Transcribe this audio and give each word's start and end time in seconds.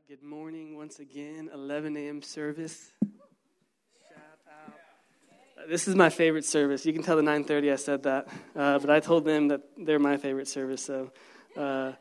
right, 0.00 0.18
good 0.18 0.26
morning 0.26 0.76
once 0.76 0.98
again. 0.98 1.50
11 1.52 1.96
a.m. 1.96 2.22
service. 2.22 2.92
Shout 4.08 4.18
out. 4.48 4.74
Uh, 5.58 5.68
this 5.68 5.88
is 5.88 5.94
my 5.94 6.08
favorite 6.08 6.44
service. 6.44 6.86
You 6.86 6.92
can 6.92 7.02
tell 7.02 7.16
the 7.16 7.22
9:30 7.22 7.72
I 7.72 7.76
said 7.76 8.02
that, 8.04 8.28
uh, 8.56 8.78
but 8.78 8.90
I 8.90 9.00
told 9.00 9.24
them 9.24 9.48
that 9.48 9.62
they're 9.76 9.98
my 9.98 10.16
favorite 10.16 10.48
service. 10.48 10.84
So. 10.84 11.12
Uh, 11.56 11.94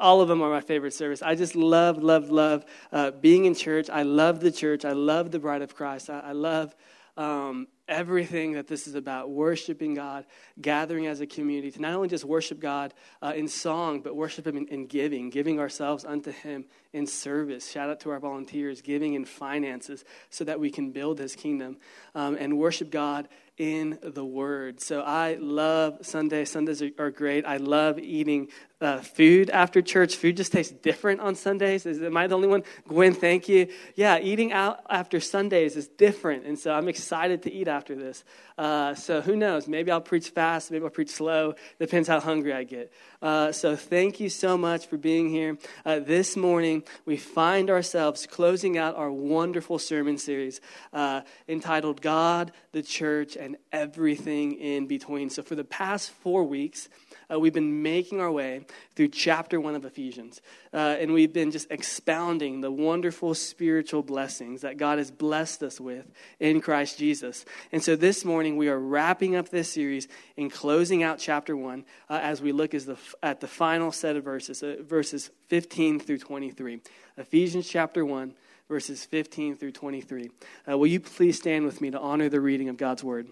all 0.00 0.20
of 0.20 0.26
them 0.26 0.42
are 0.42 0.50
my 0.50 0.60
favorite 0.60 0.92
service. 0.92 1.22
I 1.22 1.36
just 1.36 1.54
love, 1.54 2.02
love, 2.02 2.28
love 2.28 2.64
uh, 2.90 3.12
being 3.12 3.44
in 3.44 3.54
church. 3.54 3.88
I 3.88 4.02
love 4.02 4.40
the 4.40 4.50
church. 4.50 4.84
I 4.84 4.90
love 4.90 5.30
the 5.30 5.38
bride 5.38 5.62
of 5.62 5.76
Christ. 5.76 6.10
I, 6.10 6.18
I 6.18 6.32
love 6.32 6.74
um, 7.16 7.68
everything 7.88 8.52
that 8.52 8.66
this 8.66 8.86
is 8.86 8.94
about 8.94 9.30
worshiping 9.30 9.94
God, 9.94 10.24
gathering 10.60 11.06
as 11.06 11.20
a 11.20 11.26
community 11.26 11.70
to 11.72 11.80
not 11.80 11.92
only 11.92 12.08
just 12.08 12.24
worship 12.24 12.60
God 12.60 12.94
uh, 13.22 13.32
in 13.36 13.48
song, 13.48 14.00
but 14.00 14.16
worship 14.16 14.46
Him 14.46 14.56
in, 14.56 14.66
in, 14.68 14.86
giving, 14.86 15.30
giving 15.30 15.60
ourselves 15.60 16.04
unto 16.04 16.30
Him 16.30 16.64
in 16.92 17.06
service. 17.06 17.70
Shout 17.70 17.90
out 17.90 18.00
to 18.00 18.10
our 18.10 18.20
volunteers, 18.20 18.80
giving 18.80 19.14
in 19.14 19.24
finances 19.24 20.04
so 20.30 20.44
that 20.44 20.60
we 20.60 20.70
can 20.70 20.92
build 20.92 21.18
His 21.18 21.36
kingdom 21.36 21.76
um, 22.14 22.36
and 22.38 22.58
worship 22.58 22.90
God 22.90 23.28
in 23.56 23.98
the 24.02 24.24
Word. 24.24 24.80
So 24.80 25.02
I 25.02 25.34
love 25.40 25.98
Sunday. 26.02 26.44
Sundays 26.44 26.82
are, 26.82 26.90
are 26.98 27.10
great. 27.10 27.44
I 27.44 27.58
love 27.58 27.98
eating 27.98 28.48
uh, 28.80 28.98
food 28.98 29.50
after 29.50 29.80
church. 29.80 30.16
Food 30.16 30.36
just 30.36 30.52
tastes 30.52 30.72
different 30.72 31.20
on 31.20 31.34
Sundays. 31.34 31.86
Is, 31.86 32.02
am 32.02 32.16
I 32.16 32.26
the 32.26 32.34
only 32.34 32.48
one? 32.48 32.64
Gwen, 32.86 33.14
thank 33.14 33.48
you. 33.48 33.68
Yeah, 33.94 34.18
eating 34.18 34.52
out 34.52 34.80
after 34.90 35.20
Sundays 35.20 35.76
is 35.76 35.88
different. 35.88 36.44
And 36.44 36.58
so 36.58 36.72
I'm 36.72 36.88
excited 36.88 37.42
to 37.44 37.52
eat 37.52 37.68
after 37.68 37.94
this. 37.94 38.24
Uh, 38.56 38.94
so 38.94 39.20
who 39.20 39.36
knows? 39.36 39.66
Maybe 39.66 39.90
I'll 39.90 40.00
preach 40.00 40.30
fast, 40.30 40.70
maybe 40.70 40.84
I'll 40.84 40.90
preach 40.90 41.10
slow. 41.10 41.54
Depends 41.78 42.08
how 42.08 42.20
hungry 42.20 42.52
I 42.52 42.64
get. 42.64 42.92
Uh, 43.20 43.52
so 43.52 43.74
thank 43.74 44.20
you 44.20 44.28
so 44.28 44.56
much 44.56 44.86
for 44.86 44.96
being 44.96 45.28
here. 45.28 45.56
Uh, 45.84 45.98
this 45.98 46.36
morning, 46.36 46.84
we 47.04 47.16
find 47.16 47.70
ourselves 47.70 48.26
closing 48.26 48.76
out 48.76 48.96
our 48.96 49.10
wonderful 49.10 49.78
sermon 49.78 50.18
series 50.18 50.60
uh, 50.92 51.22
entitled 51.48 52.00
God, 52.00 52.52
the 52.72 52.82
Church, 52.82 53.36
and 53.36 53.56
Everything 53.72 54.52
in 54.52 54.86
Between. 54.86 55.30
So 55.30 55.42
for 55.42 55.54
the 55.54 55.64
past 55.64 56.10
four 56.10 56.44
weeks, 56.44 56.88
uh, 57.30 57.38
we've 57.38 57.52
been 57.52 57.82
making 57.82 58.20
our 58.20 58.30
way 58.30 58.66
through 58.94 59.08
chapter 59.08 59.60
one 59.60 59.74
of 59.74 59.84
Ephesians. 59.84 60.40
Uh, 60.72 60.96
and 60.98 61.12
we've 61.12 61.32
been 61.32 61.50
just 61.50 61.70
expounding 61.70 62.60
the 62.60 62.70
wonderful 62.70 63.34
spiritual 63.34 64.02
blessings 64.02 64.62
that 64.62 64.76
God 64.76 64.98
has 64.98 65.10
blessed 65.10 65.62
us 65.62 65.80
with 65.80 66.06
in 66.40 66.60
Christ 66.60 66.98
Jesus. 66.98 67.44
And 67.72 67.82
so 67.82 67.96
this 67.96 68.24
morning, 68.24 68.56
we 68.56 68.68
are 68.68 68.78
wrapping 68.78 69.36
up 69.36 69.48
this 69.48 69.72
series 69.72 70.08
and 70.36 70.50
closing 70.50 71.02
out 71.02 71.18
chapter 71.18 71.56
one 71.56 71.84
uh, 72.08 72.20
as 72.22 72.42
we 72.42 72.52
look 72.52 72.74
as 72.74 72.86
the, 72.86 72.96
at 73.22 73.40
the 73.40 73.48
final 73.48 73.92
set 73.92 74.16
of 74.16 74.24
verses, 74.24 74.62
uh, 74.62 74.76
verses 74.80 75.30
15 75.48 76.00
through 76.00 76.18
23. 76.18 76.80
Ephesians 77.16 77.68
chapter 77.68 78.04
1, 78.04 78.34
verses 78.68 79.04
15 79.04 79.56
through 79.56 79.72
23. 79.72 80.30
Uh, 80.68 80.78
will 80.78 80.86
you 80.86 81.00
please 81.00 81.38
stand 81.38 81.64
with 81.64 81.80
me 81.80 81.90
to 81.90 82.00
honor 82.00 82.28
the 82.28 82.40
reading 82.40 82.68
of 82.68 82.76
God's 82.76 83.04
word? 83.04 83.28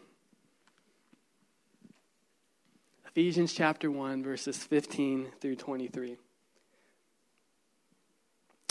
Ephesians 3.15 3.53
chapter 3.53 3.91
1, 3.91 4.23
verses 4.23 4.57
15 4.57 5.33
through 5.39 5.57
23. 5.57 6.17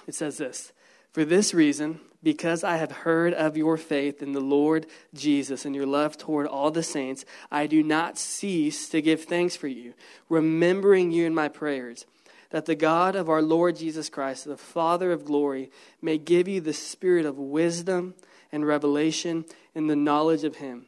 It 0.07 0.15
says 0.15 0.39
this 0.39 0.73
For 1.11 1.23
this 1.23 1.53
reason, 1.53 1.99
because 2.23 2.63
I 2.63 2.77
have 2.77 2.91
heard 2.91 3.35
of 3.35 3.55
your 3.55 3.77
faith 3.77 4.23
in 4.23 4.31
the 4.31 4.39
Lord 4.39 4.87
Jesus 5.13 5.63
and 5.63 5.75
your 5.75 5.85
love 5.85 6.17
toward 6.17 6.47
all 6.47 6.71
the 6.71 6.81
saints, 6.81 7.23
I 7.51 7.67
do 7.67 7.83
not 7.83 8.17
cease 8.17 8.89
to 8.89 8.99
give 8.99 9.25
thanks 9.25 9.55
for 9.55 9.67
you, 9.67 9.93
remembering 10.27 11.11
you 11.11 11.27
in 11.27 11.35
my 11.35 11.47
prayers, 11.47 12.07
that 12.49 12.65
the 12.65 12.73
God 12.73 13.15
of 13.15 13.29
our 13.29 13.43
Lord 13.43 13.75
Jesus 13.75 14.09
Christ, 14.09 14.45
the 14.45 14.57
Father 14.57 15.11
of 15.11 15.23
glory, 15.23 15.69
may 16.01 16.17
give 16.17 16.47
you 16.47 16.61
the 16.61 16.73
spirit 16.73 17.27
of 17.27 17.37
wisdom 17.37 18.15
and 18.51 18.65
revelation 18.65 19.45
in 19.75 19.85
the 19.85 19.95
knowledge 19.95 20.43
of 20.43 20.55
him 20.55 20.87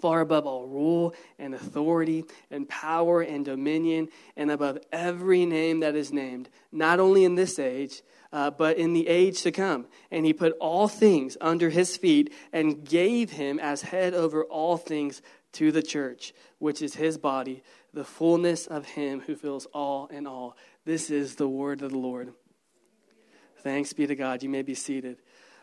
far 0.00 0.20
above 0.20 0.46
all 0.46 0.66
rule 0.66 1.14
and 1.38 1.54
authority 1.54 2.24
and 2.50 2.68
power 2.68 3.22
and 3.22 3.44
dominion, 3.44 4.08
and 4.36 4.50
above 4.50 4.78
every 4.92 5.46
name 5.46 5.80
that 5.80 5.96
is 5.96 6.12
named, 6.12 6.48
not 6.70 7.00
only 7.00 7.24
in 7.24 7.34
this 7.34 7.58
age, 7.58 8.02
uh, 8.32 8.50
but 8.50 8.76
in 8.76 8.92
the 8.92 9.08
age 9.08 9.42
to 9.42 9.50
come. 9.50 9.86
And 10.10 10.26
he 10.26 10.32
put 10.32 10.56
all 10.60 10.88
things 10.88 11.36
under 11.40 11.70
his 11.70 11.96
feet 11.96 12.32
and 12.52 12.84
gave 12.84 13.30
him 13.30 13.58
as 13.58 13.82
head 13.82 14.14
over 14.14 14.44
all 14.44 14.76
things 14.76 15.22
to 15.52 15.72
the 15.72 15.82
church, 15.82 16.34
which 16.58 16.82
is 16.82 16.94
his 16.94 17.16
body, 17.16 17.62
the 17.94 18.04
fullness 18.04 18.66
of 18.66 18.84
him 18.84 19.20
who 19.20 19.34
fills 19.34 19.66
all 19.66 20.06
in 20.08 20.26
all. 20.26 20.56
This 20.84 21.10
is 21.10 21.36
the 21.36 21.48
word 21.48 21.82
of 21.82 21.90
the 21.90 21.98
Lord. 21.98 22.32
Thanks 23.62 23.92
be 23.92 24.06
to 24.06 24.14
God. 24.14 24.42
You 24.42 24.48
may 24.48 24.62
be 24.62 24.74
seated. 24.74 25.18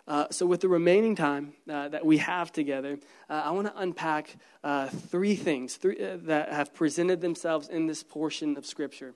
Uh, 0.07 0.27
so, 0.29 0.45
with 0.45 0.61
the 0.61 0.69
remaining 0.69 1.15
time 1.15 1.53
uh, 1.67 1.89
that 1.89 2.05
we 2.05 2.17
have 2.17 2.51
together, 2.51 2.99
uh, 3.27 3.41
I 3.45 3.51
want 3.51 3.65
to 3.65 3.73
unpack 3.75 4.35
uh, 4.63 4.87
three 4.87 5.35
things 5.35 5.77
three, 5.77 5.99
uh, 5.99 6.17
that 6.23 6.53
have 6.53 6.75
presented 6.75 7.21
themselves 7.21 7.69
in 7.69 7.87
this 7.87 8.03
portion 8.03 8.55
of 8.55 8.67
Scripture. 8.67 9.15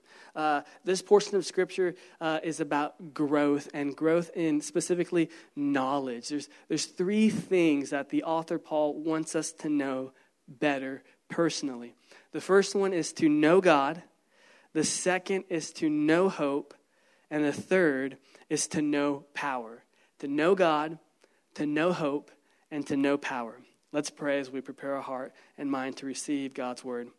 This 0.84 1.04
portion 1.04 1.36
of 1.36 1.46
Scripture 1.46 1.94
is 2.44 2.60
about 2.60 3.14
growth 3.14 3.70
and 3.72 3.96
growth 3.96 4.32
in 4.36 4.62
specifically 4.62 5.30
knowledge. 5.56 6.30
There's, 6.30 6.50
there's 6.70 6.86
three 6.86 7.30
things 7.30 7.92
that 7.92 8.10
the 8.10 8.24
author 8.24 8.58
Paul 8.58 8.96
wants 8.96 9.36
us 9.36 9.52
to 9.60 9.70
know 9.70 10.12
better 10.48 11.04
personally. 11.30 11.94
The 12.32 12.42
first 12.42 12.74
one 12.74 12.94
is 12.94 13.14
to 13.14 13.30
know 13.30 13.62
God, 13.62 14.02
the 14.74 14.84
second 14.84 15.44
is 15.50 15.72
to 15.74 15.88
know 15.88 16.30
hope, 16.30 16.74
and 17.30 17.44
the 17.44 17.54
third 17.54 18.18
is 18.50 18.68
to 18.70 18.82
know 18.82 19.26
power 19.36 19.84
to 20.20 20.28
know 20.28 20.56
God, 20.56 21.00
to 21.56 21.66
know 21.66 21.92
hope, 21.92 22.32
and 22.72 22.86
to 22.88 22.96
know 22.96 23.18
power. 23.18 23.60
Let's 23.92 24.10
pray 24.10 24.40
as 24.40 24.52
we 24.52 24.62
prepare 24.62 24.96
our 24.96 25.02
heart 25.02 25.34
and 25.58 25.70
mind 25.70 25.98
to 25.98 26.06
receive 26.06 26.54
God's 26.54 26.84
word. 26.84 27.10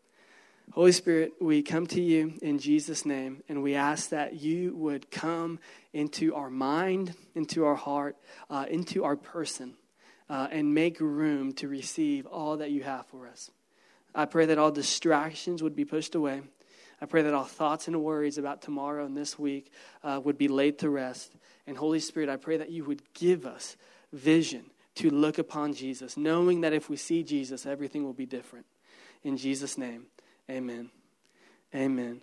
Holy 0.73 0.93
Spirit, 0.93 1.33
we 1.41 1.63
come 1.63 1.89
to 1.89 2.01
you 2.01 2.35
in 2.43 2.61
Jesus' 2.61 3.05
name, 3.05 3.43
and 3.49 3.61
we 3.61 3.75
ask 3.75 4.11
that 4.11 4.41
you 4.41 4.77
would 4.77 5.11
come 5.11 5.59
into 5.93 6.33
our 6.37 6.49
mind, 6.49 7.15
into 7.35 7.65
our 7.65 7.75
heart, 7.75 8.17
uh, 8.49 8.67
into 8.71 9.03
our 9.03 9.17
person, 9.17 9.75
uh, 10.29 10.47
and 10.53 10.73
make 10.73 11.01
room 11.01 11.53
to 11.55 11.67
receive 11.67 12.25
all 12.27 12.59
that 12.59 12.71
you 12.71 12.85
have 12.85 13.05
for 13.07 13.27
us. 13.27 13.51
I 14.15 14.27
pray 14.27 14.47
that 14.47 14.59
all 14.59 14.71
distractions 14.71 15.61
would 15.61 15.75
be 15.75 15.85
pushed 15.85 16.15
away. 16.15 16.43
I 17.01 17.07
pray 17.07 17.23
that 17.23 17.35
all 17.35 17.45
thoughts 17.45 17.89
and 17.89 18.03
worries 18.05 18.39
about 18.39 18.63
tomorrow 18.63 19.05
and 19.05 19.17
this 19.17 19.37
week 19.37 19.73
uh, 20.05 20.21
would 20.23 20.39
be 20.39 20.49
laid 20.49 20.79
to 20.81 20.91
rest. 20.91 21.35
And 21.71 21.79
Holy 21.79 22.01
Spirit, 22.01 22.29
I 22.29 22.35
pray 22.35 22.57
that 22.57 22.71
you 22.71 22.83
would 22.87 23.01
give 23.15 23.47
us 23.47 23.77
vision 24.13 24.65
to 24.97 25.09
look 25.09 25.39
upon 25.39 25.73
Jesus, 25.73 26.17
knowing 26.17 26.63
that 26.63 26.73
if 26.73 26.91
we 26.91 26.97
see 26.97 27.23
Jesus, 27.23 27.65
everything 27.65 28.03
will 28.03 28.13
be 28.13 28.27
different. 28.27 28.67
In 29.23 29.37
Jesus' 29.37 29.79
name, 29.79 30.07
amen. 30.51 30.91
Amen. 31.73 32.23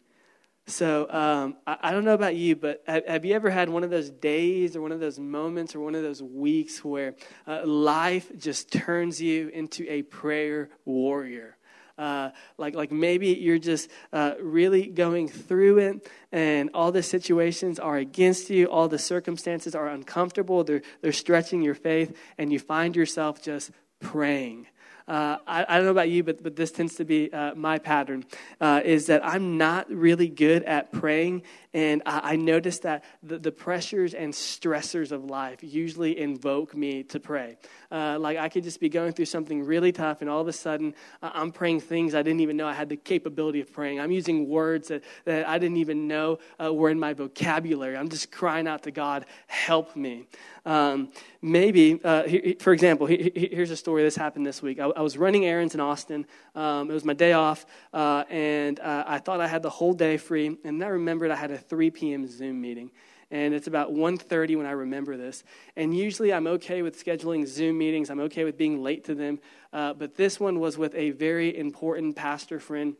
So 0.66 1.10
um, 1.10 1.56
I, 1.66 1.78
I, 1.82 1.92
don't 1.92 2.04
know 2.04 2.14
about 2.14 2.36
you, 2.36 2.58
but 2.58 2.84
have, 2.88 3.08
have, 3.08 3.24
you 3.24 3.36
ever 3.36 3.50
had 3.50 3.70
one 3.70 3.86
of 3.86 3.90
those 3.90 4.10
days 4.10 4.76
or 4.76 4.82
one 4.82 4.92
of 4.92 5.00
those 5.00 5.18
moments 5.18 5.76
or 5.76 5.80
one 5.80 5.96
of 5.96 6.04
those 6.04 6.22
weeks 6.22 6.84
where 6.84 7.16
uh, 7.48 7.66
life 7.66 8.30
just 8.38 8.70
turns 8.70 9.22
you 9.22 9.48
into 9.48 9.90
a 9.90 10.02
prayer 10.02 10.68
warrior? 10.84 11.57
Uh, 11.98 12.30
like, 12.58 12.76
like 12.76 12.92
maybe 12.92 13.30
you're 13.30 13.58
just 13.58 13.90
uh, 14.14 14.34
really 14.40 14.86
going 14.88 15.28
through 15.28 15.80
it 15.80 16.08
and 16.32 16.70
all 16.74 16.92
the 16.92 17.02
situations 17.02 17.80
are 17.80 17.98
against 17.98 18.50
you, 18.50 18.66
all 18.68 18.88
the 18.88 19.00
circumstances 19.00 19.74
are 19.74 19.88
uncomfortable, 19.88 20.64
they're, 20.64 20.82
they're 21.02 21.12
stretching 21.12 21.62
your 21.62 21.74
faith, 21.74 22.16
and 22.38 22.52
you 22.52 22.60
find 22.60 22.96
yourself 22.96 23.42
just 23.42 23.72
praying. 24.00 24.68
Uh, 25.08 25.38
I, 25.48 25.66
I, 25.70 25.78
don't 25.78 25.86
know 25.86 25.92
about 25.92 26.10
you, 26.10 26.22
but, 26.22 26.44
but 26.44 26.58
this 26.58 26.70
tends 26.70 26.96
to 26.96 27.06
be 27.06 27.32
uh, 27.32 27.56
my 27.56 27.80
pattern, 27.80 28.26
uh, 28.60 28.82
is 28.84 29.06
that 29.06 29.26
I'm 29.26 29.58
not 29.58 29.90
really 29.90 30.28
good 30.28 30.64
at 30.64 30.92
praying. 30.92 31.44
And 31.78 32.02
I, 32.08 32.32
I 32.32 32.36
notice 32.38 32.80
that 32.80 33.04
the, 33.22 33.38
the, 33.38 33.52
pressures 33.52 34.16
and 34.16 34.34
stressors 34.34 35.12
of 35.12 35.26
life 35.26 35.60
usually 35.62 36.20
invoke 36.20 36.76
me 36.76 37.04
to 37.04 37.20
pray. 37.20 37.58
Uh, 37.92 38.18
like 38.20 38.40
I 38.40 38.50
could 38.50 38.64
just 38.64 38.80
be 38.80 38.90
going 38.90 39.14
through 39.14 39.26
something 39.26 39.64
really 39.64 39.92
tough, 39.92 40.22
and 40.22 40.30
all 40.30 40.42
of 40.42 40.48
a 40.48 40.54
sudden 40.54 40.96
uh, 41.22 41.30
I'm 41.36 41.52
praying 41.52 41.82
things 41.82 42.16
I 42.16 42.24
didn't 42.24 42.40
even 42.40 42.58
know 42.58 42.68
I 42.68 42.74
had 42.74 42.90
the 42.90 42.96
capability 42.96 43.62
of 43.62 43.72
praying. 43.72 44.00
I'm 44.00 44.12
using 44.12 44.50
words 44.50 44.88
that, 44.88 45.04
that 45.26 45.48
I 45.48 45.60
didn't 45.60 45.78
even 45.78 46.08
know 46.08 46.40
uh, 46.60 46.74
were 46.74 46.90
in 46.90 47.00
my 47.00 47.14
vocabulary. 47.14 47.96
I'm 47.96 48.10
just 48.10 48.32
crying 48.32 48.68
out 48.68 48.82
to 48.84 48.92
God, 48.92 49.28
help 49.46 49.96
me. 49.96 50.26
Um, 50.66 51.12
maybe, 51.42 52.02
uh, 52.04 52.24
for 52.60 52.74
example, 52.74 53.08
here's 53.08 53.72
a 53.72 53.78
story. 53.78 54.04
This 54.04 54.18
happened 54.18 54.46
this 54.46 54.62
week. 54.62 54.80
I, 54.80 54.88
I 54.88 55.02
was 55.02 55.18
running 55.18 55.46
errands 55.46 55.76
in 55.76 55.80
Austin. 55.80 56.26
Um, 56.56 56.92
it 56.92 56.94
was 56.94 57.06
my 57.06 57.14
day 57.14 57.34
off, 57.34 57.66
uh, 57.94 58.26
and 58.30 58.80
uh, 58.80 59.06
I 59.08 59.20
thought 59.20 59.40
I 59.40 59.48
had 59.48 59.62
the 59.62 59.70
whole 59.70 59.94
day 59.94 60.18
free. 60.18 60.48
And 60.48 60.82
then 60.82 60.84
I 60.84 60.90
remembered 60.90 61.32
I 61.32 61.36
had 61.36 61.52
a 61.52 61.58
3 61.70 61.92
p.m. 61.92 62.28
Zoom 62.28 62.62
meeting. 62.62 62.92
And 63.30 63.54
it's 63.54 63.68
about 63.68 63.92
1.30 63.92 64.56
when 64.56 64.66
i 64.66 64.72
remember 64.72 65.18
this. 65.18 65.44
And 65.76 65.96
usually 65.96 66.32
i'm 66.32 66.48
okay 66.48 66.82
with 66.82 67.04
scheduling 67.04 67.46
zoom 67.46 67.78
meetings. 67.78 68.10
I'm 68.10 68.22
okay 68.22 68.46
with 68.46 68.58
being 68.58 68.82
late 68.82 69.04
to 69.06 69.16
them. 69.16 69.40
Uh, 69.74 69.94
but 69.94 70.16
this 70.16 70.40
one 70.40 70.60
was 70.60 70.78
with 70.78 70.96
a 70.96 71.12
very 71.12 71.58
important 71.58 72.16
pastor 72.16 72.60
friend 72.60 72.96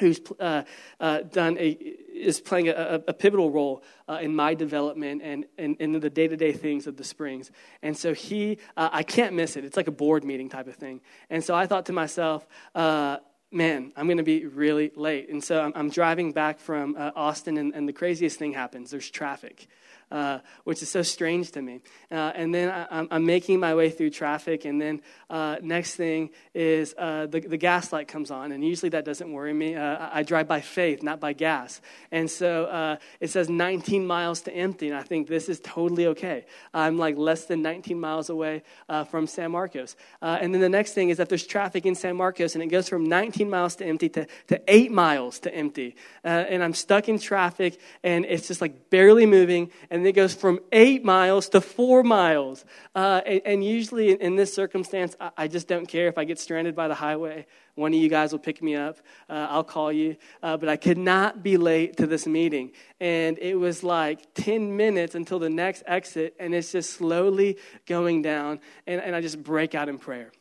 who's 0.00 0.20
uh, 0.40 0.62
uh, 1.00 1.20
done 1.20 1.56
a 1.58 1.68
is 1.68 2.40
playing 2.40 2.68
a, 2.68 3.02
a 3.06 3.12
pivotal 3.12 3.50
role 3.50 3.82
uh, 4.08 4.18
in 4.20 4.34
my 4.34 4.54
development 4.54 5.20
and, 5.22 5.44
in 5.58 5.92
the 5.92 6.10
day-to-day 6.10 6.52
things 6.52 6.86
of 6.86 6.96
the 6.96 7.04
springs. 7.04 7.50
And 7.82 7.96
so 7.96 8.14
he 8.14 8.58
uh, 8.76 8.88
i 8.92 9.02
can't 9.02 9.34
miss 9.34 9.56
it. 9.56 9.64
It's 9.64 9.76
like 9.76 9.88
a 9.88 9.92
board 9.92 10.24
meeting 10.24 10.48
type 10.48 10.68
of 10.68 10.76
thing. 10.76 11.00
And 11.30 11.42
so 11.42 11.54
i 11.54 11.66
thought 11.66 11.86
to 11.86 11.92
myself 11.92 12.46
uh, 12.74 13.18
man, 13.52 13.92
I'm 13.96 14.06
going 14.06 14.18
to 14.18 14.22
be 14.22 14.46
really 14.46 14.90
late. 14.96 15.28
And 15.28 15.42
so 15.42 15.60
I'm, 15.60 15.72
I'm 15.74 15.90
driving 15.90 16.32
back 16.32 16.58
from 16.58 16.96
uh, 16.98 17.12
Austin, 17.14 17.56
and, 17.56 17.74
and, 17.74 17.88
the 17.88 17.92
craziest 17.92 18.38
thing 18.38 18.52
happens 18.52 18.90
there's 18.90 19.10
traffic 19.10 19.68
uh, 20.10 20.38
which 20.64 20.82
is 20.82 20.88
so 20.88 21.02
strange 21.02 21.50
to 21.52 21.62
me. 21.62 21.80
Uh, 22.10 22.32
and 22.34 22.54
then 22.54 22.70
I, 22.70 23.06
am 23.10 23.24
making 23.24 23.60
my 23.60 23.74
way 23.74 23.90
through 23.90 24.10
traffic, 24.10 24.64
and 24.64 24.80
then 24.80 25.00
uh, 25.30 25.56
next 25.62 25.96
thing 25.96 26.30
is 26.54 26.94
uh, 26.96 27.26
the, 27.26 27.40
the 27.40 27.56
gas 27.56 27.92
light 27.92 28.08
comes 28.08 28.30
on, 28.30 28.52
and 28.52 28.64
usually 28.64 28.90
that 28.90 29.04
doesn't 29.04 29.32
worry 29.32 29.52
me. 29.52 29.74
Uh, 29.74 30.08
I 30.12 30.22
drive 30.22 30.46
by 30.46 30.60
faith, 30.60 31.02
not 31.02 31.20
by 31.20 31.32
gas. 31.32 31.80
And 32.12 32.30
so 32.30 32.66
uh, 32.66 32.96
it 33.20 33.30
says 33.30 33.48
19 33.48 34.06
miles 34.06 34.42
to 34.42 34.54
empty, 34.54 34.88
and 34.88 34.96
I 34.96 35.02
think 35.02 35.26
this 35.26 35.48
is 35.48 35.60
totally 35.60 36.06
okay. 36.08 36.44
I'm 36.72 36.98
like 36.98 37.16
less 37.16 37.46
than 37.46 37.62
19 37.62 37.98
miles 37.98 38.30
away 38.30 38.62
from 39.10 39.26
San 39.26 39.50
Marcos. 39.50 39.96
and 40.20 40.54
then 40.54 40.60
the 40.60 40.68
next 40.68 40.92
thing 40.92 41.08
is 41.08 41.16
that 41.16 41.28
there's 41.28 41.46
traffic 41.46 41.86
in 41.86 41.94
San 41.94 42.16
Marcos, 42.16 42.54
and 42.54 42.62
it 42.62 42.68
goes 42.68 42.88
from 42.88 43.04
19 43.04 43.48
miles 43.50 43.76
to 43.76 43.86
empty 43.86 44.08
to, 44.10 44.26
to 44.48 44.60
8 44.68 44.92
miles 44.92 45.38
to 45.40 45.54
empty. 45.54 45.96
and 46.22 46.62
I'm 46.62 46.74
stuck 46.74 47.08
in 47.08 47.18
traffic, 47.18 47.80
and 48.02 48.24
it's 48.24 48.46
just 48.46 48.60
like 48.60 48.90
barely 48.90 49.26
moving, 49.26 49.70
and 49.94 50.04
it 50.08 50.12
goes 50.12 50.34
from 50.34 50.58
eight 50.72 51.04
miles 51.04 51.48
to 51.50 51.60
four 51.60 52.02
miles. 52.02 52.64
Uh, 52.96 53.20
and, 53.24 53.40
and, 53.44 53.64
usually 53.64 54.10
in, 54.10 54.18
in, 54.18 54.34
this 54.34 54.52
circumstance, 54.52 55.14
I, 55.20 55.30
I, 55.36 55.46
just 55.46 55.68
don't 55.68 55.86
care 55.86 56.08
if 56.08 56.18
I 56.18 56.24
get 56.24 56.40
stranded 56.40 56.74
by 56.74 56.88
the 56.88 56.96
highway. 56.96 57.46
One 57.76 57.94
of 57.94 58.00
you 58.00 58.08
guys 58.08 58.32
will 58.32 58.40
pick 58.40 58.60
me 58.60 58.74
up. 58.74 58.98
Uh, 59.30 59.46
I'll 59.48 59.62
call 59.62 59.92
you. 59.92 60.16
Uh, 60.42 60.56
but 60.56 60.68
I 60.68 60.76
could 60.76 60.98
not 60.98 61.44
be 61.44 61.56
late 61.56 61.98
to 61.98 62.08
this 62.08 62.26
meeting. 62.26 62.72
And 62.98 63.38
it 63.38 63.54
was 63.54 63.84
like 63.84 64.34
10 64.34 64.76
minutes 64.76 65.14
until 65.14 65.38
the 65.38 65.48
next 65.48 65.84
exit, 65.86 66.34
and 66.40 66.56
it's 66.56 66.72
just 66.72 66.94
slowly 66.94 67.58
going 67.86 68.20
down. 68.20 68.58
And, 68.88 69.00
and 69.00 69.14
I 69.14 69.20
just 69.20 69.44
break 69.44 69.76
out 69.76 69.88
in 69.88 69.98
prayer. 69.98 70.32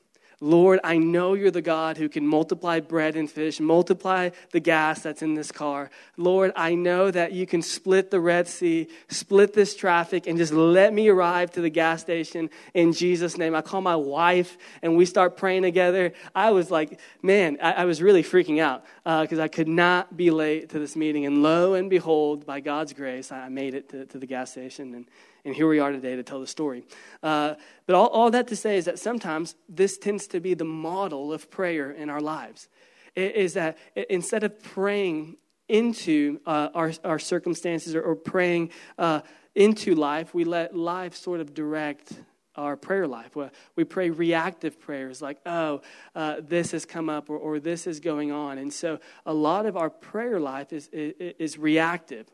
Lord, 0.44 0.82
I 0.84 0.98
know 0.98 1.36
you're 1.36 1.52
the 1.52 1.62
God 1.62 1.96
who 1.96 2.10
can 2.10 2.28
multiply 2.28 2.82
bread 2.82 3.16
and 3.16 3.32
fish, 3.32 3.62
multiply 3.62 4.32
the 4.52 4.60
gas 4.60 5.00
that's 5.00 5.22
in 5.22 5.36
this 5.36 5.54
car. 5.54 5.90
Lord, 6.18 6.52
I 6.58 6.76
know 6.76 7.10
that 7.10 7.32
you 7.32 7.46
can 7.46 7.62
split 7.62 8.12
the 8.12 8.20
Red 8.20 8.50
Sea, 8.50 8.90
split 9.08 9.54
this 9.54 9.74
traffic, 9.74 10.28
and 10.28 10.38
just 10.38 10.52
let 10.52 10.94
me 10.94 11.08
arrive 11.08 11.52
to 11.52 11.62
the 11.62 11.70
gas 11.70 12.02
station 12.02 12.50
in 12.74 12.92
Jesus' 12.92 13.38
name. 13.38 13.56
I 13.56 13.62
call 13.62 13.80
my 13.80 13.96
wife 13.96 14.58
and 14.82 14.98
we 14.98 15.06
start 15.06 15.38
praying 15.38 15.62
together. 15.62 16.12
I 16.36 16.52
was 16.52 16.70
like, 16.70 17.00
man, 17.22 17.58
I, 17.62 17.72
I 17.72 17.86
was 17.86 18.02
really 18.02 18.22
freaking 18.22 18.60
out 18.60 18.84
because 19.04 19.40
uh, 19.40 19.44
I 19.44 19.48
could 19.48 19.68
not 19.68 20.16
be 20.16 20.32
late 20.32 20.70
to 20.70 20.80
this 20.80 20.96
meeting. 20.96 21.26
And 21.26 21.44
lo 21.44 21.74
and 21.74 21.90
behold, 21.90 22.46
by 22.46 22.60
God's 22.60 22.94
grace, 22.94 23.32
I 23.32 23.50
made 23.50 23.74
it 23.74 23.90
to, 23.90 24.06
to 24.06 24.18
the 24.18 24.26
gas 24.26 24.52
station. 24.52 24.96
And 24.96 25.06
and 25.46 25.54
here 25.54 25.68
we 25.68 25.80
are 25.80 25.92
today 25.92 26.16
to 26.16 26.24
tell 26.24 26.40
the 26.40 26.48
story. 26.48 26.86
Uh, 27.22 27.56
but 27.86 27.96
all, 27.96 28.08
all 28.08 28.32
that 28.32 28.48
to 28.48 28.56
say 28.56 28.78
is 28.78 28.86
that 28.86 28.98
sometimes 28.98 29.56
this 29.68 29.98
tends 29.98 30.28
to 30.28 30.40
be 30.40 30.54
the 30.54 30.64
model 30.64 31.34
of 31.34 31.52
prayer 31.52 31.92
in 31.92 32.10
our 32.10 32.22
lives. 32.22 32.70
It 33.16 33.36
is 33.36 33.54
that 33.56 33.78
instead 34.10 34.44
of 34.44 34.62
praying 34.64 35.38
into 35.68 36.40
uh, 36.46 36.70
our, 36.74 36.94
our 37.04 37.20
circumstances 37.20 37.94
or, 37.94 38.02
or 38.02 38.16
praying 38.16 38.72
uh, 38.98 39.22
into 39.54 39.96
life, 39.96 40.34
we 40.34 40.46
let 40.46 40.76
life 40.76 41.16
sort 41.16 41.42
of 41.42 41.54
direct 41.54 42.14
our 42.56 42.76
prayer 42.76 43.08
life. 43.08 43.32
We 43.76 43.84
pray 43.84 44.10
reactive 44.10 44.80
prayers 44.80 45.22
like, 45.22 45.40
oh, 45.46 45.82
uh, 46.16 46.38
this 46.40 46.72
has 46.72 46.86
come 46.86 47.10
up 47.10 47.30
or, 47.30 47.38
or 47.38 47.60
this 47.60 47.88
is 47.88 48.00
going 48.00 48.32
on. 48.32 48.58
And 48.58 48.72
so 48.72 49.00
a 49.26 49.34
lot 49.34 49.66
of 49.66 49.76
our 49.78 49.90
prayer 49.90 50.40
life 50.40 50.72
is, 50.74 50.88
is, 50.90 51.14
is 51.40 51.58
reactive 51.58 52.28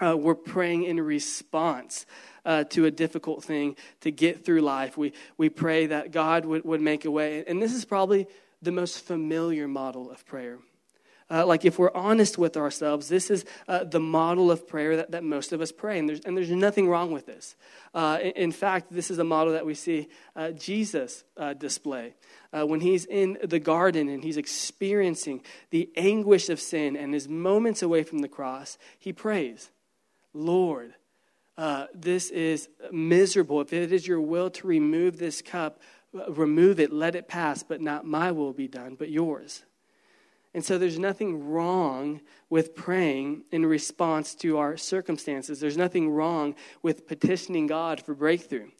uh, 0.00 0.16
we're 0.16 0.34
praying 0.34 0.84
in 0.84 1.00
response 1.00 2.06
uh, 2.44 2.64
to 2.64 2.86
a 2.86 2.90
difficult 2.90 3.44
thing 3.44 3.76
to 4.00 4.10
get 4.10 4.44
through 4.44 4.62
life. 4.62 4.96
We, 4.96 5.12
we 5.36 5.48
pray 5.48 5.86
that 5.86 6.10
God 6.10 6.44
would, 6.44 6.64
would 6.64 6.80
make 6.80 7.04
a 7.04 7.10
way. 7.10 7.44
And 7.46 7.60
this 7.60 7.74
is 7.74 7.84
probably 7.84 8.26
the 8.62 8.72
most 8.72 9.04
familiar 9.04 9.68
model 9.68 10.10
of 10.10 10.24
prayer. 10.24 10.58
Uh, 11.30 11.46
like, 11.46 11.64
if 11.64 11.78
we're 11.78 11.94
honest 11.94 12.38
with 12.38 12.56
ourselves, 12.56 13.08
this 13.08 13.30
is 13.30 13.44
uh, 13.68 13.84
the 13.84 14.00
model 14.00 14.50
of 14.50 14.66
prayer 14.66 14.96
that, 14.96 15.12
that 15.12 15.22
most 15.22 15.52
of 15.52 15.60
us 15.60 15.70
pray, 15.70 15.98
and 15.98 16.08
there's, 16.08 16.20
and 16.20 16.36
there's 16.36 16.50
nothing 16.50 16.88
wrong 16.88 17.12
with 17.12 17.26
this. 17.26 17.54
Uh, 17.94 18.18
in, 18.20 18.32
in, 18.32 18.52
fact, 18.52 18.92
this 18.92 19.12
is 19.12 19.18
a 19.18 19.24
model 19.24 19.52
that 19.52 19.64
we 19.64 19.74
see 19.74 20.08
uh, 20.34 20.50
Jesus 20.50 21.22
uh, 21.36 21.54
display. 21.54 22.14
Uh, 22.52 22.66
when 22.66 22.80
he's 22.80 23.04
in 23.04 23.38
the 23.44 23.60
garden 23.60 24.08
and 24.08 24.24
he's 24.24 24.36
experiencing 24.36 25.40
the 25.70 25.88
anguish 25.96 26.48
of 26.48 26.58
sin 26.58 26.96
and 26.96 27.14
is 27.14 27.28
moments 27.28 27.80
away 27.80 28.02
from 28.02 28.18
the 28.18 28.28
cross, 28.28 28.76
he 28.98 29.12
prays. 29.12 29.70
Lord, 30.34 30.94
this 31.94 32.30
is 32.30 32.68
miserable. 32.90 33.60
If 33.60 33.72
it 33.72 33.92
is 33.92 34.06
your 34.06 34.20
will 34.20 34.50
to 34.50 34.66
remove 34.66 35.18
this 35.18 35.42
cup, 35.42 35.80
remove 36.12 36.80
it, 36.80 36.92
let 36.92 37.14
it 37.14 37.28
pass, 37.28 37.62
but 37.62 37.80
not 37.80 38.04
my 38.04 38.32
will 38.32 38.52
be 38.52 38.66
done, 38.66 38.96
but 38.96 39.10
yours. 39.10 39.62
And 40.52 40.64
so 40.64 40.78
there's 40.78 40.98
nothing 40.98 41.48
wrong 41.48 42.20
with 42.48 42.74
praying 42.74 43.44
in 43.52 43.64
response 43.64 44.34
to 44.36 44.58
our 44.58 44.76
circumstances. 44.76 45.60
There's 45.60 45.76
nothing 45.76 46.10
wrong 46.10 46.56
with 46.82 47.06
petitioning 47.06 47.68
God 47.68 48.00
for 48.04 48.14
breakthrough. 48.14 48.70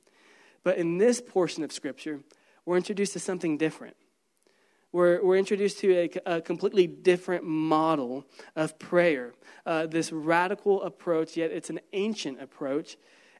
But 0.64 0.78
in 0.78 0.98
this 0.98 1.20
portion 1.20 1.62
of 1.62 1.72
Scripture, 1.72 2.20
we're 2.66 2.76
introduced 2.76 3.12
to 3.12 3.20
something 3.20 3.56
different 3.56 3.96
we're, 4.92 5.22
we're 5.24 5.36
introduced 5.36 5.78
to 5.80 5.94
a, 5.94 6.36
a 6.36 6.40
completely 6.40 6.86
different 6.86 7.44
model 7.44 8.26
of 8.56 8.78
prayer. 8.78 9.34
Uh, 9.64 9.86
this 9.86 10.10
radical 10.10 10.82
approach, 10.82 11.36
yet 11.36 11.52
it's 11.52 11.70
an 11.70 11.80
ancient 11.92 12.40
approach, 12.40 12.96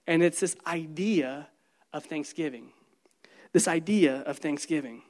and 0.07 0.23
it's 0.23 0.41
this 0.41 0.57
idea 0.67 1.49
of 1.93 2.05
thanksgiving. 2.05 2.73
This 3.53 3.67
idea 3.67 4.19
of 4.23 4.39
thanksgiving. 4.39 5.03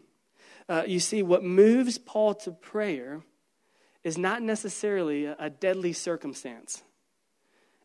Uh, 0.70 0.84
you 0.86 1.00
see, 1.00 1.20
what 1.20 1.42
moves 1.42 1.98
Paul 1.98 2.32
to 2.34 2.52
prayer 2.52 3.22
is 4.04 4.16
not 4.16 4.40
necessarily 4.40 5.24
a, 5.24 5.34
a 5.40 5.50
deadly 5.50 5.92
circumstance. 5.92 6.84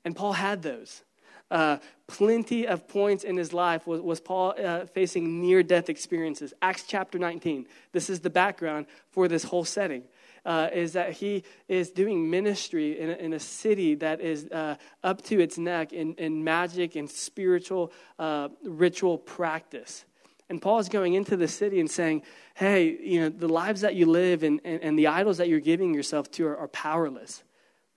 And 0.06 0.16
Paul 0.16 0.34
had 0.34 0.62
those 0.62 1.02
uh, 1.50 1.78
plenty 2.06 2.68
of 2.68 2.88
points 2.88 3.24
in 3.24 3.38
his 3.38 3.54
life 3.54 3.88
was, 3.88 4.02
was 4.02 4.20
Paul 4.20 4.54
uh, 4.64 4.86
facing 4.86 5.42
near 5.42 5.64
death 5.64 5.90
experiences. 5.90 6.54
Acts 6.62 6.84
chapter 6.88 7.18
19. 7.18 7.66
This 7.92 8.08
is 8.08 8.20
the 8.20 8.30
background 8.30 8.86
for 9.10 9.28
this 9.28 9.44
whole 9.46 9.66
setting. 9.66 10.04
Uh, 10.46 10.70
is 10.72 10.94
that 10.94 11.14
he 11.14 11.44
is 11.68 11.90
doing 11.90 12.30
ministry 12.30 13.00
in 13.00 13.10
a, 13.10 13.14
in 13.14 13.34
a 13.34 13.40
city 13.40 13.96
that 13.96 14.22
is 14.22 14.46
uh, 14.52 14.76
up 15.04 15.24
to 15.24 15.40
its 15.40 15.58
neck 15.58 15.92
in, 15.92 16.14
in 16.16 16.44
magic 16.44 16.96
and 16.96 17.10
spiritual 17.10 17.92
uh, 18.20 18.48
ritual 18.64 19.18
practice. 19.18 20.06
And 20.50 20.62
Paul 20.62 20.80
is 20.80 20.90
going 20.90 21.16
into 21.16 21.36
the 21.36 21.48
city 21.48 21.80
and 21.80 21.90
saying, 21.90 22.22
hey, 22.54 22.98
you 23.02 23.20
know, 23.20 23.30
the 23.30 23.48
lives 23.48 23.82
that 23.82 23.96
you 23.96 24.06
live 24.06 24.44
and, 24.44 24.62
and, 24.64 24.82
and 24.82 25.00
the 25.00 25.08
idols 25.08 25.38
that 25.38 25.50
you're 25.50 25.60
giving 25.60 25.94
yourself 25.94 26.30
to 26.32 26.46
are, 26.46 26.58
are 26.58 26.68
powerless. 26.68 27.44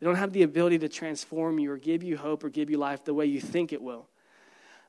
They 0.00 0.06
don't 0.06 0.16
have 0.16 0.32
the 0.32 0.42
ability 0.42 0.78
to 0.78 0.88
transform 0.88 1.58
you 1.58 1.72
or 1.72 1.76
give 1.76 2.02
you 2.02 2.16
hope 2.16 2.44
or 2.44 2.48
give 2.48 2.70
you 2.70 2.78
life 2.78 3.04
the 3.04 3.14
way 3.14 3.26
you 3.26 3.40
think 3.40 3.72
it 3.72 3.82
will. 3.82 4.08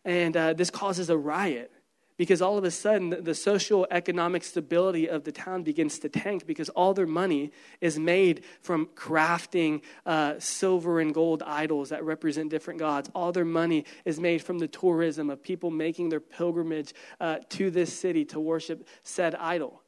And 0.05 0.37
uh, 0.37 0.53
this 0.53 0.69
causes 0.69 1.09
a 1.09 1.17
riot 1.17 1.71
because 2.19 2.41
all 2.41 2.57
of 2.57 2.65
a 2.65 2.69
sudden 2.69 3.15
the, 3.23 3.33
social 3.33 3.87
economic 3.91 4.43
stability 4.43 5.07
of 5.07 5.23
the 5.23 5.31
town 5.31 5.63
begins 5.63 5.99
to 5.99 6.09
tank 6.09 6.45
because 6.45 6.67
all 6.67 6.93
their 6.93 7.07
money 7.07 7.49
is 7.79 7.97
made 7.97 8.43
from 8.59 8.87
crafting 8.87 9.81
uh, 10.05 10.33
silver 10.37 10.99
and 10.99 11.13
gold 11.13 11.41
idols 11.43 11.87
that 11.89 12.03
represent 12.03 12.51
different 12.51 12.77
gods. 12.77 13.09
All 13.15 13.31
their 13.31 13.45
money 13.45 13.85
is 14.03 14.19
made 14.19 14.43
from 14.43 14.59
the 14.59 14.67
tourism 14.67 15.29
of 15.29 15.41
people 15.41 15.71
making 15.71 16.09
their 16.09 16.19
pilgrimage 16.19 16.93
uh, 17.21 17.37
to 17.51 17.71
this 17.71 17.97
city 17.97 18.25
to 18.25 18.39
worship 18.41 18.85
said 19.01 19.33
idol. 19.35 19.81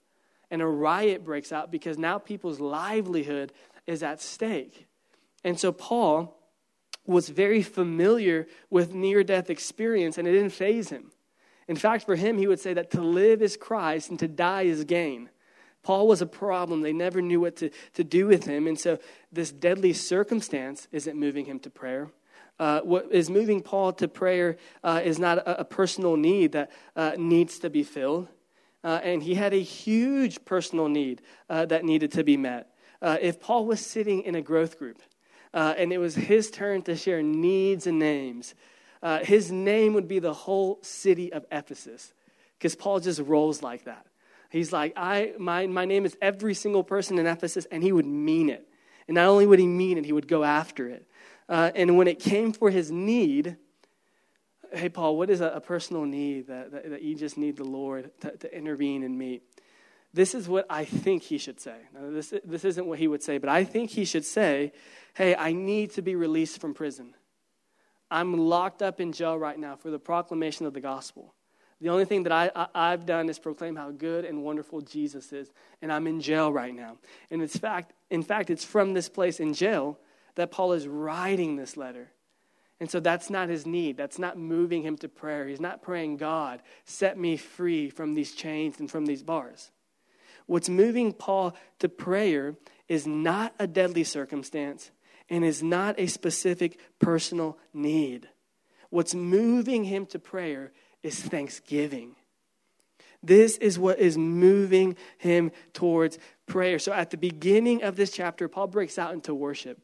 And 0.50 0.62
a 0.62 0.68
riot 0.68 1.26
breaks 1.26 1.52
out 1.52 1.70
because 1.70 1.98
now 1.98 2.18
people's 2.18 2.62
livelihood 2.62 3.52
is 3.86 4.04
at 4.04 4.22
stake. 4.22 4.88
And 5.44 5.60
so 5.60 5.74
Paul 5.74 6.40
was 7.06 7.28
very 7.28 7.62
familiar 7.62 8.48
with 8.70 8.94
near 8.94 9.22
death 9.22 9.50
experience, 9.50 10.18
and 10.18 10.26
it 10.26 10.32
didn't 10.32 10.52
faze 10.52 10.92
him. 10.92 11.12
In 11.68 11.76
fact, 11.76 12.06
for 12.06 12.16
him, 12.16 12.38
he 12.38 12.48
would 12.48 12.60
say 12.60 12.74
that 12.74 12.92
to 12.92 13.02
live 13.02 13.42
is 13.42 13.58
Christ 13.58 14.10
and 14.10 14.20
to 14.20 14.28
die 14.28 14.64
is 14.64 14.84
gain. 14.84 15.30
Paul 15.84 16.08
was 16.08 16.22
a 16.22 16.28
problem. 16.28 16.82
They 16.82 16.94
never 16.94 17.22
knew 17.22 17.40
what 17.40 17.56
to, 17.58 17.72
to 17.94 18.04
do 18.04 18.28
with 18.28 18.46
him. 18.46 18.68
And 18.68 18.80
so, 18.80 19.00
this 19.32 19.52
deadly 19.52 19.94
circumstance 19.94 20.88
isn't 20.92 21.18
moving 21.18 21.46
him 21.46 21.60
to 21.60 21.70
prayer. 21.70 22.12
Uh, 22.60 22.82
what 22.82 23.08
is 23.12 23.30
moving 23.30 23.62
Paul 23.62 23.92
to 23.94 24.08
prayer 24.08 24.58
uh, 24.84 25.02
is 25.04 25.18
not 25.18 25.40
a, 25.40 25.62
a, 25.62 25.66
personal 25.66 26.16
need 26.16 26.52
that 26.52 26.70
uh, 26.96 27.14
needs 27.18 27.58
to 27.60 27.72
be 27.72 27.84
filled. 27.84 28.28
uh, 28.84 29.00
and 29.04 29.24
he 29.24 29.34
had 29.34 29.54
a 29.54 29.62
huge 29.62 30.46
personal 30.46 30.88
need 30.88 31.24
uh, 31.50 31.66
that 31.66 31.84
needed 31.84 32.12
to 32.12 32.24
be 32.24 32.38
met. 32.38 32.72
Uh, 33.02 33.18
if 33.20 33.40
Paul 33.40 33.66
was 33.66 33.84
sitting 33.84 34.22
in 34.22 34.36
a 34.36 34.42
growth 34.44 34.78
group 34.78 35.02
and 35.54 35.92
it 35.92 35.98
was 35.98 36.14
his 36.14 36.52
turn 36.52 36.84
to 36.84 36.96
share 36.96 37.24
needs 37.24 37.88
and 37.88 37.98
names, 37.98 38.54
uh, 39.02 39.20
his 39.20 39.52
name 39.52 39.94
would 39.94 40.08
be 40.08 40.20
the 40.20 40.34
whole 40.34 40.80
city 40.82 41.34
of 41.34 41.46
Ephesus 41.52 42.14
because 42.58 42.76
Paul 42.76 43.00
just 43.00 43.20
rolls 43.22 43.64
like 43.64 43.86
that. 43.86 44.06
He's 44.52 44.72
like, 44.72 44.94
I, 44.98 45.34
my, 45.40 45.66
my 45.68 45.86
name 45.86 46.06
is 46.06 46.18
every 46.22 46.54
single 46.54 46.84
person 46.84 47.18
in 47.18 47.26
Ephesus, 47.26 47.66
and 47.72 47.82
he 47.82 47.92
would 47.92 48.06
mean 48.06 48.50
it. 48.50 48.68
And 49.08 49.16
not 49.16 49.28
only 49.28 49.48
would 49.48 49.60
he 49.60 49.68
mean 49.68 49.98
it, 49.98 50.06
he 50.06 50.12
would 50.12 50.28
go 50.28 50.44
after 50.44 50.88
it. 50.90 51.08
Uh, 51.48 51.72
and 51.74 51.98
when 51.98 52.08
it 52.08 52.20
came 52.20 52.52
for 52.54 52.70
his 52.70 52.92
need, 52.92 53.58
hey, 54.72 54.90
Paul, 54.90 55.18
what 55.18 55.30
is 55.30 55.42
a, 55.42 55.48
a 55.48 55.62
personal 55.62 56.06
need 56.06 56.48
that, 56.48 56.72
that, 56.72 56.90
that, 56.90 57.02
you 57.02 57.16
just 57.16 57.38
need 57.38 57.58
the 57.58 57.64
Lord 57.64 58.12
to, 58.22 58.38
to, 58.38 58.56
intervene 58.56 59.04
and 59.04 59.18
meet? 59.18 59.44
This 60.14 60.36
is 60.36 60.48
what 60.48 60.66
I 60.70 60.86
think 60.86 61.24
he 61.24 61.38
should 61.38 61.60
say. 61.60 61.78
Now, 61.94 62.12
this, 62.12 62.34
this 62.44 62.66
isn't 62.66 62.86
what 62.86 63.00
he 63.00 63.08
would 63.08 63.24
say, 63.24 63.38
but 63.38 63.50
I 63.50 63.64
think 63.64 63.92
he 63.92 64.06
should 64.06 64.26
say, 64.26 64.74
hey, 65.14 65.36
I 65.36 65.54
need 65.54 65.92
to 65.92 66.02
be 66.02 66.16
released 66.16 66.60
from 66.60 66.74
prison. 66.74 67.14
I'm 68.12 68.38
locked 68.38 68.82
up 68.82 69.00
in 69.00 69.14
jail 69.14 69.40
right 69.40 69.58
now 69.58 69.78
for 69.78 69.90
the 69.90 69.98
proclamation 69.98 70.66
of 70.66 70.74
the 70.74 70.82
gospel. 70.82 71.34
The 71.80 71.90
only 71.90 72.06
thing 72.06 72.24
that 72.24 72.32
I, 72.32 72.68
I, 72.76 72.92
have 72.92 73.08
done 73.08 73.28
is 73.28 73.40
proclaim 73.40 73.76
how 73.76 73.90
good 73.90 74.24
and 74.24 74.44
wonderful 74.44 74.82
Jesus 74.82 75.34
is, 75.34 75.52
and 75.82 75.92
I'm 75.92 76.06
in 76.06 76.22
jail 76.22 76.54
right 76.54 76.76
now. 76.76 76.98
And 77.32 77.42
it's 77.42 77.58
fact, 77.58 77.94
in 78.12 78.22
fact, 78.22 78.52
it's 78.52 78.64
from 78.64 78.94
this 78.94 79.10
place 79.10 79.40
in 79.40 79.56
jail 79.56 79.98
that 80.36 80.52
Paul 80.52 80.74
is 80.74 80.88
writing 80.88 81.56
this 81.56 81.78
letter. 81.78 82.12
And 82.80 82.90
so 82.90 83.00
that's 83.00 83.30
not 83.30 83.50
his 83.50 83.66
need. 83.66 83.98
That's 83.98 84.20
not 84.20 84.38
moving 84.38 84.84
him 84.84 84.98
to 84.98 85.10
prayer. 85.10 85.48
He's 85.48 85.62
not 85.62 85.82
praying, 85.82 86.18
God, 86.18 86.62
set 86.86 87.18
me 87.18 87.38
free 87.38 87.90
from 87.90 88.14
these 88.14 88.34
chains 88.34 88.80
and 88.80 88.90
from 88.90 89.06
these 89.06 89.24
bars. 89.24 89.72
What's 90.46 90.70
moving 90.70 91.14
Paul 91.14 91.56
to 91.80 91.90
prayer 91.90 92.56
is 92.88 93.08
not 93.08 93.54
a 93.58 93.68
deadly 93.68 94.04
circumstance 94.04 94.92
and 95.32 95.46
is 95.46 95.64
not 95.64 95.96
a 95.98 96.08
specific 96.08 96.78
personal 97.00 97.58
need. 97.74 98.28
What's 98.90 99.16
moving 99.16 99.86
him 99.86 100.06
to 100.08 100.20
prayer 100.20 100.74
is 101.02 101.20
thanksgiving. 101.20 102.16
This 103.24 103.58
is 103.58 103.80
what 103.80 103.98
is 104.00 104.18
moving 104.18 104.98
him 105.18 105.52
towards 105.74 106.20
prayer. 106.48 106.80
So 106.80 106.92
at 106.92 107.12
the 107.12 107.18
beginning 107.18 107.82
of 107.82 107.96
this 107.96 108.12
chapter, 108.12 108.50
Paul 108.50 108.68
breaks 108.68 109.00
out 109.00 109.14
into 109.14 109.34
worship. 109.34 109.80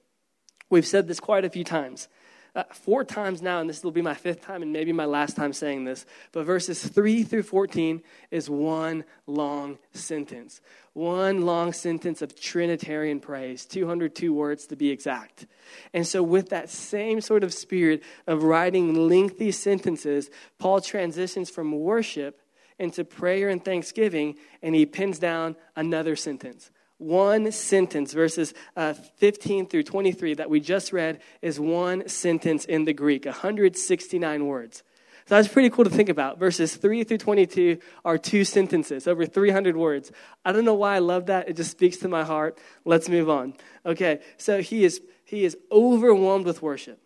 We've 0.70 0.86
said 0.86 1.08
this 1.08 1.22
quite 1.22 1.46
a 1.46 1.50
few 1.50 1.64
times 1.64 2.10
uh, 2.58 2.64
four 2.72 3.04
times 3.04 3.44
now, 3.44 3.60
and 3.60 3.70
this 3.70 3.84
will 3.84 3.92
be 3.92 4.02
my 4.02 4.16
fifth 4.16 4.42
time 4.42 4.64
and 4.64 4.74
maybe 4.74 4.92
my 4.92 5.06
last 5.06 5.36
time 5.36 5.54
saying 5.54 5.86
this, 5.86 6.08
but 6.32 6.44
verses 6.44 6.84
3 6.84 7.22
through 7.22 7.44
14 7.44 8.02
is 8.32 8.50
one 8.50 9.06
long 9.28 9.78
sentence. 9.94 10.60
One 10.94 11.44
long 11.44 11.72
sentence 11.72 12.24
of 12.24 12.36
Trinitarian 12.36 13.20
praise, 13.20 13.64
202 13.68 14.34
words 14.34 14.66
to 14.68 14.76
be 14.76 14.90
exact. 14.90 15.46
And 15.94 16.08
so, 16.08 16.24
with 16.24 16.50
that 16.50 16.72
same 16.72 17.22
sort 17.22 17.44
of 17.44 17.54
spirit 17.54 18.02
of 18.26 18.42
writing 18.42 19.08
lengthy 19.08 19.52
sentences, 19.52 20.32
Paul 20.58 20.82
transitions 20.82 21.52
from 21.52 21.72
worship 21.72 22.42
into 22.80 23.04
prayer 23.04 23.50
and 23.50 23.64
thanksgiving, 23.64 24.36
and 24.64 24.74
he 24.74 24.88
pins 24.88 25.20
down 25.20 25.56
another 25.76 26.16
sentence 26.16 26.72
one 26.98 27.52
sentence, 27.52 28.14
verses 28.14 28.54
uh, 28.76 28.94
15 28.94 29.68
through 29.68 29.84
23 29.84 30.36
that 30.36 30.50
we 30.50 30.60
just 30.60 30.92
read, 30.92 31.22
is 31.42 31.60
one 31.60 32.08
sentence 32.10 32.66
in 32.66 32.86
the 32.86 32.94
Greek, 32.94 33.26
169 33.26 34.46
words. 34.46 34.84
So 35.28 35.36
that's 35.36 35.50
pretty 35.50 35.70
cool 35.70 35.84
to 35.84 35.90
think 35.90 36.08
about. 36.08 36.40
Verses 36.40 36.76
3 36.76 37.04
through 37.04 37.18
22 37.18 37.80
are 38.06 38.18
two 38.18 38.46
sentences, 38.46 39.08
over 39.08 39.26
300 39.26 39.76
words. 39.76 40.12
I 40.46 40.54
don't 40.54 40.64
know 40.64 40.74
why 40.74 40.96
I 40.96 41.00
love 41.00 41.26
that. 41.26 41.50
It 41.50 41.58
just 41.58 41.72
speaks 41.72 41.98
to 41.98 42.08
my 42.08 42.24
heart. 42.24 42.58
Let's 42.86 43.10
move 43.10 43.30
on. 43.30 43.54
Okay, 43.86 44.22
so 44.38 44.62
he 44.62 44.86
is, 44.86 45.02
he 45.26 45.44
is 45.44 45.58
overwhelmed 45.70 46.46
with 46.46 46.62
worship. 46.62 47.02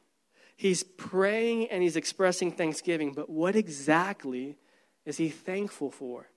He's 0.55 0.83
praying 0.83 1.69
and 1.71 1.81
he's 1.81 1.95
expressing 1.95 2.51
thanksgiving, 2.51 3.13
but 3.13 3.27
what 3.27 3.55
exactly 3.55 4.57
is 5.03 5.17
he 5.17 5.29
thankful 5.29 5.89
for? 5.89 6.27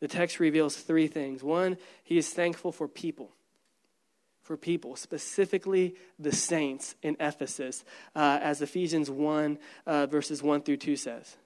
The 0.00 0.08
text 0.08 0.40
reveals 0.40 0.76
three 0.76 1.06
things. 1.06 1.42
One, 1.42 1.78
he 2.02 2.18
is 2.18 2.30
thankful 2.30 2.72
for 2.72 2.88
people, 2.88 3.32
for 4.42 4.56
people, 4.56 4.96
specifically 4.96 5.94
the 6.18 6.32
saints 6.32 6.94
in 7.02 7.16
Ephesus, 7.20 7.84
uh, 8.14 8.38
as 8.42 8.60
Ephesians 8.60 9.10
1, 9.10 9.58
uh, 9.86 10.06
verses 10.06 10.42
1 10.42 10.62
through 10.62 10.78
2 10.78 10.96
says. 10.96 11.36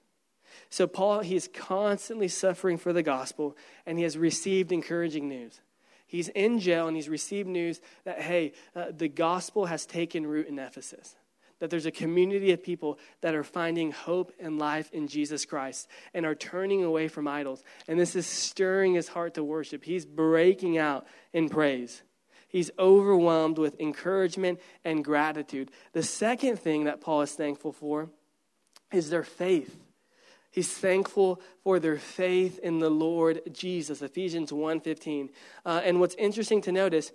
So, 0.69 0.87
Paul, 0.87 1.21
he 1.21 1.35
is 1.35 1.49
constantly 1.53 2.27
suffering 2.27 2.77
for 2.77 2.93
the 2.93 3.03
gospel, 3.03 3.55
and 3.85 3.97
he 3.97 4.03
has 4.03 4.17
received 4.17 4.71
encouraging 4.71 5.29
news. 5.29 5.61
He's 6.05 6.29
in 6.29 6.59
jail, 6.59 6.87
and 6.87 6.95
he's 6.95 7.09
received 7.09 7.47
news 7.47 7.81
that, 8.03 8.21
hey, 8.21 8.53
uh, 8.75 8.87
the 8.95 9.07
gospel 9.07 9.67
has 9.67 9.85
taken 9.85 10.25
root 10.25 10.47
in 10.47 10.59
Ephesus 10.59 11.15
that 11.59 11.69
there's 11.69 11.85
a 11.85 11.91
community 11.91 12.51
of 12.51 12.63
people 12.63 12.97
that 13.21 13.35
are 13.35 13.43
finding 13.43 13.91
hope 13.91 14.31
and 14.39 14.57
life 14.57 14.91
in 14.91 15.07
Jesus 15.07 15.45
Christ 15.45 15.87
and 16.13 16.25
are 16.25 16.35
turning 16.35 16.83
away 16.83 17.07
from 17.07 17.27
idols. 17.27 17.63
And 17.87 17.99
this 17.99 18.15
is 18.15 18.25
stirring 18.25 18.93
his 18.93 19.09
heart 19.09 19.35
to 19.35 19.43
worship. 19.43 19.83
He's 19.83 20.05
breaking 20.05 20.77
out 20.77 21.05
in 21.33 21.49
praise. 21.49 22.01
He's 22.47 22.71
overwhelmed 22.79 23.59
with 23.59 23.79
encouragement 23.79 24.59
and 24.83 25.05
gratitude. 25.05 25.69
The 25.93 26.03
second 26.03 26.59
thing 26.59 26.85
that 26.85 27.01
Paul 27.01 27.21
is 27.21 27.33
thankful 27.33 27.71
for 27.71 28.09
is 28.91 29.09
their 29.09 29.23
faith. 29.23 29.77
He's 30.51 30.71
thankful 30.71 31.41
for 31.63 31.79
their 31.79 31.97
faith 31.97 32.57
in 32.59 32.79
the 32.79 32.89
Lord 32.89 33.41
Jesus, 33.51 34.01
Ephesians 34.01 34.51
1.15. 34.51 35.29
Uh, 35.63 35.81
and 35.83 35.99
what's 35.99 36.15
interesting 36.15 36.59
to 36.61 36.71
notice 36.71 37.11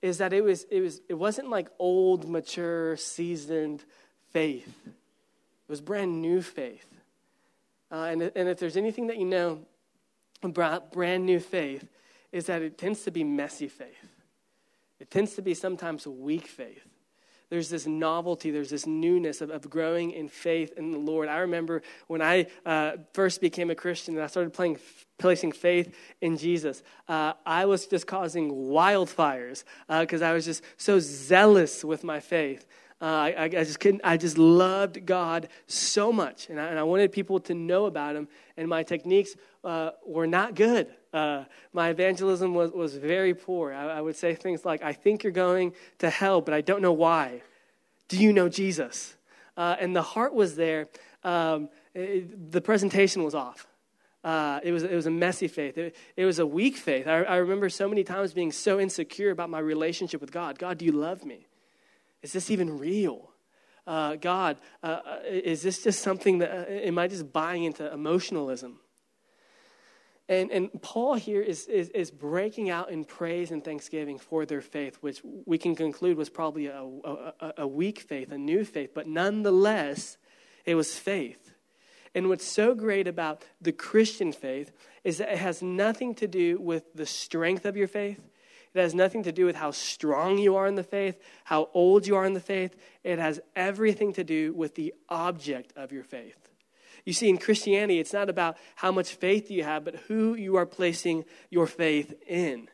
is 0.00 0.18
that 0.18 0.32
it, 0.32 0.42
was, 0.42 0.64
it, 0.70 0.80
was, 0.80 1.00
it 1.08 1.14
wasn't 1.14 1.50
like 1.50 1.68
old, 1.78 2.28
mature, 2.28 2.96
seasoned 2.96 3.84
faith. 4.32 4.86
It 4.86 5.68
was 5.68 5.80
brand 5.80 6.22
new 6.22 6.40
faith. 6.42 6.86
Uh, 7.90 8.04
and, 8.04 8.22
and 8.22 8.48
if 8.48 8.58
there's 8.58 8.76
anything 8.76 9.08
that 9.08 9.16
you 9.16 9.24
know 9.24 9.60
about 10.42 10.92
brand 10.92 11.26
new 11.26 11.40
faith, 11.40 11.88
is 12.30 12.46
that 12.46 12.62
it 12.62 12.76
tends 12.76 13.02
to 13.04 13.10
be 13.10 13.24
messy 13.24 13.68
faith. 13.68 14.14
It 15.00 15.10
tends 15.10 15.34
to 15.34 15.42
be 15.42 15.54
sometimes 15.54 16.06
weak 16.06 16.46
faith 16.46 16.86
there's 17.50 17.68
this 17.70 17.86
novelty, 17.86 18.50
there's 18.50 18.70
this 18.70 18.86
newness 18.86 19.40
of, 19.40 19.50
of 19.50 19.68
growing 19.70 20.10
in 20.10 20.28
faith 20.28 20.74
in 20.76 20.90
the 20.90 20.98
Lord. 20.98 21.28
I 21.28 21.38
remember 21.38 21.82
when 22.06 22.20
I 22.20 22.46
uh, 22.66 22.92
first 23.12 23.40
became 23.40 23.70
a 23.70 23.74
Christian 23.74 24.14
and 24.14 24.22
I 24.22 24.26
started 24.26 24.52
playing, 24.52 24.78
placing 25.18 25.52
faith 25.52 25.94
in 26.20 26.36
Jesus, 26.36 26.82
uh, 27.08 27.32
I 27.46 27.64
was 27.64 27.86
just 27.86 28.06
causing 28.06 28.50
wildfires 28.50 29.64
because 29.88 30.22
uh, 30.22 30.26
I 30.26 30.32
was 30.32 30.44
just 30.44 30.62
so 30.76 30.98
zealous 31.00 31.84
with 31.84 32.04
my 32.04 32.20
faith. 32.20 32.66
Uh, 33.00 33.04
I, 33.04 33.42
I, 33.44 33.48
just 33.48 33.78
couldn't, 33.78 34.00
I 34.02 34.16
just 34.16 34.38
loved 34.38 35.06
God 35.06 35.48
so 35.68 36.12
much, 36.12 36.50
and 36.50 36.60
I, 36.60 36.66
and 36.66 36.78
I 36.78 36.82
wanted 36.82 37.12
people 37.12 37.38
to 37.40 37.54
know 37.54 37.86
about 37.86 38.16
Him. 38.16 38.28
And 38.56 38.68
my 38.68 38.82
techniques 38.82 39.36
uh, 39.62 39.90
were 40.04 40.26
not 40.26 40.56
good. 40.56 40.88
Uh, 41.12 41.44
my 41.72 41.90
evangelism 41.90 42.54
was, 42.54 42.72
was 42.72 42.96
very 42.96 43.34
poor. 43.34 43.72
I, 43.72 43.98
I 43.98 44.00
would 44.00 44.16
say 44.16 44.34
things 44.34 44.64
like, 44.64 44.82
I 44.82 44.92
think 44.92 45.22
you're 45.22 45.32
going 45.32 45.74
to 45.98 46.10
hell, 46.10 46.40
but 46.40 46.54
I 46.54 46.60
don't 46.60 46.82
know 46.82 46.92
why. 46.92 47.42
Do 48.08 48.18
you 48.18 48.32
know 48.32 48.48
Jesus? 48.48 49.16
Uh, 49.56 49.76
and 49.78 49.94
the 49.94 50.02
heart 50.02 50.34
was 50.34 50.56
there. 50.56 50.88
Um, 51.24 51.68
it, 51.94 52.52
the 52.52 52.60
presentation 52.60 53.22
was 53.22 53.34
off. 53.34 53.66
Uh, 54.24 54.60
it, 54.62 54.72
was, 54.72 54.82
it 54.82 54.94
was 54.94 55.06
a 55.06 55.10
messy 55.10 55.48
faith. 55.48 55.78
It, 55.78 55.96
it 56.16 56.24
was 56.24 56.38
a 56.38 56.46
weak 56.46 56.76
faith. 56.76 57.06
I, 57.06 57.22
I 57.22 57.36
remember 57.36 57.68
so 57.68 57.88
many 57.88 58.04
times 58.04 58.32
being 58.32 58.52
so 58.52 58.80
insecure 58.80 59.30
about 59.30 59.50
my 59.50 59.58
relationship 59.58 60.20
with 60.20 60.32
God. 60.32 60.58
God, 60.58 60.78
do 60.78 60.84
you 60.84 60.92
love 60.92 61.24
me? 61.24 61.47
Is 62.22 62.32
this 62.32 62.50
even 62.50 62.78
real? 62.78 63.30
Uh, 63.86 64.16
God, 64.16 64.58
uh, 64.82 65.00
uh 65.04 65.18
is 65.26 65.62
this 65.62 65.82
just 65.82 66.02
something 66.02 66.38
that, 66.38 66.50
uh, 66.50 66.70
am 66.70 66.98
I 66.98 67.08
just 67.08 67.32
buying 67.32 67.64
into 67.64 67.90
emotionalism? 67.92 68.80
And, 70.28 70.50
and 70.50 70.82
Paul 70.82 71.14
here 71.14 71.40
is, 71.40 71.66
is, 71.66 71.88
is, 71.90 72.10
breaking 72.10 72.68
out 72.68 72.90
in 72.90 73.06
praise 73.06 73.50
and 73.50 73.64
thanksgiving 73.64 74.18
for 74.18 74.44
their 74.44 74.60
faith, 74.60 74.96
which 75.00 75.22
we 75.46 75.56
can 75.56 75.74
conclude 75.74 76.18
was 76.18 76.28
probably 76.28 76.66
a, 76.66 76.82
a, 76.82 77.52
a 77.58 77.66
weak 77.66 78.00
faith, 78.00 78.30
a 78.30 78.36
new 78.36 78.62
faith, 78.62 78.90
but 78.94 79.06
nonetheless, 79.06 80.18
it 80.66 80.74
was 80.74 80.98
faith. 80.98 81.54
And 82.14 82.28
what's 82.28 82.44
so 82.44 82.74
great 82.74 83.08
about 83.08 83.44
the 83.60 83.72
Christian 83.72 84.32
faith 84.32 84.70
is 85.02 85.16
that 85.18 85.32
it 85.32 85.38
has 85.38 85.62
nothing 85.62 86.14
to 86.16 86.28
do 86.28 86.60
with 86.60 86.92
the 86.94 87.06
strength 87.06 87.64
of 87.64 87.76
your 87.76 87.88
faith. 87.88 88.28
It 88.74 88.80
has 88.80 88.94
nothing 88.94 89.22
to 89.24 89.32
do 89.32 89.46
with 89.46 89.56
how 89.56 89.70
strong 89.70 90.38
you 90.38 90.56
are 90.56 90.66
in 90.66 90.74
the 90.74 90.82
faith, 90.82 91.18
how 91.44 91.68
old 91.74 92.06
you 92.06 92.16
are 92.16 92.24
in 92.24 92.34
the 92.34 92.40
faith. 92.40 92.76
It 93.02 93.18
has 93.18 93.40
everything 93.56 94.12
to 94.14 94.24
do 94.24 94.52
with 94.52 94.74
the 94.74 94.94
object 95.08 95.72
of 95.76 95.92
your 95.92 96.04
faith. 96.04 96.48
You 97.04 97.12
see, 97.12 97.28
in 97.28 97.38
Christianity, 97.38 98.00
it's 98.00 98.12
not 98.12 98.28
about 98.28 98.58
how 98.76 98.92
much 98.92 99.14
faith 99.14 99.50
you 99.50 99.64
have, 99.64 99.84
but 99.84 99.96
who 100.08 100.34
you 100.34 100.56
are 100.56 100.66
placing 100.66 101.24
your 101.48 101.66
faith 101.66 102.14
in. 102.26 102.68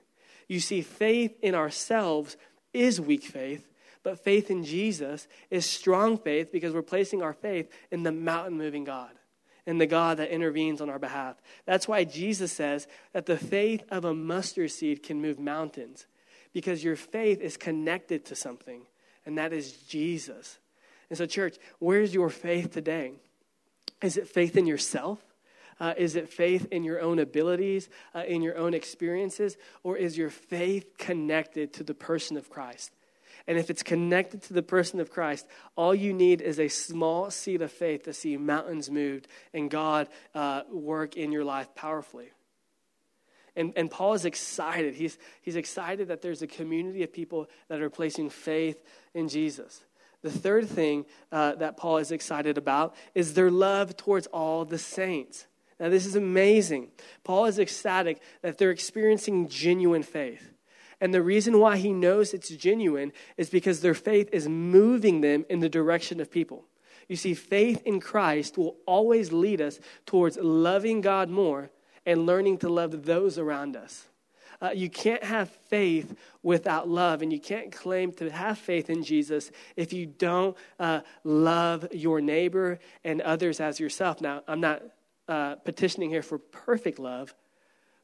You 0.49 0.61
see, 0.61 0.83
faith 0.83 1.37
in 1.41 1.55
ourselves 1.55 2.37
is 2.73 3.01
weak 3.01 3.23
faith, 3.23 3.69
but 4.03 4.19
faith 4.19 4.51
in 4.51 4.65
Jesus 4.65 5.29
is 5.51 5.65
strong 5.65 6.19
faith 6.19 6.51
because 6.51 6.75
we're 6.75 6.83
placing 6.83 7.23
our 7.23 7.33
faith 7.33 7.71
in 7.91 8.03
the 8.03 8.13
mountain 8.13 8.59
moving 8.59 8.85
God. 8.85 9.13
In 9.67 9.79
the 9.79 9.87
God 9.87 10.19
that 10.19 10.31
intervenes 10.31 10.81
on 10.81 10.91
our 10.91 10.99
behalf. 10.99 11.37
That's 11.65 11.89
why 11.89 12.05
Jesus 12.05 12.53
says 12.53 12.87
that 13.13 13.27
the 13.27 13.37
faith 13.37 13.83
of 13.91 14.05
a 14.05 14.15
mustard 14.15 14.71
seed 14.71 15.03
can 15.03 15.23
move 15.23 15.39
mountains 15.39 16.07
because 16.53 16.85
your 16.85 16.97
faith 16.97 17.41
is 17.41 17.57
connected 17.57 18.25
to 18.27 18.37
something, 18.37 18.83
and 19.27 19.39
that 19.39 19.53
is 19.53 19.73
Jesus. 19.73 20.59
And 21.11 21.19
so, 21.19 21.27
church, 21.27 21.57
where's 21.79 22.15
your 22.15 22.31
faith 22.31 22.73
today? 22.73 23.13
Is 24.03 24.17
it 24.17 24.29
faith 24.29 24.57
in 24.57 24.67
yourself? 24.67 25.19
Uh, 25.81 25.95
is 25.97 26.15
it 26.15 26.29
faith 26.29 26.69
in 26.71 26.85
your 26.85 27.01
own 27.01 27.19
abilities, 27.19 27.89
uh, 28.15 28.23
in 28.27 28.43
your 28.43 28.57
own 28.57 28.75
experiences? 28.75 29.57
Or 29.83 29.97
is 29.97 30.17
your 30.17 30.31
faith 30.31 30.97
connected 30.99 31.73
to 31.75 31.83
the 31.83 31.95
person 31.95 32.37
of 32.37 32.49
Christ? 32.49 32.93
And 33.47 33.59
if 33.59 33.69
it's 33.69 33.83
connected 33.83 34.43
to 34.45 34.55
the 34.55 34.63
person 34.63 35.01
of 35.01 35.11
Christ, 35.11 35.47
all 35.77 35.95
you 35.95 36.13
need 36.13 36.41
is 36.41 36.59
a 36.59 36.69
small 36.69 37.31
seed 37.31 37.61
of 37.61 37.71
faith 37.71 38.05
to 38.05 38.15
see 38.15 38.37
mountains 38.37 38.91
moved 38.91 39.29
and 39.53 39.71
God 39.71 40.09
uh, 40.35 40.63
work 40.71 41.17
in 41.17 41.31
your 41.31 41.45
life 41.45 41.75
powerfully. 41.75 42.31
And, 43.57 43.73
and 43.77 43.91
Paul 43.91 44.15
is 44.15 44.25
excited. 44.25 44.95
He's, 44.95 45.19
he's 45.43 45.57
excited 45.57 46.09
that 46.09 46.23
there's 46.23 46.43
a 46.43 46.47
community 46.47 47.03
of 47.03 47.13
people 47.13 47.49
that 47.69 47.81
are 47.81 47.91
placing 47.91 48.31
faith 48.31 48.83
in 49.13 49.29
Jesus. 49.29 49.85
The 50.23 50.31
third 50.31 50.69
thing 50.69 51.05
uh, 51.31 51.57
that 51.57 51.77
Paul 51.77 51.99
is 51.99 52.11
excited 52.11 52.57
about 52.57 52.97
is 53.15 53.35
their 53.35 53.51
love 53.51 53.97
towards 53.97 54.27
all 54.29 54.65
the 54.65 54.79
saints. 54.79 55.47
Now, 55.79 55.91
this 55.91 56.07
is 56.07 56.17
amazing. 56.17 56.89
Paul 57.25 57.45
is 57.45 57.59
ecstatic 57.59 58.23
that 58.43 58.57
they're 58.57 58.71
experiencing 58.71 59.49
genuine 59.49 60.03
faith. 60.03 60.54
And 61.01 61.13
the 61.13 61.23
reason 61.23 61.59
why 61.59 61.77
he 61.77 61.93
knows 61.93 62.33
it's 62.33 62.49
genuine 62.51 63.13
is 63.37 63.51
because 63.51 63.81
their 63.81 63.95
faith 63.95 64.29
is 64.33 64.49
moving 64.49 65.21
them 65.21 65.45
in 65.49 65.61
the 65.61 65.69
direction 65.69 66.21
of 66.21 66.31
people. 66.31 66.65
You 67.09 67.17
see, 67.17 67.35
faith 67.35 67.83
in 67.85 68.01
Christ 68.01 68.57
will 68.57 68.77
always 68.87 69.33
lead 69.33 69.61
us 69.61 69.79
towards 70.07 70.39
loving 70.39 71.01
God 71.01 71.29
more 71.29 71.71
and 72.07 72.27
learning 72.27 72.59
to 72.59 72.69
love 72.69 73.05
those 73.05 73.39
around 73.39 73.77
us. 73.77 74.07
Uh, 74.63 74.71
you 74.75 74.89
can't 74.89 75.23
have 75.25 75.51
faith 75.51 76.17
without 76.43 76.89
love, 76.89 77.23
and 77.23 77.33
you 77.33 77.41
can't 77.41 77.73
claim 77.73 78.13
to 78.13 78.31
have 78.31 78.57
faith 78.57 78.89
in 78.89 79.03
Jesus 79.03 79.51
if 79.77 79.93
you 79.93 80.07
don't 80.07 80.57
uh, 80.79 81.01
love 81.25 81.87
your 81.93 82.21
neighbor 82.21 82.79
and 83.03 83.21
others 83.21 83.61
as 83.61 83.81
yourself. 83.81 84.21
Now, 84.21 84.43
I'm 84.47 84.61
not 84.61 84.83
uh, 85.29 85.57
petitioning 85.57 86.09
here 86.09 86.23
for 86.23 86.39
perfect 86.39 86.99
love, 86.99 87.35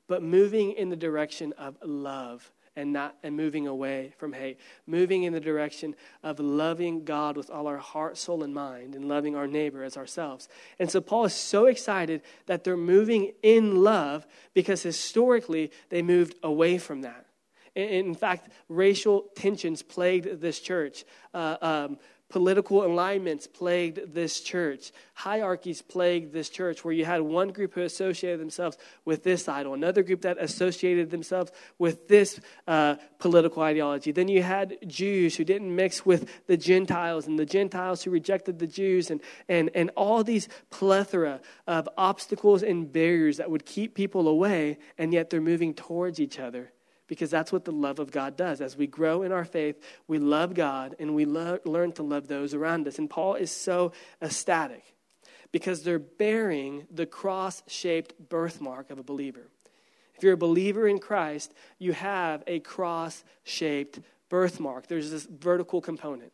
but 0.09 0.23
moving 0.23 0.73
in 0.73 0.91
the 0.91 0.97
direction 0.97 1.55
of 1.57 1.77
love 1.83 2.51
and 2.77 2.93
not 2.93 3.17
and 3.23 3.37
moving 3.37 3.67
away 3.67 4.13
from 4.19 4.33
hate. 4.33 4.59
Moving 4.87 5.25
in 5.25 5.33
the 5.33 5.41
direction 5.41 5.95
of 6.23 6.39
loving 6.39 7.05
god 7.05 7.37
with 7.37 7.51
all 7.51 7.67
our 7.67 7.79
heart 7.79 8.17
soul 8.17 8.43
and 8.43 8.55
mind 8.55 8.95
and 8.95 9.07
loving 9.07 9.37
our 9.37 9.47
neighbor 9.47 9.83
as 9.83 9.97
ourselves. 9.97 10.49
And 10.79 10.91
so 10.91 11.01
paul 11.01 11.25
is 11.25 11.35
so 11.35 11.67
excited 11.67 12.23
that 12.47 12.65
they're 12.65 12.77
moving 12.77 13.33
in 13.43 13.83
love 13.83 14.27
because 14.55 14.83
historically 14.83 15.71
they 15.89 16.03
moved 16.03 16.35
away 16.43 16.79
from 16.79 17.03
that. 17.03 17.27
In 17.75 18.15
fact 18.15 18.49
racial 18.69 19.27
tensions 19.35 19.83
plagued 19.83 20.41
this 20.41 20.61
church. 20.61 21.05
Uh, 21.35 21.57
um, 21.61 21.99
Political 22.31 22.87
alignments 22.87 23.49
plagued 23.49 24.15
this 24.15 24.41
church. 24.41 24.93
Hierarchies 25.15 25.83
plagued 25.83 26.33
this 26.33 26.49
church, 26.49 26.85
where 26.85 26.95
you 26.95 27.05
had 27.05 27.23
one 27.23 27.49
group 27.49 27.75
who 27.75 27.83
associated 27.83 28.41
themselves 28.41 28.79
with 29.05 29.25
this 29.25 29.49
idol, 29.49 29.75
another 29.75 30.05
group 30.05 30.23
that 30.23 30.39
associated 30.41 31.11
themselves 31.11 31.51
with 31.79 32.07
this 32.07 32.39
uh, 32.69 32.95
political 33.19 33.65
ideology. 33.65 34.13
Then 34.13 34.29
you 34.29 34.45
had 34.45 34.79
Jews 34.87 35.37
who 35.37 35.45
didn't 35.45 35.75
mix 35.75 36.07
with 36.07 36.31
the 36.47 36.57
Gentiles, 36.57 37.27
and 37.27 37.37
the 37.37 37.45
Gentiles 37.45 38.05
who 38.05 38.13
rejected 38.13 38.61
the 38.61 38.67
Jews, 38.69 39.11
and, 39.11 39.21
and, 39.49 39.69
and 39.75 39.91
all 39.97 40.23
these 40.23 40.49
plethora 40.71 41.41
of 41.67 41.89
obstacles 41.99 42.63
and 42.63 42.93
barriers 42.93 43.39
that 43.39 43.51
would 43.51 43.67
keep 43.67 43.95
people 43.95 44.29
away, 44.29 44.79
and 44.97 45.13
yet 45.13 45.31
they're 45.31 45.41
moving 45.41 45.75
towards 45.75 46.21
each 46.21 46.39
other 46.39 46.73
because 47.11 47.29
that's 47.29 47.51
what 47.51 47.65
the 47.65 47.73
love 47.73 47.99
of 47.99 48.13
God 48.13 48.37
does. 48.37 48.61
As 48.61 48.77
we 48.77 48.87
grow 48.87 49.23
in 49.23 49.33
our 49.33 49.45
faith, 49.45 49.83
we 50.07 50.21
love 50.21 50.55
God 50.55 50.95
and 51.01 51.13
we 51.13 51.25
lo- 51.25 51.59
learn 51.65 51.91
to 51.95 52.05
love 52.05 52.29
those 52.29 52.55
around 52.55 52.87
us. 52.87 53.01
And 53.01 53.11
Paul 53.11 53.35
is 53.35 53.51
so 53.51 53.91
ecstatic 54.23 54.95
because 55.51 55.83
they're 55.83 55.99
bearing 55.99 56.87
the 56.89 57.07
cross 57.07 57.65
shaped 57.67 58.15
birthmark 58.29 58.91
of 58.91 59.01
a 59.01 59.03
believer. 59.03 59.49
If 60.15 60.23
you're 60.23 60.35
a 60.35 60.39
believer 60.39 60.87
in 60.87 61.01
Christ, 61.01 61.53
you 61.81 61.95
have 61.95 62.45
a 62.47 62.61
cross 62.61 63.25
shaped 63.43 63.99
birthmark. 64.29 64.87
There's 64.87 65.11
this 65.11 65.27
vertical 65.27 65.81
component 65.81 66.33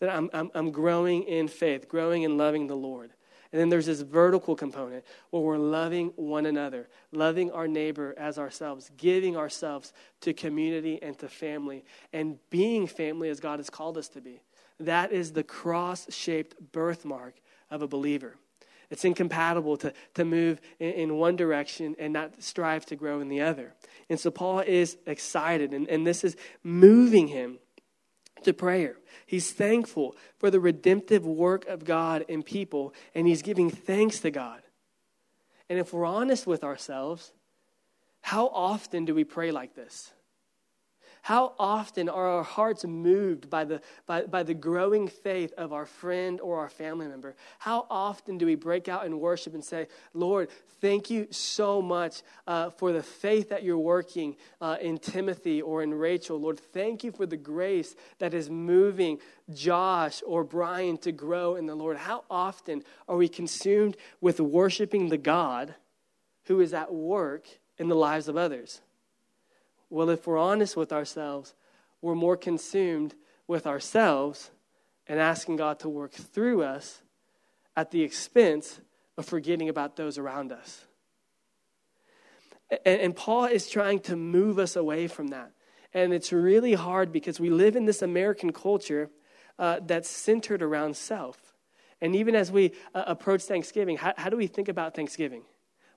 that 0.00 0.10
I'm, 0.10 0.28
I'm, 0.34 0.50
I'm 0.54 0.70
growing 0.70 1.22
in 1.22 1.48
faith, 1.48 1.88
growing 1.88 2.24
in 2.24 2.36
loving 2.36 2.66
the 2.66 2.76
Lord. 2.76 3.14
And 3.52 3.60
then 3.60 3.68
there's 3.68 3.86
this 3.86 4.02
vertical 4.02 4.54
component 4.54 5.04
where 5.30 5.42
we're 5.42 5.58
loving 5.58 6.12
one 6.16 6.46
another, 6.46 6.88
loving 7.10 7.50
our 7.50 7.66
neighbor 7.66 8.14
as 8.16 8.38
ourselves, 8.38 8.90
giving 8.96 9.36
ourselves 9.36 9.92
to 10.20 10.32
community 10.32 11.02
and 11.02 11.18
to 11.18 11.28
family, 11.28 11.84
and 12.12 12.38
being 12.50 12.86
family 12.86 13.28
as 13.28 13.40
God 13.40 13.58
has 13.58 13.68
called 13.68 13.98
us 13.98 14.08
to 14.10 14.20
be. 14.20 14.40
That 14.78 15.12
is 15.12 15.32
the 15.32 15.42
cross 15.42 16.06
shaped 16.14 16.54
birthmark 16.72 17.34
of 17.70 17.82
a 17.82 17.88
believer. 17.88 18.36
It's 18.88 19.04
incompatible 19.04 19.76
to, 19.78 19.92
to 20.14 20.24
move 20.24 20.60
in, 20.78 20.90
in, 20.92 21.16
one 21.16 21.36
direction 21.36 21.94
and 21.98 22.12
not 22.12 22.42
strive 22.42 22.84
to 22.86 22.96
grow 22.96 23.20
in 23.20 23.28
the 23.28 23.40
other. 23.40 23.72
And 24.08 24.18
so 24.18 24.30
Paul 24.32 24.60
is 24.60 24.96
excited, 25.06 25.72
and, 25.72 25.88
and 25.88 26.04
this 26.04 26.24
is 26.24 26.36
moving 26.64 27.28
him 27.28 27.58
to 28.44 28.52
prayer. 28.52 28.96
He's 29.26 29.52
thankful 29.52 30.16
for 30.38 30.50
the 30.50 30.60
redemptive 30.60 31.26
work 31.26 31.66
of 31.66 31.84
God 31.84 32.24
in 32.28 32.42
people, 32.42 32.94
and 33.14 33.26
he's 33.26 33.42
giving 33.42 33.70
thanks 33.70 34.20
to 34.20 34.30
God. 34.30 34.62
And 35.68 35.78
if 35.78 35.92
we're 35.92 36.04
honest 36.04 36.46
with 36.46 36.64
ourselves, 36.64 37.32
how 38.20 38.48
often 38.48 39.04
do 39.04 39.14
we 39.14 39.24
pray 39.24 39.50
like 39.50 39.74
this? 39.74 40.12
How 41.22 41.54
often 41.58 42.08
are 42.08 42.26
our 42.26 42.42
hearts 42.42 42.84
moved 42.84 43.50
by 43.50 43.64
the, 43.64 43.80
by, 44.06 44.22
by 44.22 44.42
the 44.42 44.54
growing 44.54 45.08
faith 45.08 45.52
of 45.58 45.72
our 45.72 45.86
friend 45.86 46.40
or 46.40 46.58
our 46.58 46.68
family 46.68 47.06
member? 47.06 47.34
How 47.58 47.86
often 47.90 48.38
do 48.38 48.46
we 48.46 48.54
break 48.54 48.88
out 48.88 49.04
in 49.04 49.20
worship 49.20 49.54
and 49.54 49.64
say, 49.64 49.88
Lord, 50.14 50.48
thank 50.80 51.10
you 51.10 51.28
so 51.30 51.82
much 51.82 52.22
uh, 52.46 52.70
for 52.70 52.92
the 52.92 53.02
faith 53.02 53.50
that 53.50 53.62
you're 53.62 53.78
working 53.78 54.36
uh, 54.60 54.76
in 54.80 54.98
Timothy 54.98 55.60
or 55.60 55.82
in 55.82 55.92
Rachel? 55.92 56.40
Lord, 56.40 56.58
thank 56.58 57.04
you 57.04 57.12
for 57.12 57.26
the 57.26 57.36
grace 57.36 57.94
that 58.18 58.32
is 58.32 58.48
moving 58.48 59.18
Josh 59.52 60.22
or 60.26 60.42
Brian 60.42 60.96
to 60.98 61.12
grow 61.12 61.56
in 61.56 61.66
the 61.66 61.74
Lord. 61.74 61.96
How 61.96 62.24
often 62.30 62.82
are 63.08 63.16
we 63.16 63.28
consumed 63.28 63.96
with 64.20 64.40
worshiping 64.40 65.08
the 65.08 65.18
God 65.18 65.74
who 66.44 66.60
is 66.60 66.72
at 66.72 66.92
work 66.92 67.46
in 67.78 67.88
the 67.88 67.96
lives 67.96 68.28
of 68.28 68.36
others? 68.36 68.80
Well, 69.90 70.08
if 70.08 70.26
we're 70.26 70.38
honest 70.38 70.76
with 70.76 70.92
ourselves, 70.92 71.54
we're 72.00 72.14
more 72.14 72.36
consumed 72.36 73.14
with 73.46 73.66
ourselves 73.66 74.50
and 75.06 75.18
asking 75.18 75.56
God 75.56 75.80
to 75.80 75.88
work 75.88 76.12
through 76.12 76.62
us 76.62 77.02
at 77.76 77.90
the 77.90 78.02
expense 78.02 78.80
of 79.18 79.26
forgetting 79.26 79.68
about 79.68 79.96
those 79.96 80.16
around 80.16 80.52
us. 80.52 80.86
And, 82.70 83.00
and, 83.00 83.16
Paul 83.16 83.46
is 83.46 83.68
trying 83.68 83.98
to 84.00 84.14
move 84.14 84.60
us 84.60 84.76
away 84.76 85.08
from 85.08 85.28
that. 85.28 85.50
And 85.92 86.12
it's 86.12 86.32
really 86.32 86.74
hard 86.74 87.10
because 87.10 87.40
we 87.40 87.50
live 87.50 87.74
in 87.74 87.84
this 87.84 88.00
American 88.00 88.52
culture 88.52 89.10
uh, 89.58 89.80
that's 89.84 90.08
centered 90.08 90.62
around 90.62 90.96
self. 90.96 91.36
And 92.00 92.14
even 92.14 92.36
as 92.36 92.52
we 92.52 92.72
uh, 92.94 93.04
approach 93.08 93.42
Thanksgiving, 93.42 93.96
how, 93.96 94.14
how, 94.16 94.30
do 94.30 94.36
we 94.36 94.46
think 94.46 94.68
about 94.68 94.94
Thanksgiving? 94.94 95.42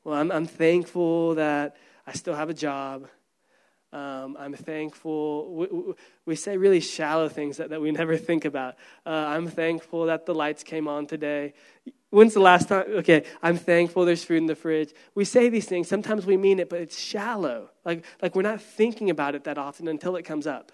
Well, 0.03 0.15
I'm, 0.15 0.31
I'm 0.31 0.47
thankful 0.47 1.35
that 1.35 1.77
I 2.07 2.13
still 2.13 2.35
have 2.35 2.49
a 2.49 2.53
job. 2.55 3.07
Um, 3.93 4.35
I'm 4.39 4.55
thankful. 4.55 5.53
We, 5.53 5.93
we, 6.25 6.35
say 6.35 6.57
really 6.57 6.79
shallow 6.79 7.29
things 7.29 7.57
that, 7.57 7.69
that 7.69 7.79
we 7.79 7.91
never 7.91 8.17
think 8.17 8.43
about. 8.43 8.73
Uh, 9.05 9.09
I'm 9.09 9.47
thankful 9.47 10.07
that 10.07 10.25
the 10.25 10.33
lights 10.33 10.63
came 10.63 10.87
on 10.87 11.05
today. 11.05 11.53
When's 12.09 12.33
the 12.33 12.39
last 12.39 12.69
time? 12.69 12.85
Okay, 12.87 13.23
I'm 13.43 13.55
thankful 13.55 14.05
there's 14.05 14.23
food 14.23 14.37
in 14.37 14.45
the 14.47 14.55
fridge. 14.55 14.91
We 15.13 15.25
say 15.25 15.47
these 15.49 15.67
things. 15.67 15.87
Sometimes 15.89 16.25
we 16.25 16.37
mean 16.37 16.57
it, 16.57 16.69
but 16.69 16.81
it's 16.81 16.99
shallow. 16.99 17.69
Like, 17.85 18.03
like 18.19 18.35
we're 18.35 18.41
not 18.41 18.61
thinking 18.61 19.11
about 19.11 19.35
it 19.35 19.43
that 19.43 19.59
often 19.59 19.87
until 19.87 20.15
it 20.15 20.23
comes 20.23 20.47
up. 20.47 20.71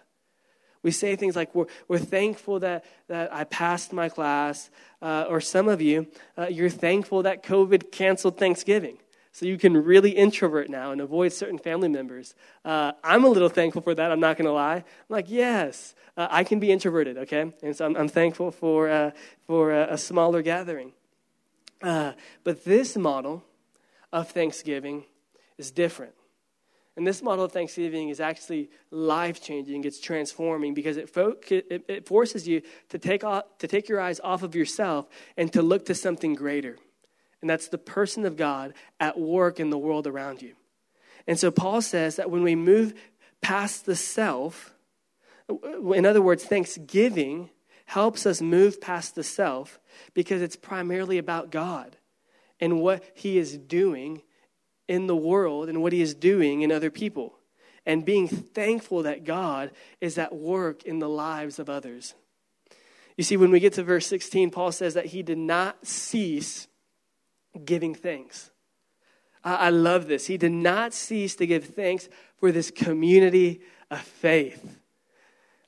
We 0.81 0.91
say 0.91 1.17
things 1.17 1.35
like, 1.35 1.53
we're, 1.53 1.65
we're 1.89 1.99
thankful 1.99 2.61
that, 2.61 2.85
that 3.09 3.33
I 3.33 3.43
passed 3.43 3.91
my 3.91 4.07
class. 4.07 4.69
Uh, 5.01 5.25
or 5.27 5.41
some 5.41 5.67
of 5.67 5.81
you, 5.81 6.07
uh, 6.37 6.47
you're 6.47 6.69
thankful 6.69 7.23
that 7.23 7.43
COVID 7.43 7.91
canceled 7.91 8.37
Thanksgiving 8.37 8.97
so 9.31 9.45
you 9.45 9.57
can 9.57 9.77
really 9.77 10.11
introvert 10.11 10.69
now 10.69 10.91
and 10.91 11.01
avoid 11.01 11.31
certain 11.31 11.59
family 11.59 11.87
members. 11.87 12.33
Uh, 12.65 12.93
I'm 13.03 13.23
a 13.23 13.29
little 13.29 13.49
thankful 13.49 13.81
for 13.81 13.93
that, 13.93 14.11
I'm 14.11 14.19
not 14.19 14.37
going 14.37 14.47
to 14.47 14.51
lie. 14.51 14.77
I'm 14.77 14.83
like, 15.07 15.29
yes, 15.29 15.93
uh, 16.17 16.27
I 16.29 16.43
can 16.43 16.59
be 16.59 16.71
introverted, 16.71 17.17
okay? 17.19 17.53
And 17.61 17.75
so 17.75 17.85
I'm, 17.85 17.95
I'm 17.95 18.07
thankful 18.07 18.51
for, 18.51 18.89
uh, 18.89 19.11
for 19.45 19.71
a, 19.71 19.93
a, 19.93 19.97
smaller 19.97 20.41
gathering. 20.41 20.93
Uh, 21.81 22.13
but 22.43 22.65
this 22.65 22.97
model 22.97 23.43
of 24.11 24.29
Thanksgiving 24.31 25.05
is 25.57 25.71
different. 25.71 26.13
And 26.97 27.07
this 27.07 27.21
model 27.21 27.45
of 27.45 27.53
Thanksgiving 27.53 28.09
is 28.09 28.19
actually 28.19 28.69
life 28.91 29.41
changing. 29.41 29.85
It's 29.85 30.01
transforming 30.01 30.73
because 30.73 30.97
it, 30.97 31.09
fo- 31.09 31.37
it, 31.49 31.85
it 31.87 32.07
forces 32.07 32.47
you 32.47 32.61
to 32.89 32.97
take, 32.97 33.23
off, 33.23 33.45
to 33.59 33.67
take 33.67 33.87
your 33.87 34.01
eyes 34.01 34.19
off 34.21 34.43
of 34.43 34.55
yourself 34.55 35.07
and 35.37 35.53
to 35.53 35.61
look 35.61 35.85
to 35.85 35.95
something 35.95 36.33
greater 36.33 36.77
And 37.41 37.49
that's 37.49 37.69
the 37.69 37.77
person 37.77 38.25
of 38.25 38.35
God 38.35 38.73
at 38.99 39.19
work 39.19 39.59
in 39.59 39.69
the 39.69 39.77
world 39.77 40.07
around 40.07 40.41
you. 40.41 40.55
And 41.27 41.39
so 41.39 41.51
Paul 41.51 41.81
says 41.81 42.15
that 42.17 42.31
when 42.31 42.43
we 42.43 42.55
move 42.55 42.93
past 43.41 43.85
the 43.85 43.95
self, 43.95 44.73
in 45.47 46.05
other 46.05 46.21
words, 46.21 46.43
thanksgiving 46.43 47.49
helps 47.85 48.25
us 48.25 48.41
move 48.41 48.81
past 48.81 49.15
the 49.15 49.23
self 49.23 49.79
because 50.13 50.41
it's 50.41 50.55
primarily 50.55 51.17
about 51.17 51.51
God 51.51 51.97
and 52.59 52.79
what 52.79 53.03
he 53.15 53.37
is 53.37 53.57
doing 53.57 54.21
in 54.87 55.07
the 55.07 55.15
world 55.15 55.69
and 55.69 55.81
what 55.81 55.93
he 55.93 56.01
is 56.01 56.13
doing 56.13 56.61
in 56.61 56.71
other 56.71 56.89
people. 56.89 57.35
And 57.85 58.05
being 58.05 58.27
thankful 58.27 59.03
that 59.03 59.23
God 59.23 59.71
is 60.01 60.17
at 60.17 60.35
work 60.35 60.83
in 60.83 60.99
the 60.99 61.09
lives 61.09 61.57
of 61.57 61.69
others. 61.69 62.13
You 63.17 63.23
see, 63.23 63.37
when 63.37 63.51
we 63.51 63.59
get 63.59 63.73
to 63.73 63.83
verse 63.83 64.07
16, 64.07 64.51
Paul 64.51 64.71
says 64.71 64.93
that 64.93 65.07
he 65.07 65.23
did 65.23 65.37
not 65.37 65.85
cease 65.85 66.67
giving 67.65 67.95
thanks. 67.95 68.51
I 69.43 69.69
love 69.69 70.07
this. 70.07 70.27
He 70.27 70.37
did 70.37 70.51
not 70.51 70.93
cease 70.93 71.35
to 71.37 71.47
give 71.47 71.63
thanks 71.63 72.09
for 72.37 72.51
this 72.51 72.71
community 72.71 73.61
of 73.89 74.01
faith. 74.01 74.79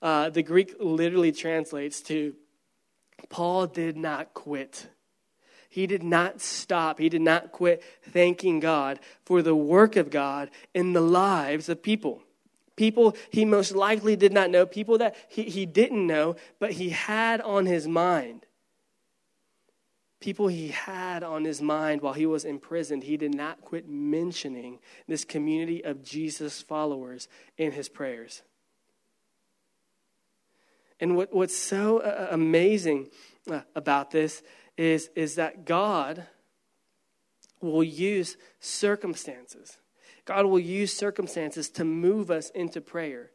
Uh, 0.02 0.30
the 0.30 0.44
Greek 0.44 0.76
literally 0.80 1.32
translates 1.32 2.02
to 2.02 2.36
Paul 3.30 3.68
did 3.68 3.96
not 3.96 4.34
quit. 4.34 4.88
He 5.70 5.88
did 5.88 6.04
not 6.04 6.42
stop. 6.42 7.00
He 7.00 7.08
did 7.08 7.22
not 7.22 7.54
quit 7.54 7.82
thanking 8.10 8.60
God 8.60 9.00
for 9.24 9.42
the 9.42 9.56
work 9.56 9.96
of 9.96 10.10
God 10.10 10.50
in 10.74 10.92
the 10.92 11.02
lives 11.02 11.70
of 11.70 11.82
people. 11.82 12.24
People 12.76 13.16
he 13.30 13.46
most 13.46 13.74
likely 13.74 14.16
did 14.16 14.34
not 14.34 14.50
know, 14.50 14.66
people 14.66 14.98
that 14.98 15.16
he, 15.30 15.44
he 15.44 15.66
didn't 15.66 16.06
know, 16.06 16.36
but 16.60 16.72
he 16.72 16.90
had 16.90 17.40
on 17.42 17.66
his 17.66 17.88
mind 17.88 18.46
people 20.22 20.48
he 20.48 20.70
had 20.70 21.24
on 21.24 21.44
his 21.44 21.62
mind 21.62 22.02
while 22.02 22.14
he 22.14 22.26
was 22.26 22.46
imprisoned, 22.46 23.04
he 23.04 23.18
did 23.18 23.36
not 23.36 23.60
quit 23.62 23.90
mentioning 23.90 24.80
this 25.08 25.26
community 25.26 25.84
of 25.84 26.04
Jesus 26.04 26.62
followers 26.62 27.28
in 27.58 27.74
his 27.74 27.90
prayers. 27.90 28.44
And 31.02 31.18
what, 31.18 31.34
what's 31.34 31.58
so 31.58 31.98
uh, 31.98 32.28
amazing 32.30 33.10
uh, 33.50 33.62
about 33.76 34.12
this 34.12 34.44
is, 34.78 35.10
is 35.16 35.36
that 35.36 35.66
God 35.66 36.28
will 37.60 37.84
use 37.84 38.38
circumstances. 38.60 39.78
God 40.26 40.46
will 40.46 40.60
use 40.60 40.96
circumstances 40.96 41.70
to 41.72 41.84
move 41.84 42.30
us 42.30 42.52
into 42.52 42.80
prayer. 42.80 43.32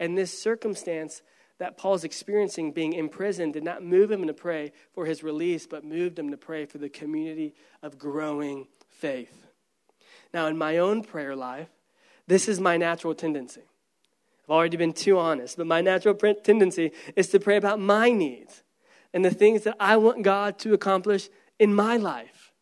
And 0.00 0.18
this 0.18 0.36
circumstance 0.36 1.22
that 1.58 1.76
Paul's 1.76 2.04
experiencing 2.04 2.72
being 2.72 2.92
imprisoned 2.92 3.52
did 3.52 3.64
not 3.64 3.82
move 3.82 4.10
him 4.10 4.26
to 4.26 4.34
pray 4.34 4.72
for 4.92 5.06
his 5.06 5.22
release, 5.22 5.66
but 5.66 5.84
moved 5.84 6.18
him 6.18 6.30
to 6.30 6.36
pray 6.36 6.66
for 6.66 6.78
the 6.78 6.88
community 6.88 7.54
of 7.82 7.98
growing 7.98 8.66
faith. 8.88 9.46
Now, 10.32 10.46
in 10.46 10.58
my 10.58 10.78
own 10.78 11.02
prayer 11.02 11.36
life, 11.36 11.68
this 12.26 12.48
is 12.48 12.60
my 12.60 12.76
natural 12.76 13.14
tendency. 13.14 13.62
I've 14.44 14.50
already 14.50 14.76
been 14.76 14.92
too 14.92 15.18
honest, 15.18 15.56
but 15.56 15.66
my 15.66 15.80
natural 15.80 16.14
tendency 16.14 16.92
is 17.16 17.28
to 17.28 17.40
pray 17.40 17.56
about 17.56 17.80
my 17.80 18.10
needs 18.10 18.62
and 19.12 19.24
the 19.24 19.30
things 19.30 19.62
that 19.62 19.76
I 19.78 19.96
want 19.96 20.22
God 20.22 20.58
to 20.60 20.74
accomplish 20.74 21.28
in 21.58 21.74
my 21.74 21.96
life. 21.96 22.52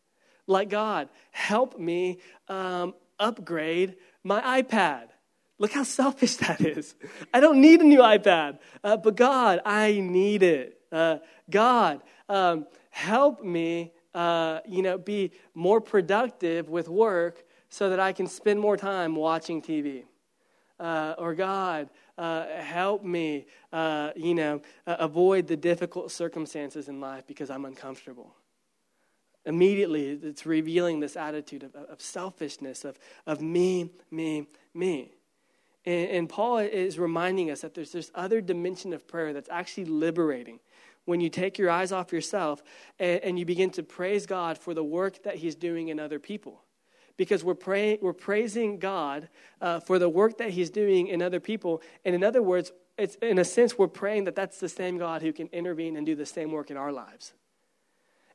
Like, 0.45 0.69
God, 0.69 1.09
help 1.31 1.79
me 1.79 2.19
um, 2.47 2.93
upgrade 3.19 3.95
my 4.23 4.61
iPad. 4.61 5.07
Look 5.59 5.71
how 5.71 5.83
selfish 5.83 6.35
that 6.37 6.61
is. 6.61 6.95
I 7.33 7.39
don't 7.39 7.61
need 7.61 7.81
a 7.81 7.83
new 7.83 7.99
iPad, 7.99 8.59
uh, 8.83 8.97
but 8.97 9.15
God, 9.15 9.61
I 9.65 9.99
need 9.99 10.43
it. 10.43 10.79
Uh, 10.91 11.17
God, 11.49 12.01
um, 12.27 12.67
help 12.89 13.43
me, 13.43 13.93
uh, 14.13 14.59
you 14.67 14.81
know, 14.81 14.97
be 14.97 15.31
more 15.53 15.79
productive 15.79 16.69
with 16.69 16.87
work 16.89 17.43
so 17.69 17.89
that 17.89 17.99
I 17.99 18.13
can 18.13 18.27
spend 18.27 18.59
more 18.59 18.77
time 18.77 19.15
watching 19.15 19.61
TV. 19.61 20.03
Uh, 20.79 21.15
or 21.17 21.33
God, 21.33 21.89
uh, 22.17 22.45
help 22.47 23.03
me, 23.03 23.45
uh, 23.71 24.11
you 24.15 24.35
know, 24.35 24.61
avoid 24.85 25.47
the 25.47 25.55
difficult 25.55 26.11
circumstances 26.11 26.89
in 26.89 26.99
life 26.99 27.25
because 27.27 27.49
I'm 27.49 27.65
uncomfortable 27.65 28.35
immediately 29.45 30.07
it's 30.23 30.45
revealing 30.45 31.01
this 31.01 31.17
attitude 31.17 31.63
of, 31.63 31.75
of 31.75 32.01
selfishness 32.01 32.85
of, 32.85 32.97
of 33.27 33.41
me 33.41 33.91
me 34.09 34.47
me 34.73 35.11
and, 35.85 36.09
and 36.09 36.29
Paul 36.29 36.59
is 36.59 36.97
reminding 36.97 37.51
us 37.51 37.61
that 37.61 37.73
there's 37.73 37.91
this 37.91 38.11
other 38.15 38.41
dimension 38.41 38.93
of 38.93 39.07
prayer 39.07 39.33
that's 39.33 39.49
actually 39.49 39.85
liberating 39.85 40.59
when 41.05 41.19
you 41.19 41.29
take 41.29 41.57
your 41.57 41.69
eyes 41.69 41.91
off 41.91 42.13
yourself 42.13 42.63
and, 42.99 43.21
and, 43.23 43.39
you 43.39 43.45
begin 43.45 43.69
to 43.71 43.83
praise 43.83 44.25
God 44.25 44.57
for 44.57 44.73
the 44.73 44.83
work 44.83 45.23
that 45.23 45.35
He's 45.35 45.55
doing 45.55 45.89
in 45.89 45.99
other 45.99 46.19
people. 46.19 46.63
Because 47.17 47.43
we're, 47.43 47.53
praying, 47.53 47.99
we're 48.01 48.13
praising 48.13 48.79
God 48.79 49.29
uh, 49.61 49.79
for 49.81 49.99
the 49.99 50.09
work 50.09 50.37
that 50.37 50.51
He's 50.51 50.69
doing 50.69 51.07
in 51.07 51.21
other 51.21 51.39
people. 51.39 51.81
And 52.05 52.15
in 52.15 52.23
other 52.23 52.41
words, 52.41 52.71
it's, 52.97 53.15
in 53.15 53.37
a 53.37 53.45
sense, 53.45 53.77
we're 53.77 53.87
praying 53.87 54.23
that 54.23 54.35
that's 54.35 54.59
the 54.59 54.69
same 54.69 54.97
God 54.97 55.21
who 55.21 55.33
can 55.33 55.47
intervene 55.47 55.97
and 55.97 56.05
do 56.05 56.15
the 56.15 56.25
same 56.25 56.51
work 56.51 56.71
in 56.71 56.77
our 56.77 56.91
lives. 56.91 57.33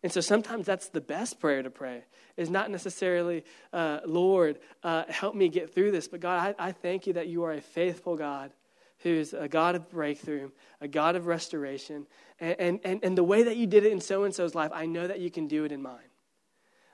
And 0.03 0.13
so 0.13 0.21
sometimes 0.21 0.67
that's 0.67 0.89
the 0.89 1.01
best 1.01 1.41
prayer 1.41 1.63
to 1.63 1.71
pray, 1.71 2.05
is 2.37 2.51
not 2.51 2.71
necessarily, 2.71 3.45
uh, 3.73 4.01
Lord, 4.07 4.61
uh, 4.85 5.05
help 5.09 5.35
me 5.35 5.49
get 5.49 5.75
through 5.75 5.91
this, 5.91 6.07
but 6.07 6.21
God, 6.21 6.55
I, 6.59 6.69
I 6.69 6.73
thank 6.73 7.07
you 7.07 7.15
that 7.15 7.27
you 7.27 7.43
are 7.45 7.53
a 7.53 7.61
faithful 7.61 8.17
God 8.17 8.53
who's 8.99 9.33
a 9.33 9.49
God 9.49 9.75
of 9.75 9.89
breakthrough, 9.91 10.51
a 10.81 10.89
God 10.89 11.17
of 11.17 11.27
restoration. 11.27 12.07
And, 12.41 12.81
and, 12.85 13.01
and 13.05 13.19
the 13.19 13.25
way 13.25 13.45
that 13.45 13.57
you 13.57 13.67
did 13.67 13.85
it 13.85 13.93
in 13.93 14.01
so 14.01 14.25
and 14.25 14.35
so's 14.35 14.55
life, 14.55 14.71
I 14.75 14.87
know 14.87 15.07
that 15.07 15.21
you 15.21 15.31
can 15.31 15.47
do 15.47 15.65
it 15.65 15.73
in 15.73 15.83
mine. 15.83 15.99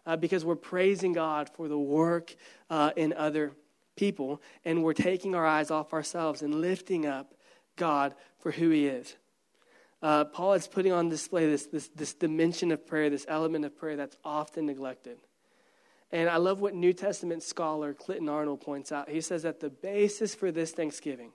Uh, 0.07 0.17
because 0.17 0.45
we're 0.45 0.55
praising 0.55 1.15
God 1.15 1.49
for 1.49 1.67
the 1.67 1.79
work 1.79 2.37
uh, 2.69 2.91
in 2.95 3.15
other 3.15 3.53
people, 3.97 4.43
and 4.63 4.83
we're 4.83 4.93
taking 4.93 5.35
our 5.35 5.47
eyes 5.47 5.71
off 5.71 5.95
ourselves 5.95 6.43
and 6.43 6.55
lifting 6.55 7.07
up 7.07 7.35
God 7.77 8.15
for 8.39 8.51
who 8.51 8.69
He 8.69 8.87
is 8.87 9.17
uh, 10.05 10.23
Paul 10.27 10.53
is 10.53 10.69
putting 10.69 10.93
on 10.93 11.09
display 11.09 11.47
this, 11.47 11.65
this, 11.65 11.89
this 11.97 12.13
dimension 12.13 12.71
of 12.73 12.87
prayer, 12.87 13.09
this 13.09 13.25
element 13.27 13.65
of 13.65 13.75
prayer 13.75 13.97
that's 13.97 14.19
often 14.23 14.67
neglected. 14.67 15.17
And 16.13 16.29
I 16.29 16.37
love 16.37 16.61
what 16.61 16.75
New 16.75 16.93
Testament 16.93 17.43
scholar 17.43 17.95
Clinton 17.95 18.29
Arnold 18.29 18.61
points 18.61 18.93
out. 18.93 19.09
He 19.09 19.23
says 19.23 19.45
that 19.45 19.61
the 19.61 19.71
basis 19.71 20.35
for 20.35 20.53
this 20.53 20.73
Thanksgiving 20.73 21.33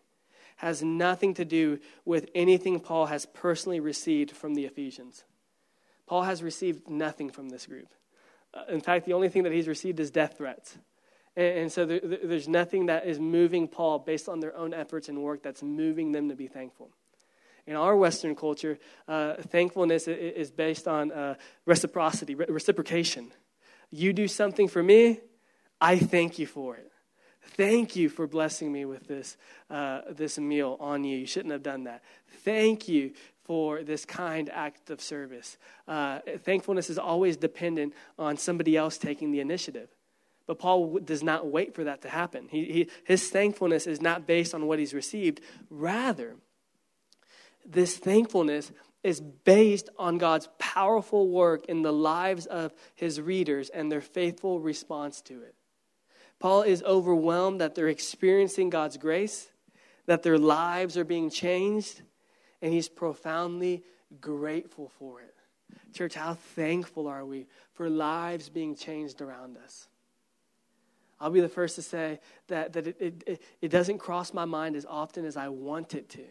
has 0.58 0.84
nothing 0.84 1.34
to 1.34 1.46
do 1.46 1.80
with 2.06 2.30
anything 2.36 2.80
Paul 2.80 3.08
has 3.08 3.26
personally 3.26 3.80
received 3.80 4.30
from 4.30 4.54
the 4.54 4.66
Ephesians. 4.66 5.24
Paul 6.06 6.22
has 6.22 6.44
received 6.44 6.88
nothing 6.88 7.32
from 7.32 7.50
this 7.50 7.66
group. 7.66 7.88
Uh, 8.54 8.72
in 8.72 8.82
fact, 8.82 9.08
the 9.08 9.14
only 9.14 9.30
thing 9.30 9.44
that 9.44 9.52
he's 9.52 9.68
received 9.68 10.00
is 10.00 10.12
death 10.12 10.38
threats. 10.38 10.78
And, 11.36 11.58
and 11.58 11.72
so 11.72 11.88
there, 11.88 12.02
there's 12.02 12.48
nothing 12.48 12.86
that 12.86 13.08
is 13.08 13.20
moving 13.20 13.68
Paul 13.68 13.98
based 13.98 14.30
on 14.30 14.42
their 14.42 14.56
own 14.56 14.76
efforts 14.76 15.10
and 15.10 15.24
work 15.24 15.42
that's 15.42 15.64
moving 15.64 16.12
them 16.12 16.30
to 16.30 16.36
be 16.36 16.46
thankful 16.46 16.92
in 17.68 17.76
our 17.76 17.96
Western 17.96 18.36
culture, 18.36 18.78
uh, 19.08 19.36
thankfulness 19.36 20.08
is 20.08 20.52
based 20.52 20.88
on 20.88 21.12
uh, 21.12 21.36
reciprocity, 21.66 22.36
re- 22.36 22.46
reciprocation. 22.50 23.32
You 23.92 24.14
do 24.14 24.28
something 24.28 24.68
for 24.68 24.84
me, 24.84 25.20
I 25.82 25.98
thank 25.98 26.40
you 26.40 26.46
for 26.46 26.76
it. 26.76 26.92
Thank 27.42 27.96
you 27.96 28.10
for 28.10 28.28
blessing 28.28 28.72
me 28.72 28.86
with 28.86 29.08
this, 29.08 29.38
uh, 29.70 30.02
this 30.10 30.38
meal 30.38 30.78
on 30.80 31.04
you. 31.04 31.18
You 31.18 31.26
shouldn't 31.26 31.52
have 31.52 31.64
done 31.64 31.86
that. 31.86 32.04
Thank 32.44 32.88
you 32.88 33.14
for 33.44 33.82
this 33.82 34.06
kind 34.06 34.50
act 34.54 34.90
of 34.92 35.02
service. 35.02 35.58
Uh, 35.88 36.20
thankfulness 36.40 36.90
is 36.90 37.00
always 37.00 37.38
dependent 37.38 37.94
on 38.20 38.38
somebody 38.38 38.78
else 38.78 38.98
taking 38.98 39.32
the 39.32 39.40
initiative. 39.40 39.90
But 40.46 40.60
Paul 40.60 41.00
does 41.00 41.24
not 41.24 41.48
wait 41.48 41.74
for 41.74 41.84
that 41.86 42.02
to 42.04 42.10
happen. 42.10 42.48
He, 42.50 42.66
he, 42.66 42.90
his 43.04 43.30
thankfulness 43.30 43.88
is 43.88 44.02
not 44.02 44.28
based 44.28 44.54
on 44.54 44.68
what 44.68 44.80
he's 44.80 44.94
received. 44.94 45.42
Rather, 45.70 46.36
this 47.70 47.98
thankfulness 47.98 48.72
is 49.04 49.22
based 49.22 49.90
on 49.98 50.18
God's 50.18 50.50
powerful 50.58 51.30
work 51.30 51.66
in 51.66 51.84
the 51.84 51.94
lives 51.94 52.46
of 52.48 52.74
his 52.96 53.22
readers 53.22 53.70
and 53.70 53.92
their 53.92 54.02
faithful 54.02 54.60
response 54.60 55.22
to 55.22 55.42
it. 55.42 55.56
Paul 56.40 56.64
is 56.64 56.84
overwhelmed 56.84 57.62
that 57.62 57.76
they're 57.76 57.88
experiencing 57.88 58.70
God's 58.70 58.98
grace, 58.98 59.50
that 60.06 60.24
their 60.24 60.38
lives 60.38 60.98
are 60.98 61.06
being 61.06 61.30
changed, 61.30 62.02
and 62.62 62.74
he's 62.74 62.90
profoundly 62.90 63.84
grateful 64.20 64.90
for 64.98 65.22
it. 65.22 65.36
Church, 65.94 66.16
how 66.16 66.34
thankful 66.34 67.08
are 67.08 67.26
we 67.26 67.48
for 67.74 67.90
lives 67.90 68.50
being 68.50 68.76
changed 68.76 69.22
around 69.22 69.58
us? 69.58 69.88
I'll 71.20 71.30
be 71.30 71.42
the 71.42 71.50
first 71.50 71.76
to 71.76 71.82
say 71.82 72.20
that, 72.48 72.74
that 72.74 72.88
it, 72.88 73.24
it, 73.28 73.42
it 73.62 73.68
doesn't 73.70 73.98
cross 73.98 74.34
my 74.34 74.46
mind 74.46 74.76
as 74.76 74.86
often 74.86 75.26
as 75.26 75.36
I 75.36 75.50
want 75.50 75.94
it 75.94 76.10
to. 76.10 76.24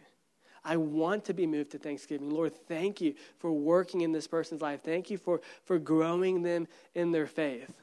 I 0.65 0.77
want 0.77 1.25
to 1.27 1.35
be 1.35 1.47
moved 1.47 1.73
to 1.73 1.79
thanksgiving. 1.79 2.31
Lord, 2.31 2.55
thank 2.67 3.01
you 3.01 3.15
for 3.39 3.53
working 3.53 4.03
in 4.03 4.13
this 4.13 4.27
person's 4.27 4.61
life. 4.61 4.83
Thank 4.83 5.11
you 5.11 5.19
for, 5.19 5.41
for 5.65 5.79
growing 5.79 6.43
them 6.43 6.69
in 6.95 7.13
their 7.13 7.27
faith. 7.27 7.75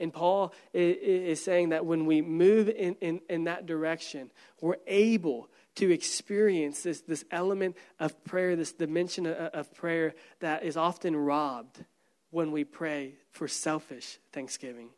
And 0.00 0.12
Paul 0.12 0.54
is 0.72 1.42
saying 1.42 1.70
that 1.70 1.84
when 1.84 2.06
we 2.06 2.22
move 2.22 2.68
in, 2.68 2.94
in, 3.00 3.20
in 3.28 3.44
that 3.44 3.66
direction, 3.66 4.30
we're 4.60 4.76
able 4.86 5.50
to 5.76 5.90
experience 5.92 6.82
this, 6.82 7.00
this 7.00 7.24
element 7.30 7.76
of 7.98 8.24
prayer, 8.24 8.54
this 8.54 8.72
dimension 8.72 9.26
of 9.26 9.74
prayer 9.74 10.14
that 10.40 10.62
is 10.62 10.76
often 10.76 11.16
robbed 11.16 11.84
when 12.30 12.52
we 12.52 12.64
pray 12.64 13.14
for 13.30 13.48
selfish 13.48 14.18
thanksgiving. 14.32 14.90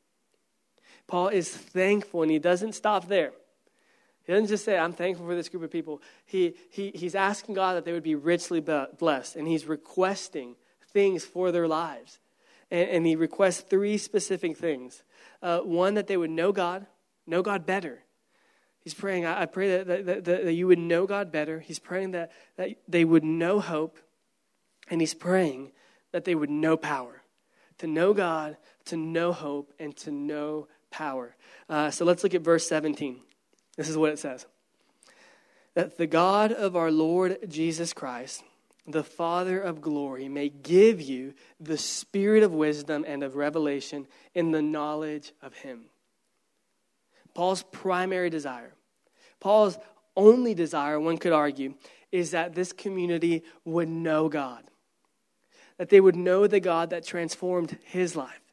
Paul 1.06 1.28
is 1.28 1.48
thankful, 1.48 2.22
and 2.22 2.30
he 2.30 2.38
doesn't 2.38 2.74
stop 2.74 3.08
there. 3.08 3.32
He 4.24 4.32
doesn't 4.32 4.48
just 4.48 4.64
say, 4.64 4.78
I'm 4.78 4.92
thankful 4.92 5.26
for 5.26 5.34
this 5.34 5.48
group 5.48 5.62
of 5.62 5.70
people. 5.70 6.02
He, 6.26 6.54
he, 6.70 6.92
he's 6.94 7.14
asking 7.14 7.54
God 7.54 7.74
that 7.74 7.84
they 7.84 7.92
would 7.92 8.02
be 8.02 8.14
richly 8.14 8.60
blessed, 8.60 9.36
and 9.36 9.48
he's 9.48 9.66
requesting 9.66 10.56
things 10.92 11.24
for 11.24 11.50
their 11.52 11.66
lives. 11.66 12.18
And, 12.70 12.88
and 12.90 13.06
he 13.06 13.16
requests 13.16 13.60
three 13.60 13.98
specific 13.98 14.56
things 14.56 15.02
uh, 15.42 15.60
one, 15.60 15.94
that 15.94 16.06
they 16.06 16.16
would 16.16 16.30
know 16.30 16.52
God, 16.52 16.86
know 17.26 17.42
God 17.42 17.64
better. 17.64 18.02
He's 18.80 18.94
praying, 18.94 19.24
I, 19.24 19.42
I 19.42 19.46
pray 19.46 19.78
that, 19.78 19.86
that, 19.86 20.24
that, 20.24 20.44
that 20.44 20.52
you 20.52 20.66
would 20.66 20.78
know 20.78 21.06
God 21.06 21.32
better. 21.32 21.60
He's 21.60 21.78
praying 21.78 22.12
that, 22.12 22.32
that 22.56 22.70
they 22.88 23.04
would 23.04 23.24
know 23.24 23.60
hope, 23.60 23.98
and 24.90 25.00
he's 25.00 25.14
praying 25.14 25.72
that 26.12 26.24
they 26.24 26.34
would 26.34 26.50
know 26.50 26.76
power. 26.76 27.22
To 27.78 27.86
know 27.86 28.12
God, 28.12 28.58
to 28.86 28.96
know 28.96 29.32
hope, 29.32 29.72
and 29.78 29.96
to 29.98 30.10
know 30.10 30.68
power. 30.90 31.36
Uh, 31.68 31.90
so 31.90 32.04
let's 32.04 32.22
look 32.22 32.34
at 32.34 32.42
verse 32.42 32.68
17. 32.68 33.20
This 33.76 33.88
is 33.88 33.96
what 33.96 34.12
it 34.12 34.18
says 34.18 34.46
That 35.74 35.96
the 35.96 36.06
God 36.06 36.52
of 36.52 36.76
our 36.76 36.90
Lord 36.90 37.38
Jesus 37.48 37.92
Christ, 37.92 38.42
the 38.86 39.04
Father 39.04 39.60
of 39.60 39.80
glory, 39.80 40.28
may 40.28 40.48
give 40.48 41.00
you 41.00 41.34
the 41.58 41.78
spirit 41.78 42.42
of 42.42 42.52
wisdom 42.52 43.04
and 43.06 43.22
of 43.22 43.36
revelation 43.36 44.06
in 44.34 44.50
the 44.50 44.62
knowledge 44.62 45.32
of 45.42 45.54
Him. 45.54 45.86
Paul's 47.34 47.62
primary 47.62 48.30
desire, 48.30 48.74
Paul's 49.38 49.78
only 50.16 50.54
desire, 50.54 50.98
one 50.98 51.18
could 51.18 51.32
argue, 51.32 51.74
is 52.12 52.32
that 52.32 52.54
this 52.54 52.72
community 52.72 53.44
would 53.64 53.88
know 53.88 54.28
God. 54.28 54.64
That 55.78 55.88
they 55.88 56.00
would 56.00 56.16
know 56.16 56.46
the 56.46 56.60
God 56.60 56.90
that 56.90 57.06
transformed 57.06 57.78
his 57.84 58.14
life 58.14 58.49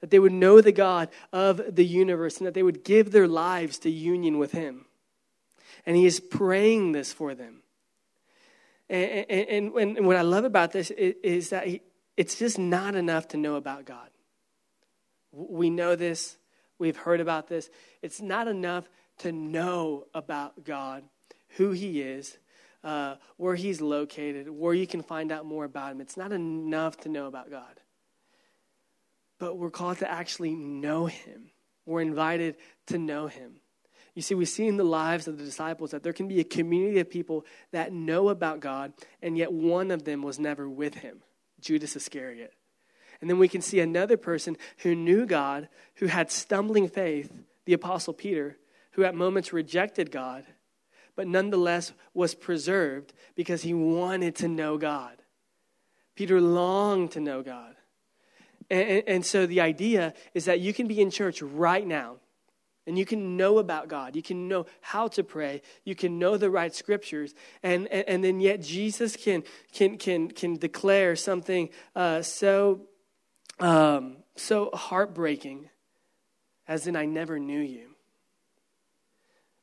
that 0.00 0.10
they 0.10 0.18
would 0.18 0.32
know 0.32 0.60
the 0.60 0.72
God 0.72 1.08
of 1.32 1.74
the 1.74 1.84
universe 1.84 2.38
and 2.38 2.46
that 2.46 2.54
they 2.54 2.62
would 2.62 2.84
give 2.84 3.12
their 3.12 3.28
lives 3.28 3.78
to 3.80 3.90
union 3.90 4.38
with 4.38 4.52
Him. 4.52 4.86
And 5.86 5.96
He 5.96 6.06
is 6.06 6.20
praying 6.20 6.92
this 6.92 7.12
for 7.12 7.34
them. 7.34 7.62
And, 8.88 9.26
and, 9.28 9.74
and, 9.76 9.98
and 9.98 10.06
what 10.06 10.16
I 10.16 10.22
love 10.22 10.44
about 10.44 10.72
this 10.72 10.90
is, 10.90 11.14
is 11.22 11.50
that 11.50 11.66
he, 11.66 11.82
it's 12.16 12.38
just 12.38 12.58
not 12.58 12.96
enough 12.96 13.28
to 13.28 13.36
know 13.36 13.54
about 13.54 13.84
God. 13.84 14.08
We 15.32 15.70
know 15.70 15.94
this, 15.94 16.36
we've 16.78 16.96
heard 16.96 17.20
about 17.20 17.46
this. 17.46 17.70
It's 18.02 18.20
not 18.20 18.48
enough 18.48 18.88
to 19.18 19.30
know 19.30 20.06
about 20.12 20.64
God, 20.64 21.04
who 21.56 21.70
He 21.70 22.02
is, 22.02 22.36
uh, 22.82 23.16
where 23.36 23.54
He's 23.54 23.80
located, 23.80 24.48
where 24.48 24.74
you 24.74 24.86
can 24.86 25.02
find 25.02 25.30
out 25.30 25.46
more 25.46 25.64
about 25.64 25.92
Him. 25.92 26.00
It's 26.00 26.16
not 26.16 26.32
enough 26.32 26.96
to 27.02 27.08
know 27.08 27.26
about 27.26 27.50
God 27.50 27.80
but 29.40 29.56
we're 29.56 29.70
called 29.70 29.98
to 29.98 30.10
actually 30.10 30.54
know 30.54 31.06
him. 31.06 31.50
We're 31.86 32.02
invited 32.02 32.56
to 32.86 32.98
know 32.98 33.26
him. 33.26 33.56
You 34.14 34.22
see, 34.22 34.34
we 34.34 34.44
see 34.44 34.68
in 34.68 34.76
the 34.76 34.84
lives 34.84 35.26
of 35.26 35.38
the 35.38 35.44
disciples 35.44 35.92
that 35.92 36.02
there 36.02 36.12
can 36.12 36.28
be 36.28 36.40
a 36.40 36.44
community 36.44 37.00
of 37.00 37.10
people 37.10 37.46
that 37.72 37.92
know 37.92 38.28
about 38.28 38.60
God, 38.60 38.92
and 39.22 39.36
yet 39.36 39.52
one 39.52 39.90
of 39.90 40.04
them 40.04 40.22
was 40.22 40.38
never 40.38 40.68
with 40.68 40.94
him 40.94 41.22
Judas 41.60 41.96
Iscariot. 41.96 42.52
And 43.20 43.28
then 43.28 43.38
we 43.38 43.48
can 43.48 43.62
see 43.62 43.80
another 43.80 44.16
person 44.16 44.56
who 44.78 44.94
knew 44.94 45.26
God, 45.26 45.68
who 45.96 46.06
had 46.06 46.30
stumbling 46.30 46.88
faith, 46.88 47.32
the 47.64 47.72
Apostle 47.72 48.14
Peter, 48.14 48.58
who 48.92 49.04
at 49.04 49.14
moments 49.14 49.52
rejected 49.52 50.10
God, 50.10 50.44
but 51.16 51.26
nonetheless 51.26 51.92
was 52.12 52.34
preserved 52.34 53.12
because 53.34 53.62
he 53.62 53.74
wanted 53.74 54.36
to 54.36 54.48
know 54.48 54.76
God. 54.78 55.22
Peter 56.14 56.40
longed 56.40 57.12
to 57.12 57.20
know 57.20 57.42
God. 57.42 57.76
And, 58.70 59.02
and, 59.06 59.26
so 59.26 59.46
the 59.46 59.60
idea 59.60 60.14
is 60.32 60.44
that 60.44 60.60
you 60.60 60.72
can 60.72 60.86
be 60.86 61.00
in 61.00 61.10
church 61.10 61.42
right 61.42 61.84
now 61.84 62.16
and 62.86 62.96
you 62.96 63.04
can 63.04 63.36
know 63.36 63.58
about 63.58 63.88
God. 63.88 64.14
You 64.14 64.22
can 64.22 64.46
know 64.46 64.66
how 64.80 65.08
to 65.08 65.24
pray. 65.24 65.62
You 65.84 65.96
can 65.96 66.18
know 66.20 66.36
the 66.36 66.50
right 66.50 66.72
scriptures. 66.72 67.34
And, 67.62 67.88
and, 67.88 68.08
and 68.08 68.24
then 68.24 68.40
yet 68.40 68.62
Jesus 68.62 69.16
can, 69.16 69.42
can, 69.72 69.98
can, 69.98 70.30
can 70.30 70.56
declare 70.56 71.16
something 71.16 71.68
uh, 71.96 72.22
so, 72.22 72.82
um, 73.58 74.18
so 74.36 74.70
heartbreaking 74.72 75.68
as 76.70 76.86
in, 76.86 76.94
I 76.94 77.04
never 77.04 77.40
knew 77.40 77.58
you. 77.58 77.96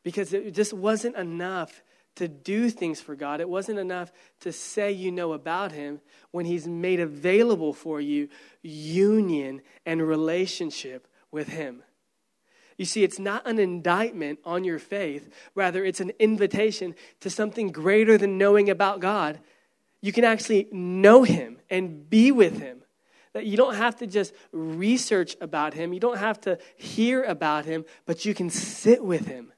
Because 0.04 0.34
it 0.34 0.54
just 0.54 0.74
wasn't 0.74 1.16
enough 1.16 1.82
to 2.18 2.28
do 2.28 2.70
things 2.70 3.02
for 3.02 3.16
God. 3.16 3.42
It 3.42 3.50
wasn't 3.50 3.80
enough 3.80 4.12
to 4.42 4.52
say 4.52 4.92
you 4.92 5.12
know 5.12 5.34
about 5.34 5.72
Him 5.72 6.02
when 6.32 6.46
He's 6.46 6.68
made 6.68 7.00
available 7.00 7.74
for 7.74 8.02
you 8.02 8.30
union 8.62 9.62
and 9.86 10.06
relationship 10.06 11.08
with 11.32 11.48
Him. 11.50 11.84
You 12.78 12.86
see, 12.86 13.04
it's 13.04 13.18
not 13.18 13.48
an 13.48 13.58
indictment 13.58 14.40
on 14.46 14.64
your 14.64 14.78
faith, 14.78 15.30
rather, 15.56 15.84
it's 15.84 16.00
an 16.00 16.12
invitation 16.20 16.94
to 17.22 17.30
something 17.30 17.72
greater 17.72 18.18
than 18.18 18.38
knowing 18.38 18.70
about 18.70 19.00
God. 19.00 19.40
You 20.02 20.14
can 20.14 20.24
actually 20.24 20.68
know 20.72 21.24
Him 21.24 21.58
and 21.70 22.08
be 22.10 22.32
with 22.32 22.60
Him. 22.60 22.84
That 23.34 23.46
you 23.46 23.58
don't 23.58 23.76
have 23.76 23.98
to 23.98 24.08
just 24.08 24.34
research 24.52 25.36
about 25.42 25.74
Him, 25.74 25.94
you 25.94 26.00
don't 26.00 26.18
have 26.18 26.40
to 26.42 26.60
hear 26.76 27.24
about 27.24 27.66
Him, 27.66 27.86
but 28.06 28.26
you 28.26 28.34
can 28.34 28.50
sit 28.50 29.04
with 29.04 29.28
Him. 29.28 29.52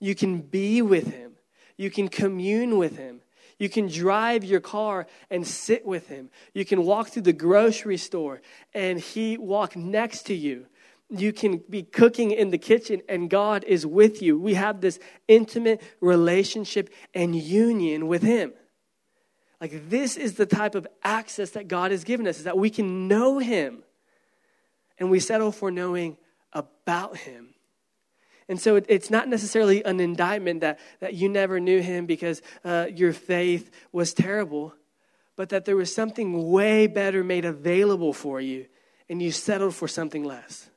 You 0.00 0.14
can 0.14 0.40
be 0.40 0.80
with 0.80 1.12
Him. 1.12 1.37
You 1.78 1.90
can 1.90 2.08
commune 2.08 2.76
with 2.76 2.98
Him. 2.98 3.22
You 3.58 3.68
can 3.68 3.88
drive 3.88 4.44
your 4.44 4.60
car 4.60 5.06
and 5.30 5.46
sit 5.46 5.86
with 5.86 6.08
Him. 6.08 6.28
You 6.52 6.64
can 6.64 6.84
walk 6.84 7.08
through 7.08 7.22
the 7.22 7.32
grocery 7.32 7.96
store 7.96 8.42
and 8.74 9.00
He 9.00 9.38
walk 9.38 9.74
next 9.74 10.24
to 10.26 10.34
you. 10.34 10.66
You 11.08 11.32
can 11.32 11.62
be 11.70 11.82
cooking 11.82 12.30
in 12.32 12.50
the 12.50 12.58
kitchen 12.58 13.00
and 13.08 13.30
God 13.30 13.64
is 13.64 13.86
with 13.86 14.20
you. 14.20 14.38
We 14.38 14.54
have 14.54 14.80
this 14.80 14.98
intimate 15.26 15.82
relationship 16.00 16.90
and 17.14 17.34
union 17.34 18.06
with 18.06 18.22
Him. 18.22 18.52
Like, 19.60 19.88
this 19.88 20.16
is 20.16 20.34
the 20.34 20.46
type 20.46 20.76
of 20.76 20.86
access 21.02 21.50
that 21.50 21.66
God 21.66 21.90
has 21.90 22.04
given 22.04 22.28
us, 22.28 22.38
is 22.38 22.44
that 22.44 22.58
we 22.58 22.70
can 22.70 23.08
know 23.08 23.38
Him 23.38 23.82
and 24.98 25.10
we 25.10 25.18
settle 25.18 25.50
for 25.50 25.70
knowing 25.70 26.16
about 26.52 27.16
Him. 27.16 27.54
And 28.48 28.60
so 28.60 28.76
it, 28.76 28.86
it's 28.88 29.10
not 29.10 29.28
necessarily 29.28 29.84
an 29.84 30.00
indictment 30.00 30.60
that, 30.60 30.78
that 31.00 31.14
you 31.14 31.28
never 31.28 31.60
knew 31.60 31.80
him 31.80 32.06
because 32.06 32.40
uh, 32.64 32.86
your 32.94 33.12
faith 33.12 33.70
was 33.92 34.14
terrible, 34.14 34.74
but 35.36 35.50
that 35.50 35.66
there 35.66 35.76
was 35.76 35.94
something 35.94 36.50
way 36.50 36.86
better 36.86 37.22
made 37.22 37.44
available 37.44 38.12
for 38.12 38.40
you, 38.40 38.66
and 39.08 39.20
you 39.20 39.30
settled 39.30 39.74
for 39.74 39.86
something 39.86 40.24
less. 40.24 40.67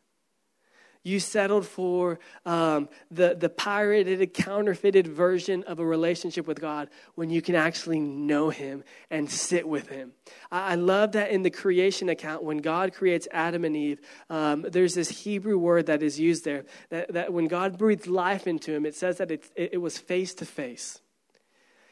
You 1.04 1.20
settled 1.20 1.66
for 1.66 2.20
um, 2.46 2.88
the, 3.10 3.36
the 3.36 3.50
pirated, 3.50 4.34
counterfeited 4.36 5.08
version 5.08 5.64
of 5.64 5.80
a 5.80 5.86
relationship 5.86 6.46
with 6.46 6.62
God 6.62 6.90
when 7.16 7.32
you 7.32 7.42
can 7.42 7.56
actually 7.56 8.00
know 8.00 8.52
Him 8.52 8.84
and 9.10 9.30
sit 9.30 9.68
with 9.68 9.90
Him. 9.90 10.14
I, 10.52 10.74
I 10.74 10.76
love 10.76 11.14
that 11.14 11.32
in 11.32 11.42
the 11.42 11.50
creation 11.50 12.08
account, 12.10 12.44
when 12.44 12.60
God 12.60 12.94
creates 12.94 13.28
Adam 13.32 13.66
and 13.66 13.76
Eve, 13.76 14.00
um, 14.30 14.62
there's 14.62 14.94
this 14.94 15.10
Hebrew 15.10 15.58
word 15.58 15.88
that 15.88 16.04
is 16.04 16.20
used 16.20 16.46
there 16.46 16.66
that, 16.90 17.14
that 17.14 17.34
when 17.34 17.48
God 17.48 17.80
breathed 17.80 18.06
life 18.06 18.46
into 18.46 18.72
him, 18.72 18.86
it 18.86 18.96
says 18.96 19.18
that 19.18 19.32
it, 19.32 19.50
it, 19.56 19.74
it 19.74 19.78
was 19.78 19.98
face 19.98 20.36
to 20.36 20.46
face. 20.46 21.02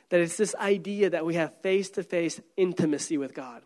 That 0.10 0.22
it's 0.22 0.38
this 0.38 0.56
idea 0.56 1.10
that 1.10 1.26
we 1.26 1.36
have 1.36 1.60
face 1.62 1.90
to 1.92 2.04
face 2.04 2.40
intimacy 2.58 3.18
with 3.18 3.34
God 3.34 3.64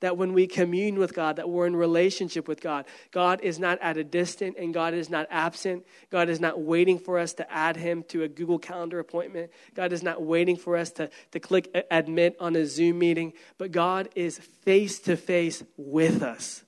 that 0.00 0.16
when 0.16 0.32
we 0.32 0.46
commune 0.46 0.98
with 0.98 1.14
God, 1.14 1.36
that 1.36 1.48
we're 1.48 1.66
in 1.66 1.76
relationship 1.76 2.48
with 2.48 2.60
God, 2.60 2.84
God 3.10 3.40
is 3.42 3.58
not 3.58 3.78
at 3.80 3.96
a 3.96 4.04
distance 4.04 4.56
and 4.58 4.74
God 4.74 4.94
is 4.94 5.10
not 5.10 5.26
absent. 5.30 5.86
God 6.10 6.28
is 6.28 6.40
not 6.40 6.60
waiting 6.60 6.98
for 6.98 7.18
us 7.18 7.34
to 7.34 7.52
add 7.52 7.76
him 7.76 8.02
to 8.08 8.22
a 8.22 8.28
Google 8.28 8.58
Calendar 8.58 8.98
appointment. 8.98 9.50
God 9.74 9.92
is 9.92 10.02
not 10.02 10.22
waiting 10.22 10.56
for 10.56 10.76
us 10.76 10.90
to, 10.92 11.10
to 11.32 11.40
click 11.40 11.70
admit 11.90 12.36
on 12.40 12.56
a 12.56 12.66
Zoom 12.66 12.98
meeting, 12.98 13.32
but 13.58 13.72
God 13.72 14.08
is 14.14 14.38
face 14.38 14.98
to 15.00 15.16
face 15.16 15.62
with 15.76 16.22
us. 16.22 16.62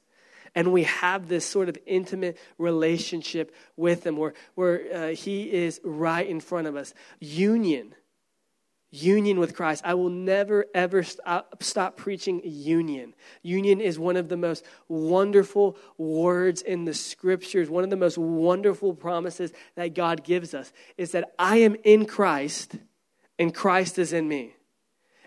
And 0.54 0.72
we 0.72 0.84
have 0.84 1.28
this 1.28 1.44
sort 1.44 1.68
of 1.68 1.78
intimate 1.86 2.38
relationship 2.56 3.54
with 3.76 4.06
Him 4.06 4.16
where, 4.16 4.34
where 4.54 4.82
uh, 4.92 5.08
He 5.14 5.52
is 5.52 5.80
right 5.84 6.26
in 6.26 6.40
front 6.40 6.66
of 6.66 6.74
us. 6.74 6.94
Union 7.20 7.94
union 8.90 9.38
with 9.38 9.54
Christ. 9.54 9.82
I 9.84 9.94
will 9.94 10.10
never, 10.10 10.66
ever 10.74 11.02
stop, 11.02 11.62
stop, 11.62 11.96
preaching 11.96 12.40
union. 12.44 13.14
Union 13.42 13.80
is 13.80 13.98
one 13.98 14.16
of 14.16 14.28
the 14.28 14.36
most 14.36 14.64
wonderful 14.88 15.76
words 15.96 16.62
in 16.62 16.84
the 16.84 16.94
scriptures, 16.94 17.68
one 17.68 17.84
of 17.84 17.90
the 17.90 17.96
most 17.96 18.18
wonderful 18.18 18.94
promises 18.94 19.52
that 19.74 19.94
God 19.94 20.24
gives 20.24 20.54
us 20.54 20.72
is 20.96 21.12
that 21.12 21.32
I 21.38 21.58
am 21.58 21.76
in 21.84 22.06
Christ 22.06 22.76
and 23.38 23.54
Christ 23.54 23.98
is 23.98 24.12
in 24.12 24.26
me. 24.26 24.54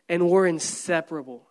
And 0.10 0.30
we're 0.30 0.48
inseparable. 0.48 1.48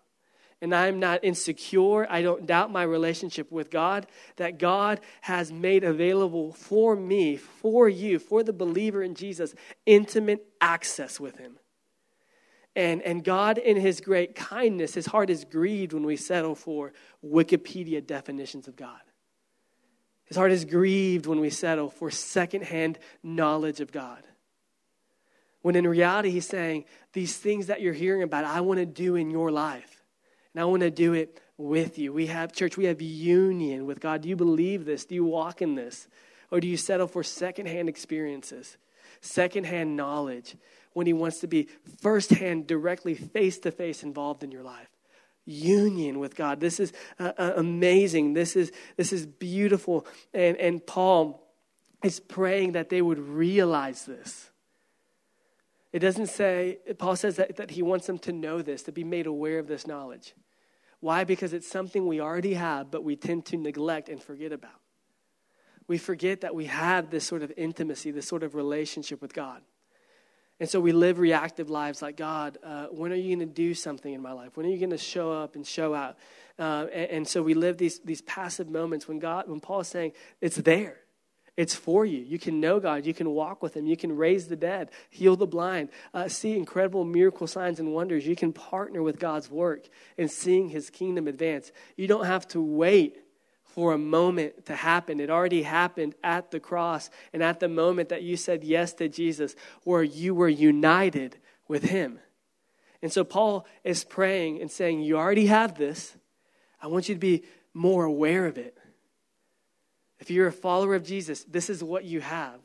And 0.61 0.75
I'm 0.75 1.01
not 1.01 1.25
insecure. 1.25 2.07
I 2.11 2.21
don't 2.21 2.45
doubt 2.45 2.71
my 2.71 2.83
relationship 2.83 3.51
with 3.51 3.71
God, 3.71 4.07
that 4.37 4.59
God 4.59 5.01
has 5.23 5.51
made 5.51 5.85
available 5.85 6.53
for 6.53 6.95
me, 6.95 7.37
for 7.37 7.89
you, 7.89 8.19
for 8.19 8.43
the 8.43 8.53
believer 8.53 9.03
in 9.03 9.15
Jesus, 9.15 9.55
intimate 9.87 10.47
access 10.61 11.19
with 11.19 11.39
Him. 11.39 11.60
And, 12.77 13.03
and 13.03 13.25
God, 13.25 13.59
in 13.59 13.77
His 13.77 14.01
great 14.01 14.35
kindness, 14.35 14.95
His 14.95 15.07
heart 15.07 15.31
is 15.31 15.45
grieved 15.45 15.93
when 15.93 16.05
we 16.05 16.17
settle 16.17 16.55
for 16.55 16.93
Wikipedia 17.25 18.05
definitions 18.07 18.69
of 18.69 18.77
God. 18.77 19.01
His 20.25 20.37
heart 20.37 20.53
is 20.53 20.65
grieved 20.65 21.27
when 21.27 21.41
we 21.41 21.51
settle 21.51 21.91
for 21.91 22.11
secondhand 22.11 22.99
knowledge 23.23 23.81
of 23.81 23.91
God. 23.91 24.23
When 25.63 25.75
in 25.75 25.87
reality, 25.87 26.31
He's 26.31 26.47
saying, 26.47 26.85
These 27.13 27.37
things 27.37 27.67
that 27.67 27.81
you're 27.81 27.93
hearing 27.93 28.23
about, 28.23 28.45
I 28.45 28.61
want 28.61 28.79
to 28.79 28.87
do 28.87 29.17
in 29.17 29.31
your 29.31 29.51
life. 29.51 30.05
And 30.55 30.61
I 30.61 30.65
want 30.65 30.81
to 30.83 30.91
do 30.91 31.13
it 31.13 31.41
with 31.57 31.99
you. 31.99 32.13
We 32.13 32.27
have, 32.27 32.53
church, 32.53 32.77
we 32.77 32.87
have 32.87 33.03
union 33.03 33.87
with 33.87 34.01
God. 34.01 34.23
Do 34.23 34.29
you 34.29 34.37
believe 34.37 34.85
this? 34.85 35.05
Do 35.05 35.15
you 35.15 35.25
walk 35.25 35.63
in 35.63 35.75
this? 35.75 36.09
Or 36.51 36.61
do 36.61 36.67
you 36.67 36.77
settle 36.77 37.07
for 37.07 37.23
secondhand 37.23 37.89
experiences, 37.89 38.77
secondhand 39.21 39.97
knowledge, 39.97 40.57
when 40.93 41.07
He 41.07 41.13
wants 41.13 41.41
to 41.41 41.47
be 41.47 41.69
firsthand, 42.01 42.67
directly, 42.67 43.15
face 43.15 43.59
to 43.61 43.71
face 43.71 44.03
involved 44.03 44.43
in 44.43 44.51
your 44.51 44.63
life? 44.63 44.89
Union 45.47 46.19
with 46.19 46.37
God. 46.37 46.61
This 46.61 46.79
is 46.79 46.93
uh, 47.19 47.33
uh, 47.39 47.53
amazing. 47.57 48.35
This 48.35 48.57
is, 48.57 48.71
this 48.97 49.13
is 49.13 49.27
beautiful. 49.27 50.07
And, 50.33 50.57
and 50.59 50.87
Paul 50.87 51.47
is 52.05 52.21
praying 52.21 52.73
that 52.73 52.89
they 52.89 53.03
would 53.03 53.19
realize 53.19 54.05
this. 54.05 54.51
It 55.93 55.99
doesn't 55.99 56.29
say, 56.29 56.79
Paul 56.99 57.17
says 57.17 57.37
that, 57.37 57.57
that 57.57 57.73
he 57.73 57.83
wants 57.83 58.07
them 58.07 58.19
to 58.21 58.33
know 58.33 58.63
this, 58.63 58.83
to 58.85 58.93
be 58.93 59.03
made 59.03 59.27
aware 59.27 59.59
of 59.59 59.67
this 59.67 59.87
knowledge. 59.87 60.35
Why? 61.01 61.25
Because 61.25 61.53
it's 61.53 61.67
something 61.67 62.07
we 62.07 62.21
already 62.21 62.55
have, 62.55 62.91
but 62.91 63.03
we 63.03 63.17
tend 63.17 63.47
to 63.47 63.57
neglect 63.57 64.09
and 64.09 64.23
forget 64.23 64.53
about. 64.53 64.79
We 65.89 65.99
forget 65.99 66.43
that 66.43 66.55
we 66.55 66.67
have 66.67 67.11
this 67.11 67.27
sort 67.27 67.43
of 67.43 67.53
intimacy, 67.57 68.13
this 68.13 68.29
sort 68.29 68.45
of 68.45 68.55
relationship 68.55 69.21
with 69.21 69.35
God. 69.35 69.63
And 70.61 70.69
so 70.69 70.79
we 70.79 70.93
live 70.93 71.19
reactive 71.19 71.71
lives 71.71 72.03
like, 72.03 72.19
God, 72.19 72.59
uh, 72.63 72.87
when 72.91 73.13
are 73.13 73.17
you 73.17 73.35
going 73.35 73.49
to 73.49 73.55
do 73.55 73.73
something 73.73 74.13
in 74.13 74.21
my 74.21 74.33
life? 74.33 74.59
When 74.59 74.67
are 74.67 74.69
you 74.69 74.79
going 74.79 74.91
to 74.91 74.99
show 74.99 75.33
up 75.33 75.57
and 75.57 75.67
show 75.67 75.95
out? 75.95 76.19
Uh, 76.59 76.87
and, 76.93 77.11
and, 77.11 77.29
so 77.29 77.43
we 77.43 77.55
live 77.55 77.79
these, 77.79 77.99
these 78.01 78.21
passive 78.21 78.69
moments 78.69 79.09
when 79.09 79.19
God, 79.19 79.49
when 79.49 79.61
Paul 79.61 79.81
is 79.81 79.89
saying, 79.89 80.13
it's 80.43 80.57
there. 80.57 80.99
It's 81.57 81.75
for 81.75 82.05
you. 82.05 82.19
You 82.19 82.39
can 82.39 82.61
know 82.61 82.79
God. 82.79 83.07
You 83.07 83.15
can 83.15 83.31
walk 83.31 83.63
with 83.63 83.75
Him. 83.75 83.87
You 83.87 83.97
can 83.97 84.17
raise 84.17 84.49
the 84.49 84.57
dead, 84.57 84.91
heal 85.09 85.37
the 85.37 85.47
blind, 85.47 85.89
uh, 86.13 86.29
see 86.29 86.57
incredible 86.57 87.05
miracle 87.05 87.47
signs 87.47 87.81
and 87.81 87.93
wonders. 87.93 88.27
You 88.27 88.37
can 88.37 88.53
partner 88.53 89.03
with 89.03 89.19
God's 89.19 89.51
work 89.51 89.89
in 90.19 90.29
seeing 90.29 90.69
His 90.69 90.91
kingdom 90.91 91.27
advance. 91.27 91.73
You 91.97 92.07
don't 92.07 92.27
have 92.27 92.47
to 92.49 92.63
wait 92.63 93.19
for 93.75 93.93
a 93.93 93.99
moment 93.99 94.67
to 94.67 94.75
happen. 94.75 95.21
It 95.21 95.31
already 95.31 95.63
happened 95.63 96.15
at 96.25 96.51
the 96.51 96.61
cross 96.61 97.11
and 97.33 97.43
at 97.43 97.61
the 97.61 97.69
moment 97.69 98.09
that 98.09 98.23
you 98.23 98.37
said 98.37 98.65
yes 98.65 98.93
to 98.95 99.09
Jesus, 99.09 99.55
where 99.85 100.03
you 100.03 100.35
were 100.35 100.49
united 100.49 101.39
with 101.69 101.85
Him. 101.85 102.19
And 103.03 103.13
so 103.13 103.25
Paul 103.25 103.67
is 103.85 104.05
praying 104.05 104.61
and 104.61 104.71
saying, 104.71 105.01
You 105.01 105.17
already 105.17 105.47
have 105.47 105.79
this. 105.79 106.17
I 106.83 106.89
want 106.89 107.09
you 107.09 107.15
to 107.15 107.21
be 107.21 107.45
more 107.73 108.05
aware 108.05 108.47
of 108.47 108.59
it. 108.59 108.77
If 110.19 110.31
you're 110.31 110.49
a 110.49 110.53
follower 110.53 110.95
of 110.95 111.05
Jesus, 111.05 111.45
this 111.45 111.71
is 111.71 111.83
what 111.83 112.05
you 112.05 112.21
have. 112.21 112.61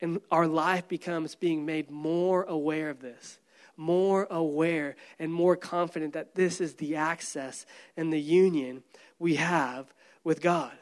And 0.00 0.20
our 0.30 0.46
life 0.46 0.86
becomes 0.88 1.34
being 1.34 1.66
made 1.66 1.90
more 1.90 2.44
aware 2.44 2.88
of 2.88 3.00
this, 3.00 3.40
more 3.76 4.26
aware 4.30 4.96
and 5.18 5.32
more 5.32 5.56
confident 5.56 6.14
that 6.14 6.34
this 6.34 6.60
is 6.60 6.74
the 6.74 6.96
access 6.96 7.66
and 7.96 8.12
the 8.12 8.20
union 8.20 8.84
we 9.18 9.34
have 9.34 9.92
with 10.28 10.42
God. 10.42 10.72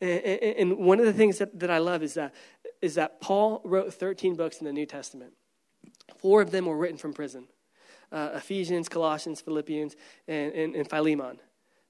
And, 0.00 0.76
one 0.78 0.98
of 0.98 1.06
the 1.06 1.12
things 1.12 1.38
that, 1.38 1.70
I 1.70 1.78
love 1.78 2.02
is 2.02 2.14
that, 2.14 2.34
is 2.80 2.96
that 2.96 3.20
Paul 3.20 3.60
wrote 3.64 3.94
13 3.94 4.34
books 4.34 4.58
in 4.58 4.66
the 4.66 4.72
New 4.72 4.84
Testament. 4.84 5.32
Four 6.18 6.42
of 6.42 6.50
them 6.50 6.66
were 6.66 6.76
written 6.76 6.98
from 6.98 7.14
prison 7.14 7.46
uh, 8.10 8.30
Ephesians, 8.34 8.88
Colossians, 8.88 9.40
Philippians, 9.40 9.94
and, 10.26 10.52
and, 10.54 10.74
and 10.74 10.90
Philemon. 10.90 11.38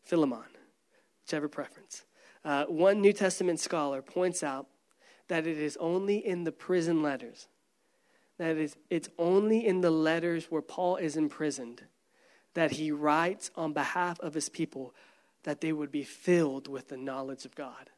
Philemon, 0.02 0.44
whichever 1.24 1.48
preference. 1.48 2.04
Uh, 2.44 2.64
one 2.66 3.00
New 3.00 3.14
Testament 3.14 3.58
scholar 3.58 4.02
points 4.02 4.42
out 4.42 4.66
that 5.28 5.46
it 5.46 5.56
is 5.56 5.78
only 5.78 6.18
in 6.18 6.44
the 6.44 6.52
prison 6.52 7.02
letters, 7.02 7.48
that 8.38 8.58
is, 8.58 8.76
it's 8.90 9.08
only 9.18 9.66
in 9.66 9.80
the 9.80 9.90
letters 9.90 10.50
where 10.50 10.62
Paul 10.62 10.96
is 10.96 11.16
imprisoned 11.16 11.84
that 12.54 12.72
he 12.72 12.92
writes 12.92 13.50
on 13.56 13.72
behalf 13.72 14.20
of 14.20 14.34
his 14.34 14.50
people 14.50 14.94
that 15.44 15.60
they 15.60 15.72
would 15.72 15.90
be 15.90 16.04
filled 16.04 16.68
with 16.68 16.88
the 16.88 16.96
knowledge 16.96 17.44
of 17.44 17.54
God. 17.54 17.90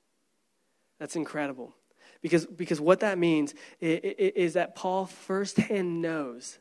That's 0.99 1.17
incredible. 1.17 1.75
Because, 2.23 2.47
because 2.47 2.81
what 2.81 3.01
that 3.01 3.19
means 3.19 3.55
is 3.81 4.55
that 4.55 4.75
Paul 4.75 5.07
firsthand 5.07 6.01
knows 6.01 6.59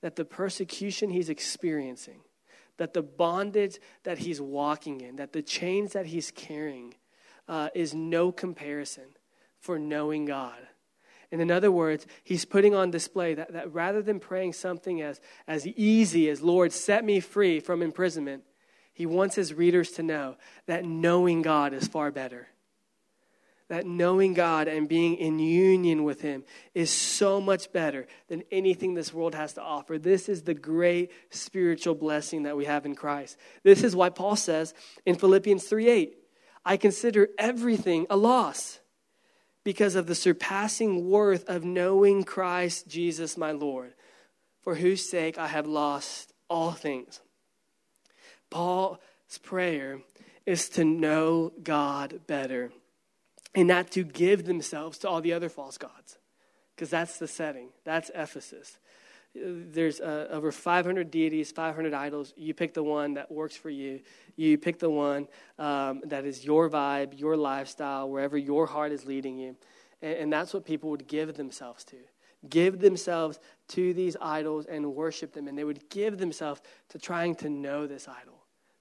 that 0.00 0.16
the 0.16 0.24
persecution 0.24 1.10
he's 1.10 1.28
experiencing, 1.28 2.20
that 2.78 2.94
the 2.94 3.02
bondage 3.02 3.78
that 4.04 4.18
he's 4.18 4.40
walking 4.40 5.00
in, 5.00 5.16
that 5.16 5.32
the 5.32 5.42
chains 5.42 5.92
that 5.92 6.06
he's 6.06 6.30
carrying 6.30 6.94
uh, 7.48 7.68
is 7.74 7.94
no 7.94 8.32
comparison 8.32 9.04
for 9.60 9.78
knowing 9.78 10.24
God. 10.24 10.58
And 11.30 11.40
in 11.40 11.50
other 11.50 11.72
words, 11.72 12.06
he's 12.22 12.44
putting 12.44 12.74
on 12.74 12.90
display 12.90 13.34
that, 13.34 13.52
that 13.52 13.72
rather 13.72 14.02
than 14.02 14.20
praying 14.20 14.52
something 14.52 15.02
as, 15.02 15.20
as 15.48 15.66
easy 15.66 16.28
as, 16.30 16.42
Lord, 16.42 16.72
set 16.72 17.04
me 17.04 17.20
free 17.20 17.60
from 17.60 17.82
imprisonment, 17.82 18.44
he 18.94 19.06
wants 19.06 19.34
his 19.34 19.52
readers 19.52 19.90
to 19.92 20.02
know 20.02 20.36
that 20.66 20.84
knowing 20.84 21.42
God 21.42 21.74
is 21.74 21.86
far 21.86 22.10
better. 22.10 22.48
That 23.68 23.86
knowing 23.86 24.34
God 24.34 24.68
and 24.68 24.88
being 24.88 25.16
in 25.16 25.38
union 25.38 26.04
with 26.04 26.20
Him 26.20 26.44
is 26.74 26.90
so 26.90 27.40
much 27.40 27.72
better 27.72 28.06
than 28.28 28.42
anything 28.50 28.92
this 28.92 29.12
world 29.12 29.34
has 29.34 29.54
to 29.54 29.62
offer. 29.62 29.98
This 29.98 30.28
is 30.28 30.42
the 30.42 30.54
great 30.54 31.10
spiritual 31.30 31.94
blessing 31.94 32.42
that 32.42 32.58
we 32.58 32.66
have 32.66 32.84
in 32.84 32.94
Christ. 32.94 33.38
This 33.62 33.82
is 33.82 33.96
why 33.96 34.10
Paul 34.10 34.36
says 34.36 34.74
in 35.06 35.14
Philippians 35.14 35.64
3 35.64 35.88
8, 35.88 36.18
I 36.64 36.76
consider 36.76 37.28
everything 37.38 38.06
a 38.10 38.16
loss 38.16 38.80
because 39.64 39.94
of 39.94 40.06
the 40.06 40.14
surpassing 40.14 41.08
worth 41.08 41.48
of 41.48 41.64
knowing 41.64 42.22
Christ 42.22 42.86
Jesus 42.86 43.38
my 43.38 43.52
Lord, 43.52 43.94
for 44.60 44.74
whose 44.74 45.08
sake 45.08 45.38
I 45.38 45.46
have 45.46 45.66
lost 45.66 46.34
all 46.50 46.72
things. 46.72 47.20
Paul's 48.54 48.98
prayer 49.42 49.98
is 50.46 50.68
to 50.70 50.84
know 50.84 51.52
God 51.64 52.20
better 52.28 52.70
and 53.52 53.66
not 53.66 53.90
to 53.92 54.04
give 54.04 54.44
themselves 54.44 54.98
to 54.98 55.08
all 55.08 55.20
the 55.20 55.32
other 55.32 55.48
false 55.48 55.76
gods, 55.76 56.18
because 56.74 56.88
that's 56.88 57.18
the 57.18 57.26
setting. 57.26 57.70
That's 57.84 58.12
Ephesus. 58.14 58.78
There's 59.34 60.00
uh, 60.00 60.28
over 60.30 60.52
500 60.52 61.10
deities, 61.10 61.50
500 61.50 61.92
idols. 61.92 62.32
You 62.36 62.54
pick 62.54 62.74
the 62.74 62.84
one 62.84 63.14
that 63.14 63.28
works 63.28 63.56
for 63.56 63.70
you. 63.70 64.02
You 64.36 64.56
pick 64.56 64.78
the 64.78 64.90
one 64.90 65.26
um, 65.58 66.02
that 66.04 66.24
is 66.24 66.44
your 66.44 66.70
vibe, 66.70 67.18
your 67.18 67.36
lifestyle, 67.36 68.08
wherever 68.08 68.38
your 68.38 68.66
heart 68.66 68.92
is 68.92 69.04
leading 69.04 69.36
you. 69.36 69.56
And, 70.00 70.14
and 70.14 70.32
that's 70.32 70.54
what 70.54 70.64
people 70.64 70.90
would 70.90 71.08
give 71.08 71.34
themselves 71.34 71.82
to 71.86 71.96
give 72.48 72.78
themselves 72.78 73.40
to 73.68 73.94
these 73.94 74.16
idols 74.20 74.66
and 74.66 74.94
worship 74.94 75.32
them. 75.32 75.48
And 75.48 75.56
they 75.56 75.64
would 75.64 75.88
give 75.88 76.18
themselves 76.18 76.60
to 76.90 76.98
trying 76.98 77.36
to 77.36 77.48
know 77.48 77.86
this 77.86 78.06
idol 78.08 78.33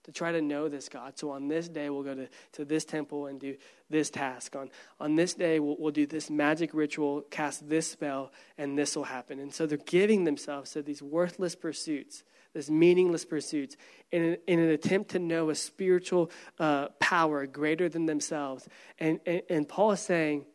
to 0.03 0.11
try 0.11 0.31
to 0.31 0.41
know 0.41 0.67
this 0.67 0.89
God. 0.89 1.17
So 1.17 1.31
on 1.31 1.47
this 1.47 1.69
day, 1.69 1.89
we'll 1.89 2.03
go 2.03 2.15
to, 2.15 2.27
to 2.53 2.65
this 2.65 2.85
temple 2.85 3.27
and 3.27 3.39
do 3.39 3.55
this 3.89 4.09
task. 4.09 4.55
On, 4.55 4.69
on 4.99 5.15
this 5.15 5.33
day, 5.33 5.59
we'll, 5.59 5.77
we'll 5.79 5.91
do 5.91 6.05
this 6.05 6.29
magic 6.29 6.73
ritual, 6.73 7.21
cast 7.31 7.67
this 7.69 7.89
spell, 7.89 8.31
and 8.57 8.77
this 8.77 8.95
will 8.95 9.05
happen. 9.05 9.39
And 9.39 9.53
so 9.53 9.65
they're 9.65 9.77
giving 9.77 10.25
themselves 10.25 10.71
to 10.71 10.81
these 10.81 11.01
worthless 11.01 11.55
pursuits, 11.55 12.23
these 12.53 12.69
meaningless 12.69 13.23
pursuits, 13.23 13.77
in 14.11 14.23
an, 14.23 14.37
in 14.45 14.59
an 14.59 14.69
attempt 14.69 15.11
to 15.11 15.19
know 15.19 15.49
a 15.49 15.55
spiritual 15.55 16.29
uh, 16.59 16.89
power 16.99 17.47
greater 17.47 17.87
than 17.87 18.05
themselves. 18.05 18.67
And, 18.99 19.21
and, 19.25 19.41
and 19.49 19.69
Paul 19.69 19.91
is 19.93 20.01
saying 20.01 20.45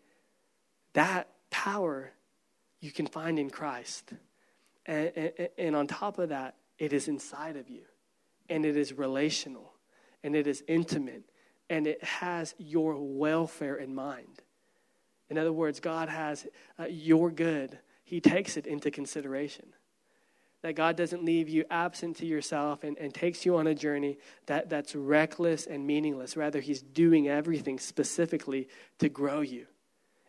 that 0.92 1.28
power 1.50 2.12
you 2.80 2.92
can 2.92 3.06
find 3.06 3.38
in 3.38 3.48
Christ. 3.48 4.12
And, 4.84 5.12
and, 5.16 5.48
and 5.56 5.76
on 5.76 5.86
top 5.86 6.18
of 6.18 6.28
that, 6.28 6.56
it 6.78 6.92
is 6.92 7.08
inside 7.08 7.56
of 7.56 7.70
you 7.70 7.82
and 8.48 8.64
it 8.64 8.76
is 8.76 8.92
relational 8.92 9.72
and 10.22 10.34
it 10.34 10.46
is 10.46 10.62
intimate 10.66 11.24
and 11.70 11.86
it 11.86 12.02
has 12.02 12.54
your 12.58 12.96
welfare 12.98 13.76
in 13.76 13.94
mind. 13.94 14.42
In 15.30 15.36
other 15.36 15.52
words, 15.52 15.80
God 15.80 16.08
has 16.08 16.46
uh, 16.78 16.86
your 16.88 17.30
good, 17.30 17.78
He 18.04 18.20
takes 18.20 18.56
it 18.56 18.66
into 18.66 18.90
consideration. 18.90 19.66
That 20.62 20.74
God 20.74 20.96
doesn't 20.96 21.24
leave 21.24 21.48
you 21.48 21.64
absent 21.70 22.16
to 22.16 22.26
yourself 22.26 22.82
and, 22.82 22.98
and 22.98 23.14
takes 23.14 23.46
you 23.46 23.56
on 23.58 23.68
a 23.68 23.74
journey 23.74 24.18
that, 24.46 24.68
that's 24.68 24.94
reckless 24.94 25.66
and 25.66 25.86
meaningless. 25.86 26.36
Rather, 26.36 26.60
He's 26.60 26.82
doing 26.82 27.28
everything 27.28 27.78
specifically 27.78 28.68
to 28.98 29.08
grow 29.08 29.40
you 29.40 29.66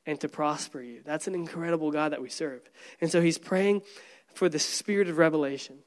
and 0.05 0.19
to 0.19 0.29
prosper 0.29 0.81
you. 0.81 1.01
That's 1.05 1.27
an 1.27 1.35
incredible 1.35 1.91
God 1.91 2.11
that 2.11 2.21
we 2.21 2.29
serve. 2.29 2.61
And 3.01 3.09
so 3.09 3.21
He's 3.21 3.37
praying 3.37 3.81
for 4.35 4.49
the 4.49 4.59
spirit 4.59 5.07
of 5.07 5.17
revelation 5.17 5.79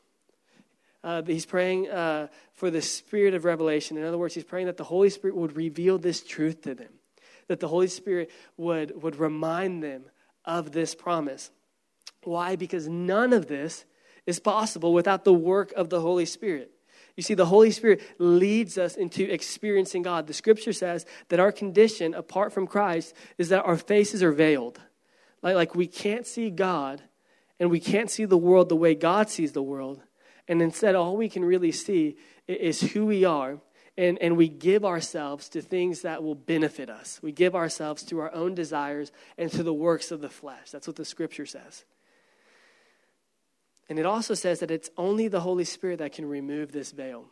uh, 1.05 1.22
he's 1.22 1.46
praying 1.46 1.90
uh, 1.90 2.28
for 2.55 2.70
the 2.70 2.82
spirit 2.82 3.34
of 3.34 3.44
revelation. 3.44 3.96
In 3.96 4.05
other 4.05 4.18
words, 4.18 4.34
he's 4.34 4.44
praying 4.44 4.66
that 4.66 4.76
the 4.76 4.84
Holy 4.84 5.11
Spirit 5.11 5.36
would 5.36 5.57
reveal 5.57 5.98
this 5.98 6.22
truth 6.22 6.62
to 6.62 6.74
them, 6.74 6.92
that 7.48 7.61
the 7.61 7.68
Holy 7.68 7.88
Spirit 7.88 8.30
would, 8.57 9.03
would 9.03 9.16
remind 9.16 9.82
them 9.82 10.05
of 10.44 10.72
this 10.72 10.94
promise. 10.94 11.50
Why? 12.22 12.57
Because 12.57 12.88
none 12.88 13.32
of 13.32 13.48
this 13.48 13.84
is 14.26 14.38
possible 14.38 14.92
without 14.92 15.24
the 15.24 15.32
work 15.32 15.72
of 15.72 15.90
the 15.90 16.00
Holy 16.00 16.26
Spirit. 16.26 16.70
You 17.16 17.22
see, 17.22 17.34
the 17.34 17.46
Holy 17.46 17.70
Spirit 17.70 18.00
leads 18.18 18.78
us 18.78 18.96
into 18.96 19.30
experiencing 19.30 20.03
God. 20.03 20.26
The 20.26 20.32
scripture 20.32 20.72
says 20.72 21.05
that 21.28 21.40
our 21.40 21.53
condition, 21.53 22.14
apart 22.14 22.53
from 22.53 22.66
Christ, 22.66 23.14
is 23.36 23.50
that 23.50 23.64
our 23.64 23.76
faces 23.76 24.22
are 24.22 24.32
veiled. 24.32 24.80
Like, 25.42 25.57
like 25.57 25.74
we 25.74 25.86
can't 25.86 26.26
see 26.26 26.48
God 26.48 27.03
and 27.61 27.70
we 27.70 27.80
can't 27.80 28.11
see 28.11 28.24
the 28.24 28.38
world 28.38 28.68
the 28.68 28.76
way 28.76 28.94
God 28.94 29.28
sees 29.28 29.53
the 29.53 29.62
world. 29.62 30.00
And 30.49 30.61
instead, 30.61 30.95
all 30.95 31.16
we 31.16 31.28
can 31.28 31.45
really 31.45 31.72
see 31.72 32.16
is 32.47 32.80
who 32.80 33.07
we 33.07 33.24
are. 33.24 33.59
And, 33.97 34.18
and 34.22 34.38
we 34.38 34.49
give 34.49 34.86
ourselves 34.86 35.51
to 35.51 35.61
things 35.61 36.01
that 36.01 36.22
will 36.22 36.34
benefit 36.34 36.88
us. 36.88 37.20
We 37.22 37.30
give 37.30 37.55
ourselves 37.55 38.03
to 38.05 38.20
our 38.20 38.32
own 38.32 38.55
desires 38.55 39.12
and 39.36 39.51
to 39.53 39.62
the 39.62 39.74
works 39.74 40.11
of 40.11 40.22
the 40.22 40.30
flesh. 40.30 40.70
That's 40.70 40.86
what 40.86 40.97
the 40.97 41.05
scripture 41.05 41.45
says. 41.45 41.84
And 43.90 43.99
it 43.99 44.07
also 44.07 44.32
says 44.32 44.61
that 44.61 44.70
it's 44.70 44.88
only 44.97 45.28
the 45.28 45.40
Holy 45.40 45.64
Spirit 45.64 45.99
that 45.99 46.12
can 46.12 46.24
remove 46.24 46.72
this 46.72 46.93
veil, 46.93 47.26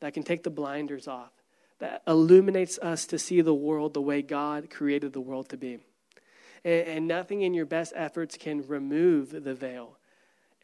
that 0.00 0.12
can 0.12 0.22
take 0.22 0.42
the 0.42 0.50
blinders 0.50 1.08
off, 1.08 1.32
that 1.78 2.02
illuminates 2.06 2.78
us 2.78 3.06
to 3.06 3.18
see 3.18 3.40
the 3.40 3.54
world 3.54 3.94
the 3.94 4.02
way 4.02 4.20
God 4.20 4.68
created 4.68 5.14
the 5.14 5.20
world 5.20 5.48
to 5.48 5.56
be. 5.56 5.78
And, 6.62 6.86
and 6.86 7.08
nothing 7.08 7.40
in 7.40 7.54
your 7.54 7.64
best 7.64 7.94
efforts 7.96 8.36
can 8.36 8.66
remove 8.68 9.44
the 9.44 9.54
veil. 9.54 9.96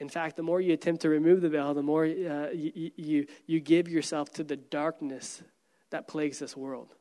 In 0.01 0.09
fact, 0.09 0.37
the 0.37 0.43
more 0.43 0.61
you 0.61 0.73
attempt 0.73 1.03
to 1.03 1.09
remove 1.09 1.41
the 1.41 1.49
veil, 1.49 1.75
the 1.75 1.83
more 1.83 2.05
uh, 2.05 2.51
you, 2.53 2.91
you, 2.97 3.27
you 3.47 3.61
give 3.61 3.89
yourself 3.89 4.33
to 4.35 4.45
the 4.45 4.57
darkness 4.57 5.43
that 5.91 6.07
plagues 6.07 6.39
this 6.39 6.57
world. 6.57 6.95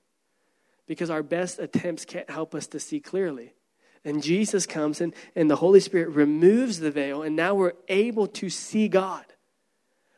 Because 0.88 1.10
our 1.10 1.24
best 1.24 1.60
attempts 1.60 2.06
can't 2.06 2.30
help 2.30 2.56
us 2.56 2.68
to 2.68 2.80
see 2.80 3.00
clearly. 3.00 3.54
And 4.04 4.24
Jesus 4.24 4.66
comes 4.66 5.02
and, 5.02 5.14
and 5.36 5.50
the 5.50 5.58
Holy 5.58 5.80
Spirit 5.80 6.10
removes 6.10 6.80
the 6.80 6.92
veil, 6.92 7.24
and 7.24 7.36
now 7.36 7.56
we're 7.56 7.74
able 7.88 8.28
to 8.28 8.50
see 8.50 8.88
God. 8.88 9.26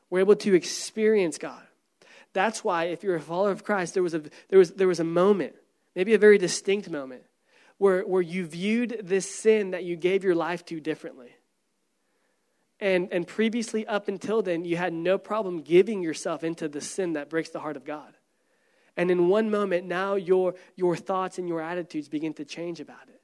We're 0.09 0.19
able 0.19 0.35
to 0.37 0.53
experience 0.53 1.37
God. 1.37 1.63
That's 2.33 2.63
why, 2.63 2.85
if 2.85 3.03
you're 3.03 3.15
a 3.15 3.21
follower 3.21 3.51
of 3.51 3.63
Christ, 3.63 3.95
there 3.95 4.03
was 4.03 4.13
a, 4.13 4.21
there 4.49 4.59
was, 4.59 4.71
there 4.71 4.87
was 4.87 4.99
a 4.99 5.03
moment, 5.03 5.55
maybe 5.95 6.13
a 6.13 6.19
very 6.19 6.37
distinct 6.37 6.89
moment, 6.89 7.23
where, 7.79 8.01
where 8.03 8.21
you 8.21 8.45
viewed 8.45 9.01
this 9.03 9.29
sin 9.29 9.71
that 9.71 9.83
you 9.83 9.95
gave 9.95 10.23
your 10.23 10.35
life 10.35 10.63
to 10.65 10.79
differently. 10.79 11.29
And, 12.79 13.09
and 13.11 13.27
previously, 13.27 13.85
up 13.85 14.07
until 14.07 14.41
then, 14.41 14.63
you 14.63 14.77
had 14.77 14.93
no 14.93 15.17
problem 15.17 15.61
giving 15.61 16.01
yourself 16.01 16.43
into 16.43 16.69
the 16.69 16.79
sin 16.79 17.13
that 17.13 17.29
breaks 17.29 17.49
the 17.49 17.59
heart 17.59 17.75
of 17.75 17.83
God. 17.83 18.15
And 18.95 19.11
in 19.11 19.27
one 19.27 19.49
moment, 19.49 19.85
now 19.85 20.15
your, 20.15 20.55
your 20.75 20.95
thoughts 20.95 21.37
and 21.37 21.47
your 21.47 21.61
attitudes 21.61 22.07
begin 22.07 22.33
to 22.35 22.45
change 22.45 22.79
about 22.79 23.07
it 23.09 23.19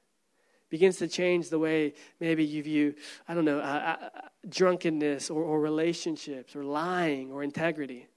begins 0.69 0.97
to 0.97 1.07
change 1.07 1.49
the 1.49 1.59
way 1.59 1.93
maybe 2.19 2.43
you 2.43 2.63
view, 2.63 2.95
I 3.27 3.33
don't 3.33 3.45
know, 3.45 3.59
uh, 3.59 3.95
uh, 4.01 4.09
drunkenness 4.49 5.29
or, 5.29 5.43
or 5.43 5.61
relationships 5.61 6.55
or 6.55 6.63
lying 6.63 7.31
or 7.31 7.43
integrity. 7.43 8.07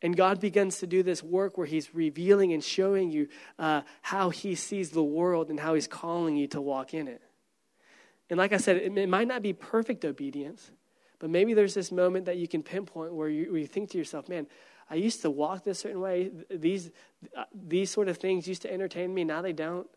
And 0.00 0.16
God 0.16 0.40
begins 0.40 0.78
to 0.78 0.86
do 0.86 1.02
this 1.02 1.22
work 1.22 1.58
where 1.58 1.66
He's 1.66 1.94
revealing 1.94 2.52
and 2.52 2.62
showing 2.62 3.10
you 3.10 3.28
uh, 3.58 3.82
how 4.02 4.30
He 4.30 4.54
sees 4.54 4.90
the 4.90 5.02
world 5.02 5.50
and 5.50 5.60
how 5.60 5.74
He's 5.74 5.86
calling 5.86 6.36
you 6.36 6.46
to 6.48 6.60
walk 6.60 6.94
in 6.94 7.06
it. 7.06 7.22
And 8.30 8.38
like 8.38 8.52
I 8.52 8.56
said, 8.56 8.76
it, 8.76 8.96
it, 8.96 9.08
might 9.08 9.28
not 9.28 9.42
be 9.42 9.52
perfect 9.52 10.04
obedience, 10.04 10.70
but 11.18 11.30
maybe 11.30 11.54
there's 11.54 11.74
this 11.74 11.92
moment 11.92 12.26
that 12.26 12.36
you 12.36 12.48
can 12.48 12.62
pinpoint 12.62 13.12
where 13.14 13.28
you, 13.28 13.50
where 13.52 13.60
you 13.60 13.66
think 13.66 13.90
to 13.90 13.98
yourself, 13.98 14.28
man, 14.28 14.46
I 14.90 14.96
used 14.96 15.22
to 15.22 15.30
walk 15.30 15.64
this 15.64 15.80
certain 15.80 16.00
way. 16.00 16.30
These, 16.50 16.90
uh, 17.36 17.44
these 17.54 17.90
sort 17.90 18.08
of 18.08 18.18
things 18.18 18.46
used 18.46 18.62
to 18.62 18.72
entertain 18.72 19.12
me. 19.12 19.24
Now 19.24 19.42
they 19.42 19.52
don't. 19.52 19.88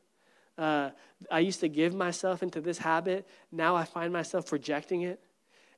Uh, 0.58 0.92
I 1.30 1.40
used 1.40 1.60
to 1.62 1.68
give 1.68 1.94
myself 1.94 2.42
into 2.42 2.62
this 2.62 2.78
habit. 2.78 3.28
Now 3.52 3.76
I 3.76 3.84
find 3.84 4.14
myself 4.14 4.52
rejecting 4.52 5.02
it. 5.02 5.20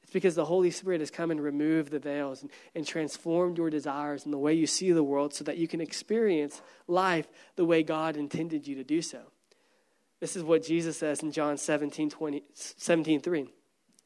It's 0.03 0.11
because 0.13 0.35
the 0.35 0.45
Holy 0.45 0.71
Spirit 0.71 1.01
has 1.01 1.11
come 1.11 1.31
and 1.31 1.41
removed 1.41 1.91
the 1.91 1.99
veils 1.99 2.41
and, 2.41 2.51
and 2.75 2.85
transformed 2.85 3.57
your 3.57 3.69
desires 3.69 4.23
and 4.23 4.33
the 4.33 4.37
way 4.37 4.53
you 4.53 4.67
see 4.67 4.91
the 4.91 5.03
world 5.03 5.33
so 5.33 5.43
that 5.43 5.57
you 5.57 5.67
can 5.67 5.81
experience 5.81 6.61
life 6.87 7.27
the 7.55 7.65
way 7.65 7.83
God 7.83 8.15
intended 8.15 8.67
you 8.67 8.75
to 8.75 8.83
do 8.83 9.01
so. 9.01 9.19
This 10.19 10.35
is 10.35 10.43
what 10.43 10.63
Jesus 10.63 10.97
says 10.97 11.21
in 11.21 11.31
John 11.31 11.57
17, 11.57 12.09
20, 12.09 12.43
17 12.53 13.21
3 13.21 13.49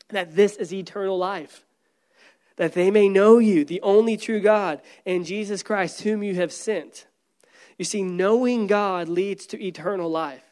that 0.09 0.35
this 0.35 0.57
is 0.57 0.73
eternal 0.73 1.17
life, 1.17 1.65
that 2.57 2.73
they 2.73 2.91
may 2.91 3.07
know 3.07 3.37
you, 3.37 3.63
the 3.63 3.79
only 3.81 4.17
true 4.17 4.41
God, 4.41 4.81
and 5.05 5.25
Jesus 5.25 5.63
Christ, 5.63 6.01
whom 6.01 6.21
you 6.21 6.35
have 6.35 6.51
sent. 6.51 7.07
You 7.77 7.85
see, 7.85 8.03
knowing 8.03 8.67
God 8.67 9.07
leads 9.07 9.45
to 9.47 9.65
eternal 9.65 10.09
life 10.09 10.43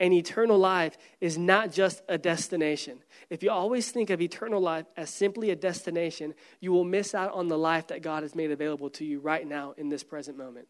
and 0.00 0.12
eternal 0.12 0.58
life 0.58 0.96
is 1.20 1.38
not 1.38 1.72
just 1.72 2.02
a 2.08 2.18
destination. 2.18 2.98
If 3.30 3.42
you 3.42 3.50
always 3.50 3.90
think 3.90 4.10
of 4.10 4.20
eternal 4.20 4.60
life 4.60 4.86
as 4.96 5.08
simply 5.10 5.50
a 5.50 5.56
destination, 5.56 6.34
you 6.60 6.72
will 6.72 6.84
miss 6.84 7.14
out 7.14 7.32
on 7.32 7.48
the 7.48 7.58
life 7.58 7.88
that 7.88 8.02
God 8.02 8.22
has 8.22 8.34
made 8.34 8.50
available 8.50 8.90
to 8.90 9.04
you 9.04 9.20
right 9.20 9.46
now 9.46 9.74
in 9.76 9.88
this 9.88 10.02
present 10.02 10.36
moment. 10.36 10.66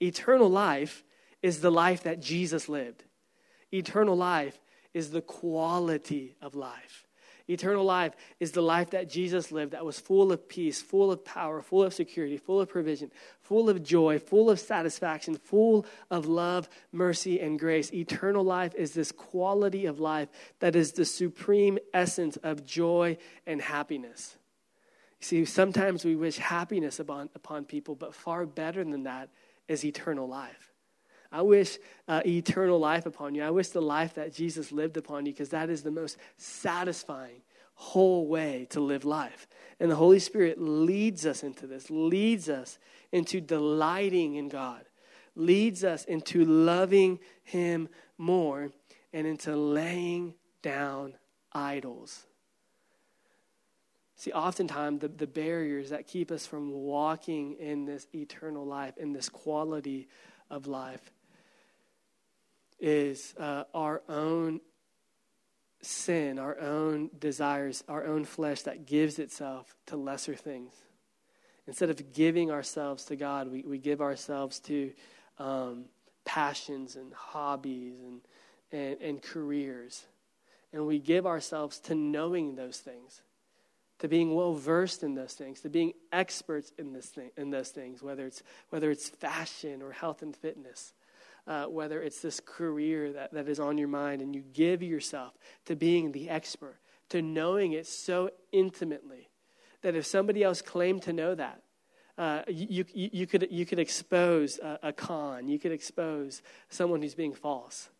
Eternal 0.00 0.48
life 0.48 1.04
is 1.42 1.60
the 1.60 1.70
life 1.70 2.04
that 2.04 2.20
Jesus 2.20 2.68
lived. 2.68 3.04
Eternal 3.74 4.16
life 4.16 4.58
is 4.94 5.10
the 5.10 5.20
quality 5.20 6.36
of 6.40 6.54
life. 6.54 7.04
Eternal 7.46 7.84
life 7.84 8.14
is 8.40 8.52
the 8.52 8.62
life 8.62 8.90
that 8.90 9.10
Jesus 9.10 9.52
lived 9.52 9.72
that 9.72 9.84
was 9.84 10.00
full 10.00 10.32
of 10.32 10.48
peace, 10.48 10.80
full 10.80 11.12
of 11.12 11.24
power, 11.24 11.60
full 11.60 11.82
of 11.82 11.92
security, 11.92 12.38
full 12.38 12.60
of 12.60 12.70
provision, 12.70 13.10
full 13.42 13.68
of 13.68 13.82
joy, 13.82 14.18
full 14.18 14.48
of 14.48 14.58
satisfaction, 14.58 15.36
full 15.36 15.84
of 16.10 16.24
love, 16.24 16.70
mercy, 16.90 17.40
and 17.40 17.58
grace. 17.58 17.92
Eternal 17.92 18.44
life 18.44 18.74
is 18.76 18.94
this 18.94 19.12
quality 19.12 19.84
of 19.84 20.00
life 20.00 20.30
that 20.60 20.74
is 20.74 20.92
the 20.92 21.04
supreme 21.04 21.78
essence 21.92 22.36
of 22.38 22.64
joy 22.64 23.18
and 23.46 23.60
happiness. 23.60 24.36
You 25.20 25.26
see, 25.26 25.44
sometimes 25.44 26.02
we 26.02 26.16
wish 26.16 26.38
happiness 26.38 26.98
upon, 26.98 27.28
upon 27.34 27.66
people, 27.66 27.94
but 27.94 28.14
far 28.14 28.46
better 28.46 28.82
than 28.84 29.02
that 29.02 29.28
is 29.68 29.84
eternal 29.84 30.26
life. 30.26 30.73
I 31.34 31.42
wish 31.42 31.78
uh, 32.06 32.22
eternal 32.24 32.78
life 32.78 33.06
upon 33.06 33.34
you. 33.34 33.42
I 33.42 33.50
wish 33.50 33.70
the 33.70 33.82
life 33.82 34.14
that 34.14 34.32
Jesus 34.32 34.70
lived 34.70 34.96
upon 34.96 35.26
you 35.26 35.32
because 35.32 35.48
that 35.48 35.68
is 35.68 35.82
the 35.82 35.90
most 35.90 36.16
satisfying, 36.36 37.42
whole 37.74 38.28
way 38.28 38.68
to 38.70 38.78
live 38.78 39.04
life. 39.04 39.48
And 39.80 39.90
the 39.90 39.96
Holy 39.96 40.20
Spirit 40.20 40.60
leads 40.60 41.26
us 41.26 41.42
into 41.42 41.66
this, 41.66 41.90
leads 41.90 42.48
us 42.48 42.78
into 43.10 43.40
delighting 43.40 44.36
in 44.36 44.48
God, 44.48 44.84
leads 45.34 45.82
us 45.82 46.04
into 46.04 46.44
loving 46.44 47.18
Him 47.42 47.88
more, 48.16 48.70
and 49.12 49.26
into 49.26 49.56
laying 49.56 50.34
down 50.62 51.14
idols. 51.52 52.26
See, 54.14 54.30
oftentimes 54.30 55.00
the, 55.00 55.08
the 55.08 55.26
barriers 55.26 55.90
that 55.90 56.06
keep 56.06 56.30
us 56.30 56.46
from 56.46 56.70
walking 56.70 57.54
in 57.54 57.86
this 57.86 58.06
eternal 58.14 58.64
life, 58.64 58.96
in 58.98 59.12
this 59.12 59.28
quality 59.28 60.06
of 60.48 60.68
life, 60.68 61.10
is 62.78 63.34
uh, 63.38 63.64
our 63.74 64.02
own 64.08 64.60
sin, 65.80 66.38
our 66.38 66.58
own 66.60 67.10
desires, 67.18 67.84
our 67.88 68.04
own 68.04 68.24
flesh 68.24 68.62
that 68.62 68.86
gives 68.86 69.18
itself 69.18 69.76
to 69.86 69.96
lesser 69.96 70.34
things. 70.34 70.72
Instead 71.66 71.90
of 71.90 72.12
giving 72.12 72.50
ourselves 72.50 73.04
to 73.06 73.16
God, 73.16 73.50
we, 73.50 73.62
we 73.62 73.78
give 73.78 74.00
ourselves 74.00 74.60
to 74.60 74.92
um, 75.38 75.86
passions 76.24 76.96
and 76.96 77.12
hobbies 77.12 78.00
and, 78.00 78.20
and, 78.72 79.00
and 79.00 79.22
careers. 79.22 80.04
And 80.72 80.86
we 80.86 80.98
give 80.98 81.26
ourselves 81.26 81.78
to 81.80 81.94
knowing 81.94 82.56
those 82.56 82.78
things, 82.78 83.22
to 84.00 84.08
being 84.08 84.34
well 84.34 84.54
versed 84.54 85.02
in 85.02 85.14
those 85.14 85.32
things, 85.32 85.60
to 85.60 85.70
being 85.70 85.92
experts 86.12 86.72
in, 86.76 86.92
this 86.92 87.06
thing, 87.06 87.30
in 87.36 87.50
those 87.50 87.70
things, 87.70 88.02
whether 88.02 88.26
it's, 88.26 88.42
whether 88.70 88.90
it's 88.90 89.08
fashion 89.08 89.80
or 89.80 89.92
health 89.92 90.22
and 90.22 90.36
fitness 90.36 90.92
uh, 91.46 91.66
whether 91.66 92.02
it's 92.02 92.20
this 92.20 92.40
career 92.40 93.12
that, 93.12 93.32
that 93.32 93.48
is 93.48 93.60
on 93.60 93.78
your 93.78 93.88
mind, 93.88 94.22
and 94.22 94.34
you 94.34 94.42
give 94.52 94.82
yourself 94.82 95.32
to 95.66 95.76
being 95.76 96.12
the 96.12 96.30
expert, 96.30 96.78
to 97.10 97.20
knowing 97.20 97.72
it 97.72 97.86
so 97.86 98.30
intimately 98.52 99.28
that 99.82 99.94
if 99.94 100.06
somebody 100.06 100.42
else 100.42 100.62
claimed 100.62 101.02
to 101.02 101.12
know 101.12 101.34
that, 101.34 101.62
uh, 102.16 102.42
you, 102.48 102.84
you, 102.94 103.10
you, 103.12 103.26
could, 103.26 103.48
you 103.50 103.66
could 103.66 103.78
expose 103.78 104.58
a, 104.58 104.78
a 104.84 104.92
con, 104.92 105.48
you 105.48 105.58
could 105.58 105.72
expose 105.72 106.42
someone 106.68 107.02
who's 107.02 107.14
being 107.14 107.34
false. 107.34 107.90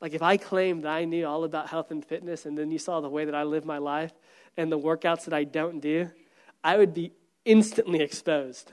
Like 0.00 0.12
if 0.12 0.22
I 0.22 0.36
claimed 0.36 0.84
that 0.84 0.90
I 0.90 1.04
knew 1.04 1.26
all 1.26 1.44
about 1.44 1.68
health 1.68 1.90
and 1.90 2.04
fitness, 2.04 2.46
and 2.46 2.56
then 2.56 2.70
you 2.70 2.78
saw 2.78 3.00
the 3.00 3.08
way 3.08 3.24
that 3.24 3.34
I 3.34 3.44
live 3.44 3.64
my 3.64 3.78
life 3.78 4.12
and 4.56 4.72
the 4.72 4.78
workouts 4.78 5.24
that 5.24 5.34
I 5.34 5.44
don't 5.44 5.80
do, 5.80 6.10
I 6.64 6.76
would 6.76 6.94
be 6.94 7.12
instantly 7.44 8.00
exposed 8.00 8.72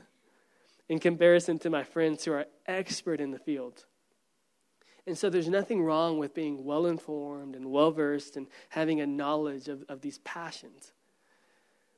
in 0.90 1.00
comparison 1.00 1.60
to 1.60 1.70
my 1.70 1.84
friends 1.84 2.26
who 2.26 2.32
are 2.34 2.46
expert 2.66 3.20
in 3.20 3.32
the 3.32 3.40
field. 3.40 3.86
And 5.08 5.18
so 5.18 5.30
there's 5.30 5.47
nothing 5.47 5.82
wrong 5.82 6.20
with 6.20 6.34
being 6.34 6.66
well 6.66 6.86
informed 6.86 7.55
and 7.55 7.72
well 7.72 7.91
versed 7.91 8.36
and 8.36 8.45
having 8.70 8.99
a 8.99 9.08
knowledge 9.08 9.70
of, 9.70 9.86
of 9.88 10.01
these 10.01 10.18
passions. 10.20 10.91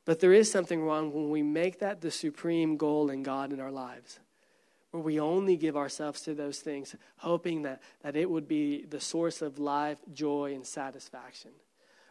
But 0.06 0.20
there 0.20 0.32
is 0.32 0.52
something 0.52 0.82
wrong 0.84 1.12
when 1.12 1.32
we 1.32 1.42
make 1.42 1.80
that 1.80 2.02
the 2.02 2.12
supreme 2.12 2.78
goal 2.78 3.10
in 3.10 3.24
God 3.24 3.52
in 3.52 3.60
our 3.60 3.72
lives, 3.72 4.20
where 4.92 5.02
we 5.02 5.20
only 5.20 5.58
give 5.58 5.76
ourselves 5.76 6.22
to 6.22 6.36
those 6.36 6.60
things, 6.60 6.96
hoping 7.18 7.64
that, 7.64 7.82
that 8.02 8.16
it 8.16 8.30
would 8.30 8.48
be 8.48 8.86
the 8.86 9.00
source 9.00 9.42
of 9.42 9.58
life, 9.58 9.98
joy, 10.14 10.54
and 10.54 10.66
satisfaction. 10.66 11.52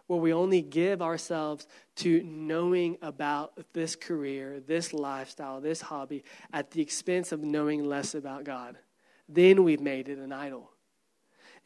where 0.08 0.18
we 0.18 0.32
only 0.32 0.62
give 0.62 1.00
ourselves 1.00 1.66
to 1.94 2.22
knowing 2.24 2.96
about 3.02 3.52
this 3.74 3.94
career, 3.94 4.58
this 4.66 4.92
lifestyle, 4.92 5.60
this 5.60 5.82
hobby 5.82 6.24
at 6.52 6.70
the 6.72 6.82
expense 6.82 7.30
of 7.30 7.42
knowing 7.42 7.84
less 7.84 8.14
about 8.14 8.42
God. 8.42 8.78
Then 9.28 9.62
we've 9.62 9.80
made 9.80 10.08
it 10.08 10.18
an 10.18 10.32
idol. 10.32 10.70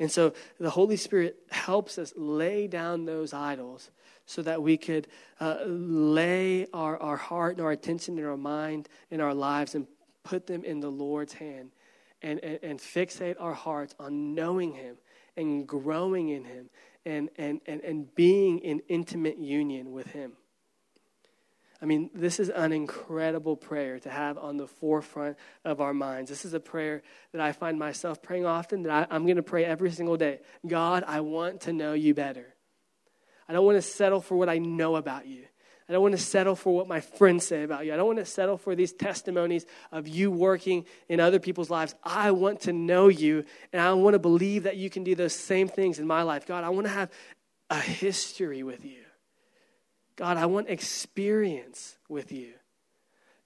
And 0.02 0.10
so 0.10 0.32
the 0.58 0.70
Holy 0.70 0.96
Spirit 0.96 1.36
helps 1.52 1.96
us 1.96 2.12
lay 2.16 2.66
down 2.66 3.04
those 3.04 3.32
idols 3.32 3.92
so 4.26 4.42
that 4.42 4.60
we 4.60 4.76
could 4.76 5.06
uh, 5.38 5.58
lay 5.64 6.66
our, 6.74 7.00
our 7.00 7.16
heart 7.16 7.56
and 7.56 7.64
our 7.64 7.70
attention 7.70 8.18
and 8.18 8.26
our 8.26 8.36
mind 8.36 8.88
and 9.12 9.22
our 9.22 9.32
lives 9.32 9.76
and 9.76 9.86
put 10.24 10.48
them 10.48 10.64
in 10.64 10.80
the 10.80 10.90
Lord's 10.90 11.34
hand 11.34 11.70
and, 12.20 12.40
and, 12.40 12.58
and 12.64 12.78
fixate 12.80 13.36
our 13.38 13.54
hearts 13.54 13.94
on 14.00 14.34
knowing 14.34 14.72
Him 14.72 14.96
and 15.36 15.68
growing 15.68 16.30
in 16.30 16.42
Him 16.46 16.68
and, 17.06 17.30
and, 17.38 17.60
and, 17.66 17.80
and 17.82 18.12
being 18.16 18.58
in 18.58 18.82
intimate 18.88 19.38
union 19.38 19.92
with 19.92 20.08
Him. 20.08 20.32
I 21.82 21.84
mean, 21.84 22.10
this 22.14 22.38
is 22.38 22.48
an 22.48 22.72
incredible 22.72 23.56
prayer 23.56 23.98
to 23.98 24.08
have 24.08 24.38
on 24.38 24.56
the 24.56 24.68
forefront 24.68 25.36
of 25.64 25.80
our 25.80 25.92
minds. 25.92 26.30
This 26.30 26.44
is 26.44 26.54
a 26.54 26.60
prayer 26.60 27.02
that 27.32 27.40
I 27.40 27.50
find 27.50 27.76
myself 27.76 28.22
praying 28.22 28.46
often, 28.46 28.84
that 28.84 29.08
I, 29.10 29.16
am 29.16 29.24
going 29.24 29.36
to 29.36 29.42
pray 29.42 29.64
every 29.64 29.90
single 29.90 30.16
day. 30.16 30.38
God, 30.64 31.02
I 31.04 31.20
want 31.20 31.62
to 31.62 31.72
know 31.72 31.92
you 31.92 32.14
better. 32.14 32.54
I 33.48 33.52
don't 33.52 33.66
want 33.66 33.78
to 33.78 33.82
settle 33.82 34.20
for 34.20 34.36
what 34.36 34.48
I 34.48 34.58
know 34.58 34.94
about 34.94 35.26
you. 35.26 35.42
I 35.88 35.92
don't 35.92 36.02
want 36.02 36.12
to 36.12 36.22
settle 36.22 36.54
for 36.54 36.72
what 36.72 36.86
my 36.86 37.00
friends 37.00 37.44
say 37.44 37.64
about 37.64 37.84
you. 37.84 37.92
I 37.92 37.96
don't 37.96 38.06
want 38.06 38.20
to 38.20 38.24
settle 38.24 38.58
for 38.58 38.76
these 38.76 38.92
testimonies 38.92 39.66
of 39.90 40.06
you 40.06 40.30
working 40.30 40.86
in 41.08 41.18
other 41.18 41.40
people's 41.40 41.68
lives. 41.68 41.96
I 42.04 42.30
want 42.30 42.60
to 42.62 42.72
know 42.72 43.08
you, 43.08 43.44
and 43.72 43.82
I 43.82 43.92
want 43.94 44.14
to 44.14 44.20
believe 44.20 44.62
that 44.62 44.76
you 44.76 44.88
can 44.88 45.02
do 45.02 45.16
those 45.16 45.34
same 45.34 45.66
things 45.66 45.98
in 45.98 46.06
my 46.06 46.22
life. 46.22 46.46
God, 46.46 46.62
I 46.62 46.68
want 46.68 46.86
to 46.86 46.92
have 46.92 47.10
a 47.68 47.80
history 47.80 48.62
with 48.62 48.84
you. 48.84 49.01
God, 50.16 50.36
I 50.36 50.46
want 50.46 50.68
experience 50.68 51.96
with 52.08 52.32
you. 52.32 52.52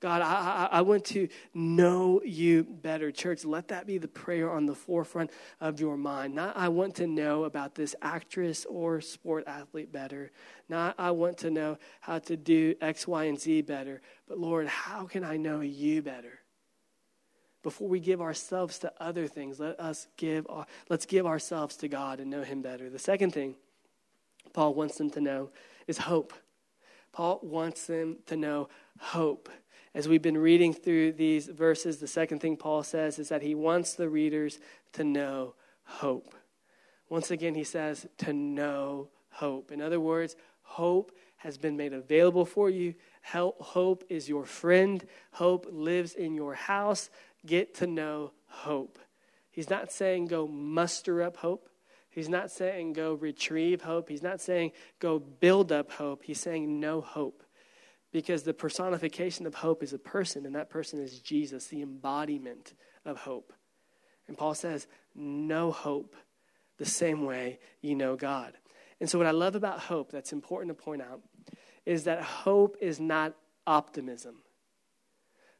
God, 0.01 0.21
I, 0.21 0.69
I, 0.71 0.79
I, 0.79 0.81
want 0.83 1.07
to 1.07 1.29
know 1.55 2.21
you 2.23 2.65
better. 2.65 3.11
Church, 3.11 3.47
let 3.47 3.69
that 3.69 3.87
be 3.87 3.97
the 3.97 4.09
prayer 4.09 4.51
on 4.51 4.67
the 4.67 4.75
forefront 4.75 5.31
of 5.59 5.81
your 5.81 5.97
mind. 5.97 6.35
Not, 6.35 6.55
I 6.55 6.69
want 6.69 6.97
to 6.97 7.07
know 7.07 7.45
about 7.45 7.75
this 7.75 7.95
actress 8.03 8.67
or 8.67 9.01
sport 9.01 9.45
athlete 9.47 9.91
better. 9.91 10.33
Not, 10.69 10.97
I 10.99 11.13
want 11.13 11.39
to 11.39 11.51
know 11.51 11.79
how 12.01 12.19
to 12.21 12.37
do 12.37 12.75
X, 12.83 13.09
Y, 13.09 13.25
and 13.25 13.41
Z 13.41 13.63
better. 13.63 14.03
But 14.29 14.39
Lord, 14.39 14.67
how 14.67 15.07
can 15.07 15.25
I 15.25 15.39
know 15.39 15.61
you 15.61 16.03
better? 16.03 16.41
Before 17.63 17.89
we 17.89 17.99
give 17.99 18.21
ourselves 18.21 18.79
to 18.81 18.93
other 19.01 19.27
things, 19.27 19.59
let 19.59 19.81
us 19.81 20.09
give, 20.19 20.47
let's 20.91 21.07
give 21.07 21.27
ourselves 21.27 21.75
to 21.79 21.89
God 21.89 22.21
and 22.21 22.31
know 22.31 22.43
him 22.43 22.61
better. 22.61 22.91
The 22.91 22.99
second 22.99 23.33
thing 23.33 23.57
Paul 24.53 24.75
wants 24.75 24.99
them 24.99 25.09
to 25.11 25.21
know 25.23 25.51
is 25.87 25.97
hope. 25.97 26.35
Paul 27.17 27.41
wants 27.43 27.87
them 27.87 28.19
to 28.27 28.37
know 28.37 28.69
hope. 28.99 29.49
As 29.95 30.07
we've 30.07 30.21
been 30.21 30.37
reading 30.37 30.75
through 30.75 31.13
these 31.13 31.47
verses, 31.47 31.97
the 31.97 32.07
second 32.07 32.41
thing 32.41 32.59
Paul 32.59 32.83
says 32.83 33.19
is 33.19 33.31
that 33.31 33.41
he 33.41 33.55
wants 33.55 33.95
the 33.95 34.11
readers 34.11 34.59
to 34.93 35.03
know 35.03 35.55
hope. 35.85 36.35
Once 37.09 37.31
again, 37.31 37.55
he 37.55 37.65
says 37.65 38.07
to 38.19 38.35
know 38.35 39.09
hope. 39.31 39.73
In 39.73 39.81
other 39.81 39.99
words, 39.99 40.37
hope 40.61 41.11
has 41.39 41.57
been 41.57 41.75
made 41.75 41.95
available 41.95 42.45
for 42.45 42.69
you. 42.69 42.93
Hope 43.23 44.05
is 44.11 44.29
your 44.29 44.45
friend. 44.45 45.03
Hope 45.33 45.67
lives 45.71 46.13
in 46.13 46.35
your 46.35 46.53
house. 46.53 47.09
Get 47.47 47.75
to 47.77 47.87
know 47.87 48.33
hope. 48.47 48.99
He's 49.51 49.71
not 49.71 49.91
saying 49.91 50.27
go 50.27 50.47
muster 50.47 51.23
up 51.23 51.39
hope. 51.39 51.67
He's 52.17 52.31
not 52.31 52.51
saying 52.51 52.95
go 52.95 53.13
retrieve 53.13 53.83
hope. 53.83 54.09
He's 54.09 54.23
not 54.23 54.41
saying 54.41 54.73
go 55.01 55.19
build 55.19 55.71
up 55.71 55.93
hope. 55.93 56.23
He's 56.25 56.41
saying 56.41 56.81
no 56.81 57.03
hope. 57.03 57.43
Because 58.11 58.43
the 58.43 58.55
personification 58.55 59.47
of 59.47 59.57
hope 59.57 59.83
is 59.83 59.93
a 59.93 59.99
person, 59.99 60.47
and 60.47 60.55
that 60.55 60.71
person 60.71 60.99
is 60.99 61.19
Jesus, 61.21 61.67
the 61.67 61.83
embodiment 61.83 62.73
of 63.05 63.19
hope. 63.19 63.53
And 64.29 64.39
Paul 64.39 64.55
says, 64.55 64.87
no 65.15 65.71
hope 65.71 66.17
the 66.79 66.87
same 66.87 67.27
way 67.27 67.59
you 67.83 67.95
know 67.95 68.17
God. 68.17 68.55
And 68.99 69.11
so, 69.11 69.19
what 69.19 69.27
I 69.27 69.33
love 69.33 69.55
about 69.55 69.81
hope 69.81 70.11
that's 70.11 70.33
important 70.33 70.75
to 70.75 70.83
point 70.83 71.03
out 71.03 71.21
is 71.85 72.05
that 72.05 72.23
hope 72.23 72.79
is 72.81 72.99
not 72.99 73.35
optimism. 73.67 74.37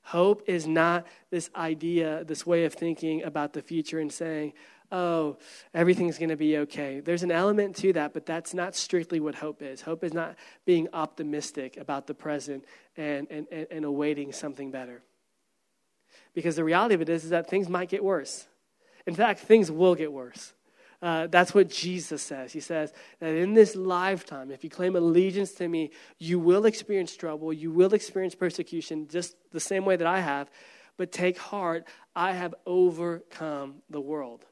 Hope 0.01 0.43
is 0.47 0.67
not 0.67 1.07
this 1.31 1.51
idea, 1.55 2.25
this 2.25 2.47
way 2.47 2.65
of 2.65 2.73
thinking 2.73 3.25
about 3.25 3.53
the 3.53 3.61
future 3.61 3.99
and 3.99 4.11
saying, 4.11 4.53
oh, 4.93 5.39
everything's 5.75 6.19
going 6.19 6.31
to 6.31 6.37
be 6.37 6.59
okay. 6.59 7.01
There's 7.01 7.23
an 7.23 7.31
element 7.31 7.77
to 7.77 7.93
that, 7.95 8.13
but 8.13 8.27
that's 8.27 8.55
not 8.55 8.75
strictly 8.75 9.21
what 9.21 9.35
hope 9.35 9.63
is. 9.63 9.81
Hope 9.81 10.05
is 10.05 10.15
not 10.15 10.37
being 10.65 10.89
optimistic 10.93 11.77
about 11.77 12.07
the 12.07 12.15
present 12.15 12.65
and, 12.97 13.27
and, 13.31 13.47
and, 13.51 13.67
and 13.71 13.85
awaiting 13.85 14.33
something 14.33 14.71
better. 14.71 15.03
Because 16.35 16.57
the 16.57 16.65
reality 16.65 16.95
of 16.95 17.01
it 17.01 17.09
is, 17.09 17.25
is 17.25 17.31
that 17.31 17.49
things 17.49 17.69
might 17.69 17.89
get 17.89 18.05
worse. 18.05 18.47
In 19.07 19.15
fact, 19.15 19.41
things 19.41 19.71
will 19.71 19.95
get 19.95 20.13
worse. 20.13 20.53
Uh, 21.03 21.27
that's 21.27 21.55
what 21.55 21.69
Jesus 21.69 22.23
says. 22.23 22.53
He 22.53 22.61
says 22.61 22.93
that 23.21 23.35
in 23.35 23.55
this 23.55 23.77
lifetime, 23.77 24.51
if 24.51 24.65
you 24.65 24.71
claim 24.71 24.97
allegiance 24.97 25.53
to 25.55 25.69
me, 25.69 25.91
you 26.19 26.39
will 26.39 26.65
experience 26.65 27.15
trouble, 27.15 27.53
you 27.53 27.71
will 27.71 27.93
experience 27.95 28.35
persecution, 28.35 29.07
just 29.09 29.37
the 29.53 29.61
same 29.61 29.85
way 29.85 29.97
that 29.97 30.07
I 30.07 30.21
have. 30.21 30.51
But 30.97 31.13
take 31.13 31.39
heart, 31.39 31.87
I 32.15 32.33
have 32.33 32.55
overcome 32.65 33.83
the 33.91 34.01
world. 34.01 34.47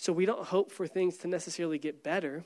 So 0.00 0.14
we 0.14 0.24
don't 0.24 0.46
hope 0.46 0.72
for 0.72 0.86
things 0.86 1.18
to 1.18 1.28
necessarily 1.28 1.78
get 1.78 2.02
better. 2.02 2.42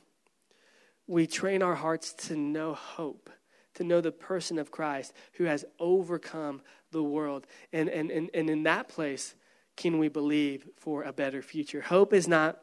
We 1.06 1.28
train 1.28 1.62
our 1.62 1.76
hearts 1.76 2.12
to 2.26 2.36
know 2.36 2.74
hope, 2.74 3.30
to 3.74 3.84
know 3.84 4.00
the 4.00 4.10
person 4.10 4.58
of 4.58 4.72
Christ 4.72 5.12
who 5.34 5.44
has 5.44 5.64
overcome 5.78 6.62
the 6.90 7.04
world. 7.04 7.46
And, 7.72 7.88
and, 7.88 8.10
and, 8.10 8.28
and 8.34 8.50
in 8.50 8.64
that 8.64 8.88
place, 8.88 9.36
can 9.76 10.00
we 10.00 10.08
believe 10.08 10.68
for 10.74 11.04
a 11.04 11.12
better 11.12 11.42
future? 11.42 11.80
Hope 11.80 12.12
is 12.12 12.26
not 12.26 12.58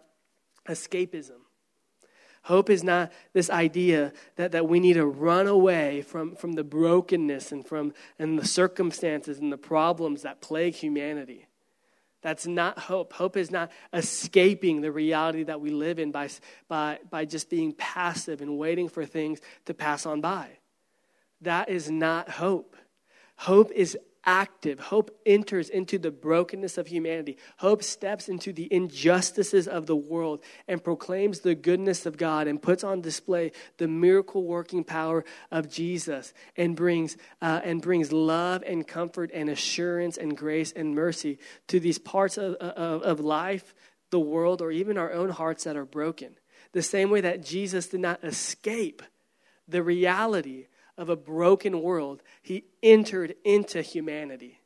escapism. 0.67 1.39
Hope 2.43 2.69
is 2.69 2.83
not 2.83 3.13
this 3.31 3.49
idea 3.49 4.11
that, 4.35 4.51
that 4.51 4.67
we 4.67 4.81
need 4.81 4.95
to 4.95 5.05
run 5.05 5.47
away 5.47 6.01
from, 6.01 6.35
from 6.35 6.51
the 6.51 6.65
brokenness 6.65 7.53
and 7.53 7.65
from 7.65 7.93
and 8.19 8.37
the 8.37 8.45
circumstances 8.45 9.39
and 9.39 9.53
the 9.53 9.57
problems 9.57 10.23
that 10.23 10.41
plague 10.41 10.73
humanity. 10.73 11.47
That's 12.21 12.45
not 12.45 12.77
hope. 12.77 13.13
Hope 13.13 13.35
is 13.35 13.49
not 13.49 13.71
escaping 13.93 14.81
the 14.81 14.91
reality 14.91 15.43
that 15.43 15.59
we 15.59 15.71
live 15.71 15.97
in 15.99 16.11
by, 16.11 16.29
by, 16.67 16.99
by 17.09 17.25
just 17.25 17.49
being 17.49 17.73
passive 17.73 18.41
and 18.41 18.57
waiting 18.57 18.89
for 18.89 19.05
things 19.05 19.39
to 19.65 19.73
pass 19.73 20.05
on 20.05 20.21
by. 20.21 20.49
That 21.41 21.69
is 21.69 21.89
not 21.89 22.29
hope. 22.29 22.75
Hope 23.37 23.71
is 23.71 23.97
active. 24.25 24.79
Hope 24.79 25.19
enters 25.25 25.69
into 25.69 25.97
the 25.97 26.11
brokenness 26.11 26.77
of 26.77 26.87
humanity. 26.87 27.37
Hope 27.57 27.83
steps 27.83 28.29
into 28.29 28.53
the 28.53 28.71
injustices 28.71 29.67
of 29.67 29.85
the 29.85 29.95
world 29.95 30.41
and 30.67 30.83
proclaims 30.83 31.39
the 31.39 31.55
goodness 31.55 32.05
of 32.05 32.17
God 32.17 32.47
and 32.47 32.61
puts 32.61 32.83
on 32.83 33.01
display 33.01 33.51
the 33.77 33.87
miracle 33.87 34.43
working 34.43 34.83
power 34.83 35.25
of 35.51 35.69
Jesus 35.69 36.33
and 36.55 36.75
brings, 36.75 37.17
uh, 37.41 37.61
and 37.63 37.81
brings 37.81 38.11
love 38.11 38.63
and 38.65 38.87
comfort 38.87 39.31
and 39.33 39.49
assurance 39.49 40.17
and 40.17 40.37
grace 40.37 40.71
and 40.71 40.95
mercy 40.95 41.39
to 41.67 41.79
these 41.79 41.99
parts 41.99 42.37
of, 42.37 42.55
of, 42.55 43.01
of 43.03 43.19
life, 43.19 43.73
the 44.09 44.19
world, 44.19 44.61
or 44.61 44.71
even 44.71 44.97
our 44.97 45.11
own 45.11 45.29
hearts 45.29 45.63
that 45.63 45.77
are 45.77 45.85
broken. 45.85 46.35
The 46.73 46.81
same 46.81 47.09
way 47.09 47.21
that 47.21 47.43
Jesus 47.43 47.87
did 47.87 48.01
not 48.01 48.23
escape 48.23 49.01
the 49.67 49.83
reality 49.83 50.67
of 51.01 51.09
a 51.09 51.15
broken 51.15 51.81
world, 51.81 52.21
he 52.43 52.63
entered 52.83 53.33
into 53.43 53.81
humanity 53.81 54.59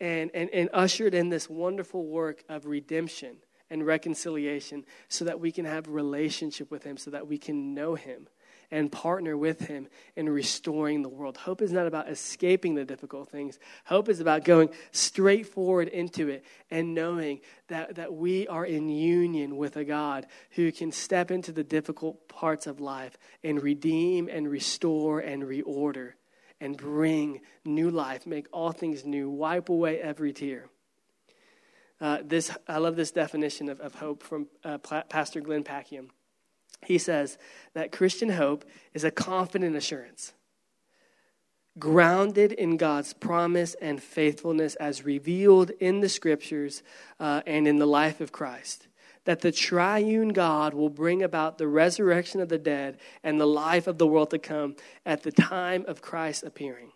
and, 0.00 0.32
and, 0.34 0.50
and 0.50 0.68
ushered 0.72 1.14
in 1.14 1.28
this 1.28 1.48
wonderful 1.48 2.04
work 2.04 2.42
of 2.48 2.66
redemption 2.66 3.36
and 3.70 3.86
reconciliation 3.86 4.84
so 5.08 5.24
that 5.24 5.38
we 5.38 5.52
can 5.52 5.64
have 5.64 5.86
relationship 5.86 6.72
with 6.72 6.82
him, 6.82 6.96
so 6.96 7.12
that 7.12 7.28
we 7.28 7.38
can 7.38 7.72
know 7.72 7.94
him 7.94 8.26
and 8.70 8.92
partner 8.92 9.36
with 9.36 9.60
him 9.60 9.88
in 10.16 10.28
restoring 10.28 11.02
the 11.02 11.08
world. 11.08 11.36
Hope 11.36 11.62
is 11.62 11.72
not 11.72 11.86
about 11.86 12.08
escaping 12.08 12.74
the 12.74 12.84
difficult 12.84 13.30
things. 13.30 13.58
Hope 13.84 14.08
is 14.08 14.20
about 14.20 14.44
going 14.44 14.68
straight 14.92 15.46
forward 15.46 15.88
into 15.88 16.28
it 16.28 16.44
and 16.70 16.94
knowing 16.94 17.40
that, 17.68 17.94
that 17.94 18.12
we 18.12 18.46
are 18.48 18.66
in 18.66 18.88
union 18.88 19.56
with 19.56 19.76
a 19.76 19.84
God 19.84 20.26
who 20.50 20.70
can 20.70 20.92
step 20.92 21.30
into 21.30 21.52
the 21.52 21.64
difficult 21.64 22.28
parts 22.28 22.66
of 22.66 22.80
life 22.80 23.16
and 23.42 23.62
redeem 23.62 24.28
and 24.28 24.50
restore 24.50 25.20
and 25.20 25.42
reorder 25.42 26.12
and 26.60 26.76
bring 26.76 27.40
new 27.64 27.90
life, 27.90 28.26
make 28.26 28.46
all 28.52 28.72
things 28.72 29.04
new, 29.04 29.30
wipe 29.30 29.68
away 29.68 30.00
every 30.00 30.32
tear. 30.32 30.66
Uh, 32.00 32.18
this, 32.24 32.56
I 32.68 32.78
love 32.78 32.96
this 32.96 33.10
definition 33.10 33.68
of, 33.68 33.80
of 33.80 33.94
hope 33.94 34.22
from 34.22 34.46
uh, 34.64 34.78
Pastor 34.78 35.40
Glenn 35.40 35.64
Packiam 35.64 36.10
he 36.86 36.98
says 36.98 37.38
that 37.74 37.92
Christian 37.92 38.30
hope 38.30 38.64
is 38.94 39.04
a 39.04 39.10
confident 39.10 39.76
assurance, 39.76 40.32
grounded 41.78 42.52
in 42.52 42.76
God's 42.76 43.12
promise 43.12 43.74
and 43.80 44.02
faithfulness 44.02 44.74
as 44.76 45.04
revealed 45.04 45.70
in 45.80 46.00
the 46.00 46.08
scriptures 46.08 46.82
uh, 47.20 47.42
and 47.46 47.68
in 47.68 47.78
the 47.78 47.86
life 47.86 48.20
of 48.20 48.32
Christ. 48.32 48.88
that 49.28 49.42
the 49.42 49.52
triune 49.52 50.30
God 50.30 50.72
will 50.72 50.88
bring 50.88 51.22
about 51.22 51.58
the 51.58 51.68
resurrection 51.68 52.40
of 52.40 52.48
the 52.48 52.56
dead 52.56 52.96
and 53.22 53.38
the 53.38 53.46
life 53.46 53.86
of 53.86 53.98
the 53.98 54.06
world 54.06 54.30
to 54.30 54.38
come 54.38 54.74
at 55.04 55.22
the 55.22 55.30
time 55.30 55.84
of 55.86 56.00
Christ's 56.00 56.44
appearing. 56.44 56.92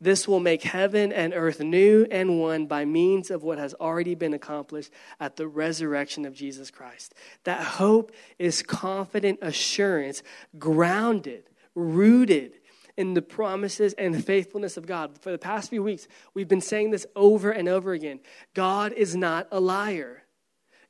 This 0.00 0.28
will 0.28 0.40
make 0.40 0.62
heaven 0.62 1.10
and 1.10 1.32
earth 1.34 1.60
new 1.60 2.06
and 2.10 2.38
one 2.38 2.66
by 2.66 2.84
means 2.84 3.30
of 3.30 3.42
what 3.42 3.58
has 3.58 3.72
already 3.74 4.14
been 4.14 4.34
accomplished 4.34 4.92
at 5.18 5.36
the 5.36 5.48
resurrection 5.48 6.26
of 6.26 6.34
Jesus 6.34 6.70
Christ. 6.70 7.14
That 7.44 7.62
hope 7.62 8.12
is 8.38 8.62
confident 8.62 9.38
assurance, 9.40 10.22
grounded, 10.58 11.44
rooted 11.74 12.52
in 12.96 13.14
the 13.14 13.22
promises 13.22 13.94
and 13.94 14.24
faithfulness 14.24 14.76
of 14.76 14.86
God. 14.86 15.18
For 15.20 15.30
the 15.30 15.38
past 15.38 15.70
few 15.70 15.82
weeks, 15.82 16.08
we've 16.34 16.48
been 16.48 16.60
saying 16.60 16.90
this 16.90 17.06
over 17.14 17.50
and 17.50 17.68
over 17.68 17.92
again 17.92 18.20
God 18.54 18.92
is 18.92 19.14
not 19.14 19.48
a 19.50 19.60
liar. 19.60 20.24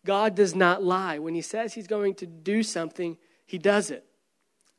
God 0.04 0.36
does 0.36 0.54
not 0.54 0.82
lie. 0.82 1.18
When 1.18 1.34
he 1.34 1.42
says 1.42 1.74
he's 1.74 1.88
going 1.88 2.14
to 2.16 2.26
do 2.26 2.62
something, 2.62 3.18
he 3.44 3.58
does 3.58 3.90
it. 3.90 4.05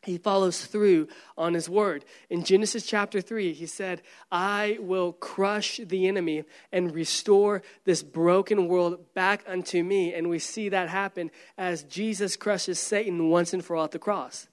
He 0.04 0.18
follows 0.18 0.66
through 0.66 1.08
on 1.38 1.54
his 1.54 1.70
word. 1.70 2.06
In 2.30 2.43
Genesis 2.43 2.86
chapter 2.86 3.20
3, 3.20 3.54
he 3.54 3.66
said, 3.66 4.02
I 4.32 4.78
will 4.80 5.14
crush 5.14 5.82
the 5.84 6.08
enemy 6.08 6.43
and 6.72 6.93
restore 6.93 7.62
this 7.84 8.04
broken 8.04 8.68
world 8.68 9.14
back 9.14 9.43
unto 9.48 9.84
me. 9.84 10.14
And 10.14 10.30
we 10.30 10.39
see 10.39 10.70
that 10.70 10.89
happen 10.89 11.32
as 11.58 11.84
Jesus 11.84 12.36
crushes 12.36 12.80
Satan 12.80 13.30
once 13.30 13.54
and 13.54 13.66
for 13.66 13.76
all 13.76 13.86
at 13.86 13.91
the 13.91 14.00
cross. 14.00 14.48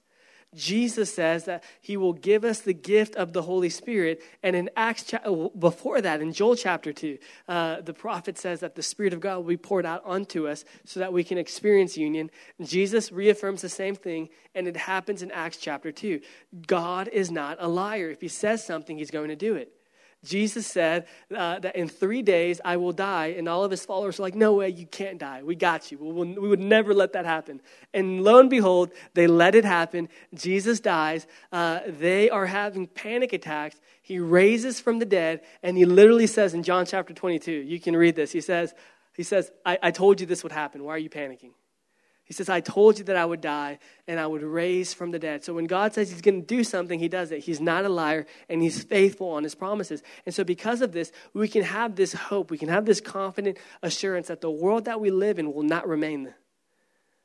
Jesus 0.54 1.12
says 1.12 1.44
that 1.44 1.64
he 1.80 1.96
will 1.96 2.12
give 2.12 2.44
us 2.44 2.60
the 2.60 2.72
gift 2.72 3.16
of 3.16 3.32
the 3.32 3.42
Holy 3.42 3.68
Spirit. 3.68 4.22
And 4.42 4.54
in 4.54 4.70
Acts, 4.76 5.12
uh, 5.12 5.48
before 5.58 6.00
that, 6.00 6.20
in 6.20 6.32
Joel 6.32 6.56
chapter 6.56 6.92
2, 6.92 7.18
uh, 7.48 7.80
the 7.80 7.94
prophet 7.94 8.38
says 8.38 8.60
that 8.60 8.74
the 8.74 8.82
Spirit 8.82 9.12
of 9.12 9.20
God 9.20 9.38
will 9.38 9.44
be 9.44 9.56
poured 9.56 9.86
out 9.86 10.02
onto 10.04 10.46
us 10.46 10.64
so 10.84 11.00
that 11.00 11.12
we 11.12 11.24
can 11.24 11.38
experience 11.38 11.96
union. 11.96 12.30
Jesus 12.62 13.12
reaffirms 13.12 13.62
the 13.62 13.68
same 13.68 13.94
thing, 13.94 14.28
and 14.54 14.68
it 14.68 14.76
happens 14.76 15.22
in 15.22 15.30
Acts 15.30 15.56
chapter 15.56 15.92
2. 15.92 16.20
God 16.66 17.08
is 17.08 17.30
not 17.30 17.56
a 17.60 17.68
liar. 17.68 18.10
If 18.10 18.20
he 18.20 18.28
says 18.28 18.64
something, 18.64 18.98
he's 18.98 19.10
going 19.10 19.28
to 19.28 19.36
do 19.36 19.54
it. 19.54 19.72
Jesus 20.24 20.66
said 20.66 21.06
uh, 21.34 21.58
that 21.60 21.76
in 21.76 21.88
three 21.88 22.22
days 22.22 22.60
I 22.64 22.76
will 22.76 22.92
die, 22.92 23.34
and 23.36 23.48
all 23.48 23.64
of 23.64 23.70
his 23.70 23.84
followers 23.84 24.18
were 24.18 24.24
like, 24.24 24.34
No 24.34 24.54
way, 24.54 24.70
you 24.70 24.86
can't 24.86 25.18
die. 25.18 25.42
We 25.42 25.54
got 25.54 25.92
you. 25.92 25.98
We, 25.98 26.12
will, 26.12 26.26
we 26.42 26.48
would 26.48 26.60
never 26.60 26.94
let 26.94 27.12
that 27.12 27.24
happen. 27.26 27.60
And 27.92 28.24
lo 28.24 28.40
and 28.40 28.50
behold, 28.50 28.90
they 29.14 29.26
let 29.26 29.54
it 29.54 29.64
happen. 29.64 30.08
Jesus 30.34 30.80
dies. 30.80 31.26
Uh, 31.52 31.80
they 31.86 32.30
are 32.30 32.46
having 32.46 32.86
panic 32.86 33.32
attacks. 33.32 33.80
He 34.02 34.18
raises 34.18 34.80
from 34.80 34.98
the 34.98 35.06
dead, 35.06 35.42
and 35.62 35.76
he 35.76 35.84
literally 35.84 36.26
says 36.26 36.54
in 36.54 36.62
John 36.62 36.86
chapter 36.86 37.14
22, 37.14 37.52
you 37.52 37.78
can 37.78 37.96
read 37.96 38.16
this. 38.16 38.32
He 38.32 38.40
says, 38.40 38.74
he 39.14 39.22
says 39.22 39.50
I, 39.64 39.78
I 39.82 39.90
told 39.90 40.20
you 40.20 40.26
this 40.26 40.42
would 40.42 40.52
happen. 40.52 40.82
Why 40.82 40.94
are 40.94 40.98
you 40.98 41.10
panicking? 41.10 41.52
He 42.34 42.36
says, 42.36 42.48
I 42.48 42.58
told 42.58 42.98
you 42.98 43.04
that 43.04 43.14
I 43.14 43.24
would 43.24 43.40
die 43.40 43.78
and 44.08 44.18
I 44.18 44.26
would 44.26 44.42
raise 44.42 44.92
from 44.92 45.12
the 45.12 45.20
dead. 45.20 45.44
So 45.44 45.54
when 45.54 45.66
God 45.66 45.94
says 45.94 46.10
he's 46.10 46.20
going 46.20 46.40
to 46.40 46.46
do 46.46 46.64
something, 46.64 46.98
he 46.98 47.06
does 47.06 47.30
it. 47.30 47.44
He's 47.44 47.60
not 47.60 47.84
a 47.84 47.88
liar 47.88 48.26
and 48.48 48.60
he's 48.60 48.82
faithful 48.82 49.28
on 49.28 49.44
his 49.44 49.54
promises. 49.54 50.02
And 50.26 50.34
so 50.34 50.42
because 50.42 50.80
of 50.80 50.90
this, 50.90 51.12
we 51.32 51.46
can 51.46 51.62
have 51.62 51.94
this 51.94 52.12
hope. 52.12 52.50
We 52.50 52.58
can 52.58 52.70
have 52.70 52.86
this 52.86 53.00
confident 53.00 53.58
assurance 53.84 54.26
that 54.26 54.40
the 54.40 54.50
world 54.50 54.86
that 54.86 55.00
we 55.00 55.12
live 55.12 55.38
in 55.38 55.54
will 55.54 55.62
not 55.62 55.86
remain. 55.86 56.34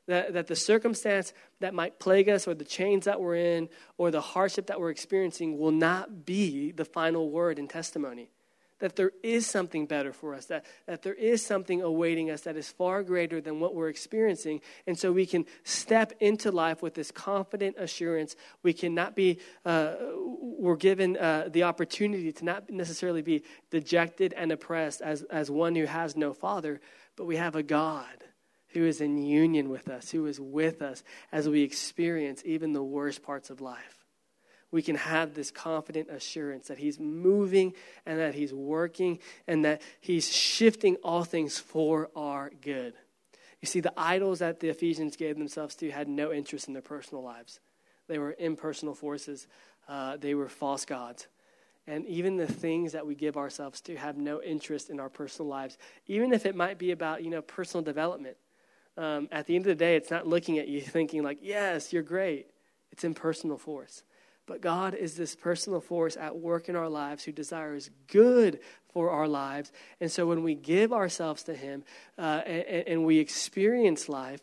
That, 0.06 0.32
that 0.32 0.46
the 0.46 0.54
circumstance 0.54 1.32
that 1.58 1.74
might 1.74 1.98
plague 1.98 2.28
us 2.28 2.46
or 2.46 2.54
the 2.54 2.64
chains 2.64 3.06
that 3.06 3.20
we're 3.20 3.34
in 3.34 3.68
or 3.98 4.12
the 4.12 4.20
hardship 4.20 4.68
that 4.68 4.78
we're 4.78 4.90
experiencing 4.90 5.58
will 5.58 5.72
not 5.72 6.24
be 6.24 6.70
the 6.70 6.84
final 6.84 7.30
word 7.30 7.58
in 7.58 7.66
testimony 7.66 8.30
that 8.80 8.96
there 8.96 9.12
is 9.22 9.46
something 9.46 9.86
better 9.86 10.12
for 10.12 10.34
us, 10.34 10.46
that, 10.46 10.64
that 10.86 11.02
there 11.02 11.14
is 11.14 11.44
something 11.44 11.80
awaiting 11.80 12.30
us 12.30 12.42
that 12.42 12.56
is 12.56 12.68
far 12.68 13.02
greater 13.02 13.40
than 13.40 13.60
what 13.60 13.74
we're 13.74 13.88
experiencing. 13.88 14.60
And 14.86 14.98
so 14.98 15.12
we 15.12 15.26
can 15.26 15.46
step 15.64 16.12
into 16.20 16.50
life 16.50 16.82
with 16.82 16.94
this 16.94 17.10
confident 17.10 17.76
assurance. 17.78 18.36
We 18.62 18.72
cannot 18.72 19.14
be, 19.14 19.38
uh, 19.64 19.94
we're 20.40 20.76
given 20.76 21.16
uh, 21.16 21.48
the 21.50 21.62
opportunity 21.62 22.32
to 22.32 22.44
not 22.44 22.68
necessarily 22.68 23.22
be 23.22 23.44
dejected 23.70 24.34
and 24.34 24.50
oppressed 24.50 25.00
as, 25.00 25.22
as 25.24 25.50
one 25.50 25.74
who 25.74 25.84
has 25.84 26.16
no 26.16 26.32
father, 26.32 26.80
but 27.16 27.26
we 27.26 27.36
have 27.36 27.54
a 27.54 27.62
God 27.62 28.24
who 28.68 28.84
is 28.84 29.00
in 29.00 29.18
union 29.18 29.68
with 29.68 29.88
us, 29.88 30.10
who 30.10 30.26
is 30.26 30.40
with 30.40 30.80
us 30.80 31.02
as 31.32 31.48
we 31.48 31.62
experience 31.62 32.42
even 32.44 32.72
the 32.72 32.82
worst 32.82 33.22
parts 33.22 33.50
of 33.50 33.60
life 33.60 33.99
we 34.70 34.82
can 34.82 34.96
have 34.96 35.34
this 35.34 35.50
confident 35.50 36.10
assurance 36.10 36.68
that 36.68 36.78
He's 36.78 36.98
moving 36.98 37.74
and 38.06 38.18
that 38.18 38.34
He's 38.34 38.52
working 38.52 39.18
and 39.46 39.64
that 39.64 39.82
He's 40.00 40.32
shifting 40.32 40.96
all 40.96 41.24
things 41.24 41.58
for 41.58 42.10
our 42.14 42.50
good. 42.60 42.94
You 43.60 43.66
see, 43.66 43.80
the 43.80 43.92
idols 43.96 44.38
that 44.38 44.60
the 44.60 44.68
Ephesians 44.68 45.16
gave 45.16 45.36
themselves 45.36 45.74
to 45.76 45.90
had 45.90 46.08
no 46.08 46.32
interest 46.32 46.68
in 46.68 46.72
their 46.72 46.82
personal 46.82 47.22
lives, 47.22 47.60
they 48.08 48.18
were 48.18 48.34
impersonal 48.38 48.94
forces, 48.94 49.46
uh, 49.88 50.16
they 50.16 50.34
were 50.34 50.48
false 50.48 50.84
gods. 50.84 51.28
And 51.86 52.06
even 52.06 52.36
the 52.36 52.46
things 52.46 52.92
that 52.92 53.06
we 53.06 53.14
give 53.14 53.36
ourselves 53.36 53.80
to 53.82 53.96
have 53.96 54.16
no 54.16 54.40
interest 54.40 54.90
in 54.90 55.00
our 55.00 55.08
personal 55.08 55.48
lives, 55.48 55.76
even 56.06 56.32
if 56.32 56.46
it 56.46 56.54
might 56.54 56.78
be 56.78 56.92
about, 56.92 57.24
you 57.24 57.30
know, 57.30 57.42
personal 57.42 57.82
development. 57.82 58.36
Um, 58.96 59.28
at 59.32 59.46
the 59.46 59.56
end 59.56 59.64
of 59.64 59.68
the 59.68 59.74
day, 59.74 59.96
it's 59.96 60.10
not 60.10 60.26
looking 60.26 60.58
at 60.58 60.68
you 60.68 60.80
thinking, 60.80 61.22
like, 61.22 61.38
yes, 61.40 61.92
you're 61.92 62.02
great. 62.02 62.50
It's 62.92 63.02
impersonal 63.02 63.56
force. 63.56 64.02
But 64.50 64.62
God 64.62 64.96
is 64.96 65.14
this 65.14 65.36
personal 65.36 65.80
force 65.80 66.16
at 66.16 66.36
work 66.36 66.68
in 66.68 66.74
our 66.74 66.88
lives 66.88 67.22
who 67.22 67.30
desires 67.30 67.88
good 68.08 68.58
for 68.92 69.08
our 69.08 69.28
lives. 69.28 69.70
And 70.00 70.10
so 70.10 70.26
when 70.26 70.42
we 70.42 70.56
give 70.56 70.92
ourselves 70.92 71.44
to 71.44 71.54
Him 71.54 71.84
uh, 72.18 72.42
and, 72.44 72.88
and, 72.88 73.04
we 73.04 73.18
experience 73.18 74.08
life, 74.08 74.40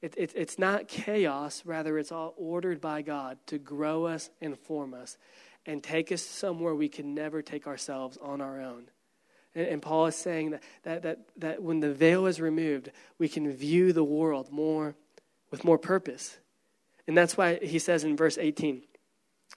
it, 0.00 0.14
it, 0.16 0.32
it's 0.36 0.60
not 0.60 0.86
chaos, 0.86 1.66
rather, 1.66 1.98
it's 1.98 2.12
all 2.12 2.34
ordered 2.36 2.80
by 2.80 3.02
God 3.02 3.36
to 3.48 3.58
grow 3.58 4.06
us 4.06 4.30
and 4.40 4.56
form 4.56 4.94
us 4.94 5.18
and 5.66 5.82
take 5.82 6.12
us 6.12 6.22
somewhere 6.22 6.76
we 6.76 6.88
can 6.88 7.12
never 7.12 7.42
take 7.42 7.66
ourselves 7.66 8.16
on 8.22 8.40
our 8.40 8.60
own. 8.60 8.84
And, 9.56 9.66
and 9.66 9.82
Paul 9.82 10.06
is 10.06 10.14
saying 10.14 10.50
that, 10.50 10.62
that, 10.84 11.02
that, 11.02 11.18
that 11.38 11.62
when 11.64 11.80
the 11.80 11.92
veil 11.92 12.26
is 12.26 12.40
removed, 12.40 12.92
we 13.18 13.28
can 13.28 13.50
view 13.50 13.92
the 13.92 14.04
world 14.04 14.52
more 14.52 14.94
with 15.50 15.64
more 15.64 15.78
purpose. 15.78 16.38
And 17.08 17.18
that's 17.18 17.36
why 17.36 17.56
he 17.56 17.80
says 17.80 18.04
in 18.04 18.16
verse 18.16 18.38
18, 18.38 18.82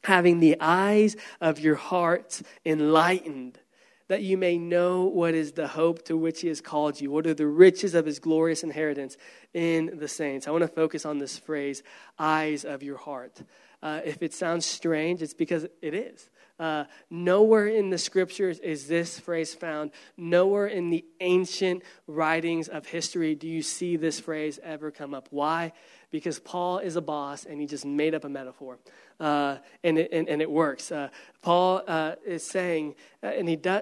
having 0.03 0.39
the 0.39 0.57
eyes 0.59 1.15
of 1.41 1.59
your 1.59 1.75
hearts 1.75 2.43
enlightened, 2.65 3.59
that 4.07 4.21
you 4.21 4.37
may 4.37 4.57
know 4.57 5.05
what 5.05 5.33
is 5.33 5.53
the 5.53 5.67
hope 5.67 6.05
to 6.05 6.15
which 6.15 6.41
he 6.41 6.47
has 6.47 6.61
called 6.61 7.01
you, 7.01 7.09
what 7.09 7.25
are 7.25 7.33
the 7.33 7.47
riches 7.47 7.95
of 7.95 8.05
his 8.05 8.19
glorious 8.19 8.63
inheritance 8.63 9.17
in 9.53 9.97
the 9.97 10.07
saints. 10.07 10.47
I 10.47 10.51
want 10.51 10.61
to 10.61 10.67
focus 10.67 11.05
on 11.05 11.17
this 11.17 11.37
phrase, 11.37 11.81
eyes 12.19 12.65
of 12.65 12.83
your 12.83 12.97
heart. 12.97 13.41
Uh, 13.81 14.01
if 14.05 14.21
it 14.21 14.33
sounds 14.33 14.65
strange, 14.65 15.21
it's 15.21 15.33
because 15.33 15.65
it 15.81 15.93
is. 15.93 16.29
Uh, 16.57 16.85
nowhere 17.09 17.67
in 17.67 17.89
the 17.89 17.97
scriptures 17.97 18.59
is 18.59 18.87
this 18.87 19.19
phrase 19.19 19.53
found. 19.53 19.91
Nowhere 20.15 20.67
in 20.67 20.89
the 20.89 21.03
ancient 21.19 21.83
writings 22.07 22.69
of 22.69 22.85
history 22.85 23.35
do 23.35 23.47
you 23.47 23.61
see 23.61 23.97
this 23.97 24.19
phrase 24.19 24.59
ever 24.63 24.89
come 24.89 25.13
up. 25.13 25.27
Why? 25.31 25.73
Because 26.15 26.39
Paul 26.39 26.77
is 26.77 26.95
a 26.95 27.01
boss 27.01 27.45
and 27.45 27.59
he 27.59 27.67
just 27.67 27.83
made 27.85 28.15
up 28.15 28.23
a 28.23 28.29
metaphor 28.29 28.79
uh, 29.19 29.57
and, 29.83 29.97
it, 29.97 30.13
and, 30.13 30.29
and, 30.29 30.41
it 30.41 30.49
works. 30.49 30.89
Uh, 30.89 31.09
Paul 31.41 31.81
uh, 31.85 32.15
is 32.25 32.41
saying, 32.41 32.95
uh, 33.21 33.27
and 33.27 33.49
he 33.49 33.57
does, 33.57 33.81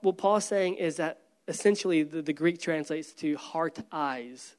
what 0.00 0.16
Paul's 0.16 0.44
saying 0.44 0.76
is 0.76 0.98
that 0.98 1.22
essentially 1.48 2.04
the, 2.04 2.22
the 2.22 2.32
Greek 2.32 2.60
translates 2.60 3.12
to 3.14 3.36
heart 3.36 3.80
eyes. 3.90 4.54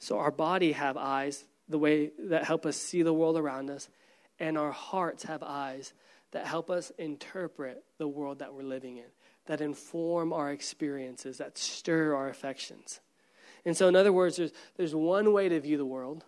So 0.00 0.18
our 0.18 0.30
body 0.30 0.72
have 0.72 0.98
eyes, 0.98 1.46
the 1.66 1.78
way 1.78 2.10
that 2.28 2.44
help 2.44 2.66
us 2.66 2.76
see 2.76 3.00
the 3.00 3.14
world 3.14 3.38
around 3.38 3.70
us, 3.70 3.88
and 4.38 4.58
our 4.58 4.70
hearts 4.70 5.24
have 5.24 5.42
eyes 5.42 5.94
that 6.32 6.46
help 6.46 6.68
us 6.68 6.92
interpret 6.98 7.82
the 7.96 8.06
world 8.06 8.40
that 8.40 8.52
we're 8.52 8.64
living 8.64 8.98
in, 8.98 9.08
that 9.46 9.62
inform 9.62 10.34
our 10.34 10.52
experiences, 10.52 11.38
that 11.38 11.56
stir 11.56 12.14
our 12.14 12.28
affections. 12.28 13.00
And 13.64 13.74
so, 13.74 13.88
in 13.88 13.96
other 13.96 14.12
words, 14.12 14.36
there's, 14.36 14.52
there's 14.76 14.94
one 14.94 15.32
way 15.32 15.48
to 15.48 15.58
view 15.58 15.78
the 15.78 15.86
world 15.86 16.26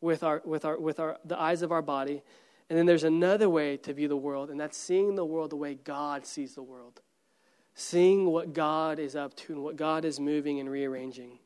with, 0.00 0.22
our, 0.22 0.42
with, 0.44 0.64
our, 0.64 0.78
with 0.78 1.00
our, 1.00 1.18
the 1.24 1.40
eyes 1.40 1.62
of 1.62 1.72
our 1.72 1.82
body, 1.82 2.22
and 2.68 2.78
then 2.78 2.86
there's 2.86 3.04
another 3.04 3.48
way 3.48 3.76
to 3.78 3.92
view 3.92 4.08
the 4.08 4.16
world, 4.16 4.50
and 4.50 4.60
that's 4.60 4.76
seeing 4.76 5.14
the 5.14 5.24
world 5.24 5.50
the 5.50 5.56
way 5.56 5.74
God 5.74 6.26
sees 6.26 6.54
the 6.54 6.62
world. 6.62 7.00
Seeing 7.74 8.26
what 8.26 8.52
God 8.52 8.98
is 8.98 9.16
up 9.16 9.34
to 9.36 9.52
and 9.52 9.62
what 9.62 9.76
God 9.76 10.04
is 10.04 10.20
moving 10.20 10.60
and 10.60 10.70
rearranging. 10.70 11.38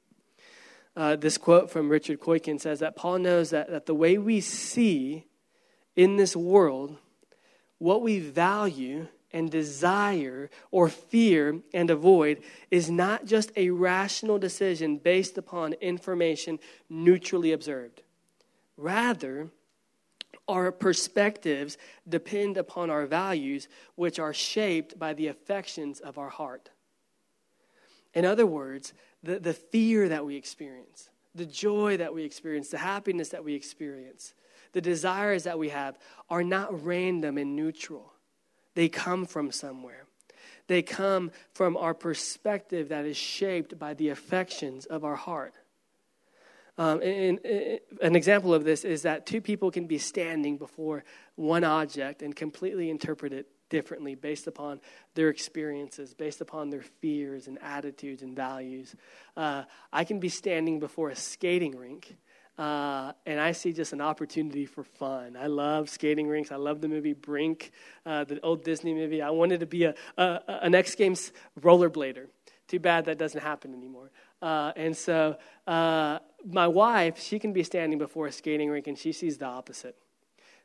Uh, 0.97 1.17
this 1.17 1.39
quote 1.39 1.71
from 1.71 1.89
Richard 1.89 2.21
Koykin 2.21 2.61
says 2.61 2.81
that 2.81 2.97
Paul 2.97 3.19
knows 3.19 3.51
that, 3.51 3.71
that 3.71 3.87
the 3.87 3.95
way 3.95 4.19
we 4.19 4.41
see 4.41 5.27
in 5.95 6.17
this 6.17 6.35
world, 6.35 6.97
what 7.79 8.03
we 8.03 8.19
value 8.19 9.09
and 9.33 9.51
desire 9.51 10.51
or 10.71 10.89
fear 10.89 11.61
and 11.73 11.91
avoid 11.91 12.43
is 12.71 12.91
not 12.91 13.25
just 13.25 13.51
a 13.57 13.71
rational 13.71 14.39
decision 14.39 14.99
based 14.99 15.39
upon 15.39 15.73
information 15.75 16.59
neutrally 16.91 17.53
observed. 17.53 18.03
Rather, 18.77 19.51
our 20.49 20.73
perspectives 20.73 21.79
depend 22.09 22.57
upon 22.57 22.91
our 22.91 23.07
values, 23.07 23.69
which 23.95 24.19
are 24.19 24.35
shaped 24.35 24.99
by 24.99 25.15
the 25.15 25.29
affections 25.29 26.01
of 26.01 26.19
our 26.19 26.31
heart. 26.31 26.71
In 28.15 28.25
other 28.25 28.47
words, 28.47 28.93
the, 29.23 29.39
the 29.39 29.55
fear 29.55 30.09
that 30.09 30.25
we 30.25 30.37
experience, 30.37 31.09
the 31.35 31.47
joy 31.47 31.97
that 31.97 32.15
we 32.15 32.25
experience, 32.25 32.69
the 32.69 32.79
happiness 32.79 33.31
that 33.31 33.45
we 33.45 33.55
experience, 33.55 34.35
the 34.73 34.81
desires 34.81 35.45
that 35.45 35.59
we 35.59 35.69
have 35.69 35.99
are 36.29 36.43
not 36.43 36.85
random 36.85 37.39
and 37.39 37.55
neutral. 37.55 38.13
They 38.75 38.89
come 38.89 39.27
from 39.27 39.53
somewhere. 39.53 40.07
They 40.67 40.83
come 40.83 41.31
from 41.53 41.77
our 41.77 41.95
perspective 41.95 42.89
that 42.89 43.05
is 43.05 43.17
shaped 43.17 43.79
by 43.79 43.95
the 43.95 44.09
affections 44.09 44.87
of 44.87 45.05
our 45.05 45.17
heart. 45.17 45.55
Um, 46.79 47.03
and, 47.03 47.39
and, 47.45 47.81
an 48.01 48.17
example 48.17 48.55
of 48.55 48.65
this 48.65 48.85
is 48.85 49.03
that 49.03 49.27
two 49.27 49.41
people 49.41 49.71
can 49.71 49.87
be 49.87 49.99
standing 49.99 50.57
before 50.57 51.05
one 51.35 51.65
object 51.65 52.23
and 52.23 52.35
completely 52.35 52.89
interpret 52.89 53.33
it 53.33 53.47
differently 53.69 54.15
based 54.15 54.47
upon 54.47 54.81
their 55.15 55.29
experiences, 55.29 56.15
based 56.15 56.41
upon 56.41 56.71
their 56.71 56.83
fears 56.83 57.47
and 57.47 57.59
attitudes 57.63 58.23
and 58.23 58.37
values. 58.37 58.95
Uh, 59.37 59.65
I 59.93 60.05
can 60.05 60.21
be 60.21 60.29
standing 60.29 60.79
before 60.79 61.11
a 61.11 61.17
skating 61.17 61.77
rink. 61.77 62.17
Uh, 62.59 63.13
and 63.25 63.41
I 63.41 63.53
see 63.53 63.73
just 63.73 63.95
an 63.95 64.03
opportunity 64.03 64.67
for 64.67 64.85
fun. 64.85 65.39
I 65.41 65.47
love 65.47 65.89
skating 65.89 66.29
rinks. 66.29 66.53
I 66.53 66.57
love 66.57 66.83
the 66.83 66.89
movie 66.89 67.15
Brink, 67.15 67.73
uh, 68.05 68.25
the 68.25 68.41
old 68.43 68.63
Disney 68.63 68.93
movie. 68.93 69.23
I 69.23 69.31
wanted 69.31 69.61
to 69.61 69.67
be 69.67 69.85
a, 69.85 69.95
a 70.19 70.41
an 70.61 70.75
X 70.75 70.95
Games 70.95 71.33
rollerblader. 71.59 72.27
Too 72.69 72.79
bad 72.79 73.07
that 73.07 73.19
doesn't 73.19 73.41
happen 73.41 73.73
anymore. 73.73 74.11
Uh, 74.43 74.73
and 74.77 74.95
so 74.95 75.37
uh, 75.67 76.19
my 76.45 76.67
wife, 76.67 77.21
she 77.21 77.39
can 77.39 77.53
be 77.53 77.63
standing 77.63 77.99
before 77.99 78.27
a 78.27 78.33
skating 78.33 78.71
rink 78.71 78.87
and 78.87 78.99
she 78.99 79.13
sees 79.13 79.39
the 79.39 79.47
opposite. 79.47 79.97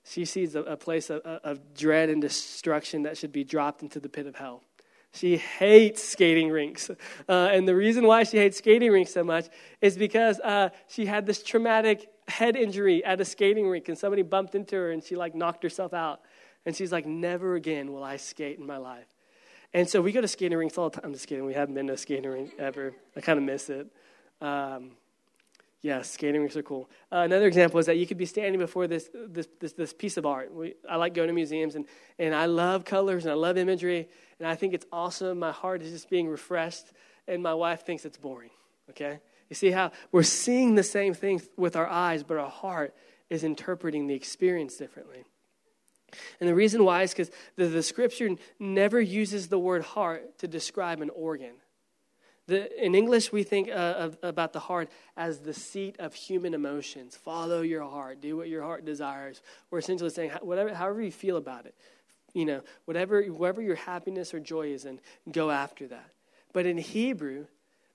She 0.03 0.25
sees 0.25 0.55
a, 0.55 0.61
a 0.63 0.77
place 0.77 1.09
of, 1.09 1.21
of 1.21 1.73
dread 1.73 2.09
and 2.09 2.21
destruction 2.21 3.03
that 3.03 3.17
should 3.17 3.31
be 3.31 3.43
dropped 3.43 3.81
into 3.81 3.99
the 3.99 4.09
pit 4.09 4.25
of 4.25 4.35
hell. 4.35 4.63
She 5.11 5.37
hates 5.37 6.03
skating 6.03 6.49
rinks. 6.49 6.89
Uh, 7.27 7.49
and 7.51 7.67
the 7.67 7.75
reason 7.75 8.05
why 8.05 8.23
she 8.23 8.37
hates 8.37 8.57
skating 8.57 8.91
rinks 8.91 9.13
so 9.13 9.23
much 9.23 9.47
is 9.81 9.97
because 9.97 10.39
uh, 10.39 10.69
she 10.87 11.05
had 11.05 11.25
this 11.25 11.43
traumatic 11.43 12.09
head 12.27 12.55
injury 12.55 13.03
at 13.03 13.19
a 13.19 13.25
skating 13.25 13.67
rink 13.67 13.89
and 13.89 13.97
somebody 13.97 14.21
bumped 14.21 14.55
into 14.55 14.75
her 14.75 14.91
and 14.91 15.03
she 15.03 15.15
like 15.15 15.33
knocked 15.35 15.63
herself 15.63 15.93
out. 15.93 16.21
And 16.65 16.75
she's 16.75 16.91
like, 16.91 17.05
never 17.05 17.55
again 17.55 17.91
will 17.91 18.03
I 18.03 18.17
skate 18.17 18.59
in 18.59 18.65
my 18.65 18.77
life. 18.77 19.07
And 19.73 19.89
so 19.89 20.01
we 20.01 20.11
go 20.11 20.21
to 20.21 20.27
skating 20.27 20.57
rinks 20.57 20.77
all 20.77 20.89
the 20.89 20.99
time. 20.99 21.05
I'm 21.05 21.13
just 21.13 21.27
kidding. 21.27 21.45
We 21.45 21.53
haven't 21.53 21.75
been 21.75 21.87
to 21.87 21.93
a 21.93 21.97
skating 21.97 22.29
rink 22.29 22.53
ever. 22.57 22.93
I 23.15 23.21
kind 23.21 23.37
of 23.37 23.43
miss 23.43 23.69
it. 23.69 23.87
Um, 24.41 24.91
yeah, 25.87 26.01
skating 26.01 26.41
rinks 26.41 26.57
are 26.57 26.63
cool. 26.63 26.89
Uh, 27.09 27.19
another 27.19 27.47
example 27.47 27.79
is 27.79 27.85
that 27.85 27.95
you 27.95 28.05
could 28.05 28.17
be 28.17 28.25
standing 28.25 28.59
before 28.59 28.87
this, 28.87 29.09
this, 29.13 29.47
this, 29.61 29.71
this 29.71 29.93
piece 29.93 30.17
of 30.17 30.25
art. 30.25 30.53
We, 30.53 30.73
I 30.87 30.97
like 30.97 31.13
going 31.13 31.29
to 31.29 31.33
museums, 31.33 31.75
and, 31.75 31.85
and 32.19 32.35
I 32.35 32.45
love 32.45 32.83
colors 32.83 33.23
and 33.23 33.31
I 33.31 33.35
love 33.35 33.57
imagery, 33.57 34.09
and 34.37 34.45
I 34.45 34.55
think 34.55 34.73
it's 34.73 34.85
awesome. 34.91 35.39
My 35.39 35.53
heart 35.53 35.81
is 35.81 35.91
just 35.91 36.09
being 36.09 36.27
refreshed, 36.27 36.87
and 37.25 37.41
my 37.41 37.53
wife 37.53 37.85
thinks 37.85 38.03
it's 38.03 38.17
boring, 38.17 38.49
okay? 38.89 39.19
You 39.49 39.55
see 39.55 39.71
how 39.71 39.93
we're 40.11 40.23
seeing 40.23 40.75
the 40.75 40.83
same 40.83 41.13
thing 41.13 41.41
with 41.55 41.77
our 41.77 41.87
eyes, 41.87 42.21
but 42.21 42.35
our 42.35 42.49
heart 42.49 42.93
is 43.29 43.45
interpreting 43.45 44.07
the 44.07 44.13
experience 44.13 44.75
differently. 44.75 45.23
And 46.41 46.49
the 46.49 46.55
reason 46.55 46.83
why 46.83 47.03
is 47.03 47.11
because 47.11 47.31
the, 47.55 47.67
the 47.67 47.81
scripture 47.81 48.31
never 48.59 48.99
uses 48.99 49.47
the 49.47 49.57
word 49.57 49.83
heart 49.83 50.37
to 50.39 50.49
describe 50.49 50.99
an 50.99 51.11
organ. 51.11 51.53
The, 52.47 52.83
in 52.83 52.95
English, 52.95 53.33
we 53.33 53.43
think 53.43 53.67
uh, 53.67 53.73
of, 53.73 54.17
about 54.23 54.53
the 54.53 54.59
heart 54.59 54.89
as 55.17 55.39
the 55.39 55.53
seat 55.53 55.97
of 55.99 56.13
human 56.13 56.53
emotions. 56.53 57.15
Follow 57.15 57.61
your 57.61 57.83
heart. 57.83 58.21
Do 58.21 58.37
what 58.37 58.47
your 58.47 58.63
heart 58.63 58.85
desires. 58.85 59.41
We're 59.69 59.79
essentially 59.79 60.09
saying, 60.09 60.31
whatever, 60.41 60.73
however 60.73 61.01
you 61.01 61.11
feel 61.11 61.35
about 61.35 61.65
it, 61.65 61.75
you 62.33 62.45
know, 62.45 62.61
whatever, 62.85 63.21
whatever 63.23 63.61
your 63.61 63.75
happiness 63.75 64.33
or 64.33 64.39
joy 64.39 64.67
is 64.67 64.85
in, 64.85 65.01
go 65.29 65.51
after 65.51 65.87
that. 65.87 66.11
But 66.53 66.65
in 66.65 66.77
Hebrew, 66.77 67.47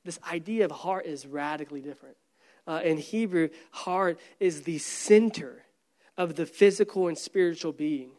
this 0.05 0.19
idea 0.31 0.67
of 0.67 0.71
heart 0.71 1.07
is 1.07 1.27
radically 1.27 1.81
different. 1.81 2.17
Uh, 2.67 2.81
in 2.85 2.99
Hebrew, 2.99 3.49
heart 3.71 4.21
is 4.39 4.63
the 4.63 4.79
center 4.79 5.65
of 6.19 6.35
the 6.35 6.45
physical 6.45 7.09
and 7.09 7.17
spiritual 7.17 7.73
being. 7.73 8.11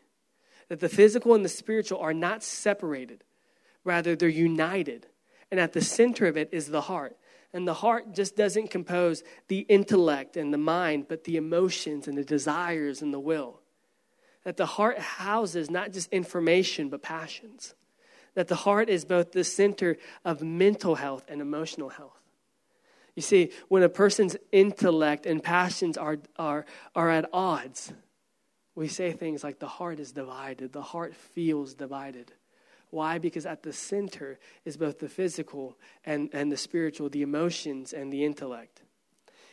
That 0.69 0.79
the 0.79 0.89
physical 0.89 1.35
and 1.35 1.45
the 1.45 1.49
spiritual 1.49 1.99
are 1.99 2.13
not 2.13 2.41
separated, 2.41 3.23
rather, 3.83 4.15
they're 4.15 4.29
united 4.29 5.05
and 5.53 5.59
at 5.59 5.73
the 5.73 5.81
center 5.81 6.25
of 6.25 6.35
it 6.35 6.49
is 6.51 6.69
the 6.69 6.81
heart. 6.81 7.15
And 7.53 7.67
the 7.67 7.75
heart 7.75 8.15
just 8.15 8.35
doesn't 8.35 8.71
compose 8.71 9.21
the 9.49 9.59
intellect 9.59 10.35
and 10.35 10.51
the 10.51 10.57
mind, 10.57 11.05
but 11.07 11.25
the 11.25 11.37
emotions 11.37 12.07
and 12.07 12.17
the 12.17 12.23
desires 12.23 13.03
and 13.03 13.13
the 13.13 13.19
will. 13.19 13.59
That 14.45 14.57
the 14.57 14.65
heart 14.65 14.97
houses 14.97 15.69
not 15.69 15.91
just 15.91 16.11
information, 16.11 16.89
but 16.89 17.03
passions. 17.03 17.75
That 18.33 18.47
the 18.47 18.55
heart 18.55 18.89
is 18.89 19.05
both 19.05 19.31
the 19.31 19.43
center 19.43 19.97
of 20.25 20.41
mental 20.41 20.95
health 20.95 21.23
and 21.27 21.39
emotional 21.39 21.89
health. 21.89 22.19
You 23.15 23.21
see, 23.21 23.51
when 23.67 23.83
a 23.83 23.89
person's 23.89 24.35
intellect 24.51 25.27
and 25.27 25.43
passions 25.43 25.99
are, 25.99 26.17
are, 26.35 26.65
are 26.95 27.11
at 27.11 27.29
odds, 27.31 27.93
we 28.73 28.87
say 28.87 29.11
things 29.11 29.43
like 29.43 29.59
the 29.59 29.67
heart 29.67 29.99
is 29.99 30.13
divided, 30.13 30.73
the 30.73 30.81
heart 30.81 31.13
feels 31.13 31.75
divided. 31.75 32.33
Why? 32.93 33.17
Because 33.17 33.47
at 33.47 33.63
the 33.63 33.73
center 33.73 34.37
is 34.65 34.77
both 34.77 34.99
the 34.99 35.09
physical 35.09 35.79
and, 36.05 36.29
and 36.31 36.51
the 36.51 36.57
spiritual, 36.57 37.09
the 37.09 37.23
emotions 37.23 37.91
and 37.91 38.13
the 38.13 38.23
intellect. 38.23 38.83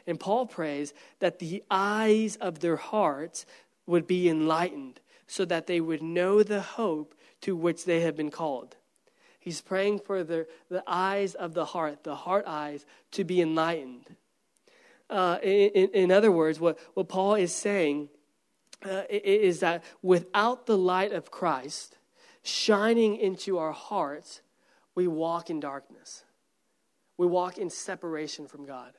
And 0.06 0.20
Paul 0.20 0.44
prays 0.44 0.92
that 1.20 1.38
the 1.38 1.64
eyes 1.70 2.36
of 2.36 2.60
their 2.60 2.76
hearts 2.76 3.46
would 3.86 4.06
be 4.06 4.28
enlightened 4.28 5.00
so 5.26 5.46
that 5.46 5.66
they 5.66 5.80
would 5.80 6.02
know 6.02 6.42
the 6.42 6.60
hope 6.60 7.14
to 7.40 7.56
which 7.56 7.86
they 7.86 8.02
have 8.02 8.14
been 8.14 8.30
called. 8.30 8.76
He's 9.38 9.62
praying 9.62 10.00
for 10.00 10.22
the, 10.22 10.46
the 10.68 10.84
eyes 10.86 11.34
of 11.34 11.54
the 11.54 11.64
heart, 11.64 12.04
the 12.04 12.16
heart 12.16 12.44
eyes, 12.46 12.84
to 13.12 13.24
be 13.24 13.40
enlightened. 13.40 14.16
Uh, 15.08 15.38
in, 15.42 15.88
in, 15.94 16.12
other 16.12 16.30
words, 16.30 16.60
what, 16.60 16.78
what 16.92 17.08
Paul 17.08 17.36
is 17.36 17.54
saying 17.54 18.10
uh, 18.84 19.04
is 19.08 19.60
that 19.60 19.82
without 20.02 20.66
the 20.66 20.76
light 20.76 21.12
of 21.12 21.30
Christ, 21.30 21.96
shining 22.42 23.16
into 23.16 23.58
our 23.58 23.72
hearts, 23.72 24.42
we 24.94 25.06
walk 25.06 25.50
in 25.50 25.60
darkness. 25.60 26.24
We 27.16 27.26
walk 27.26 27.58
in 27.58 27.70
separation 27.70 28.46
from 28.46 28.64
God. 28.64 28.92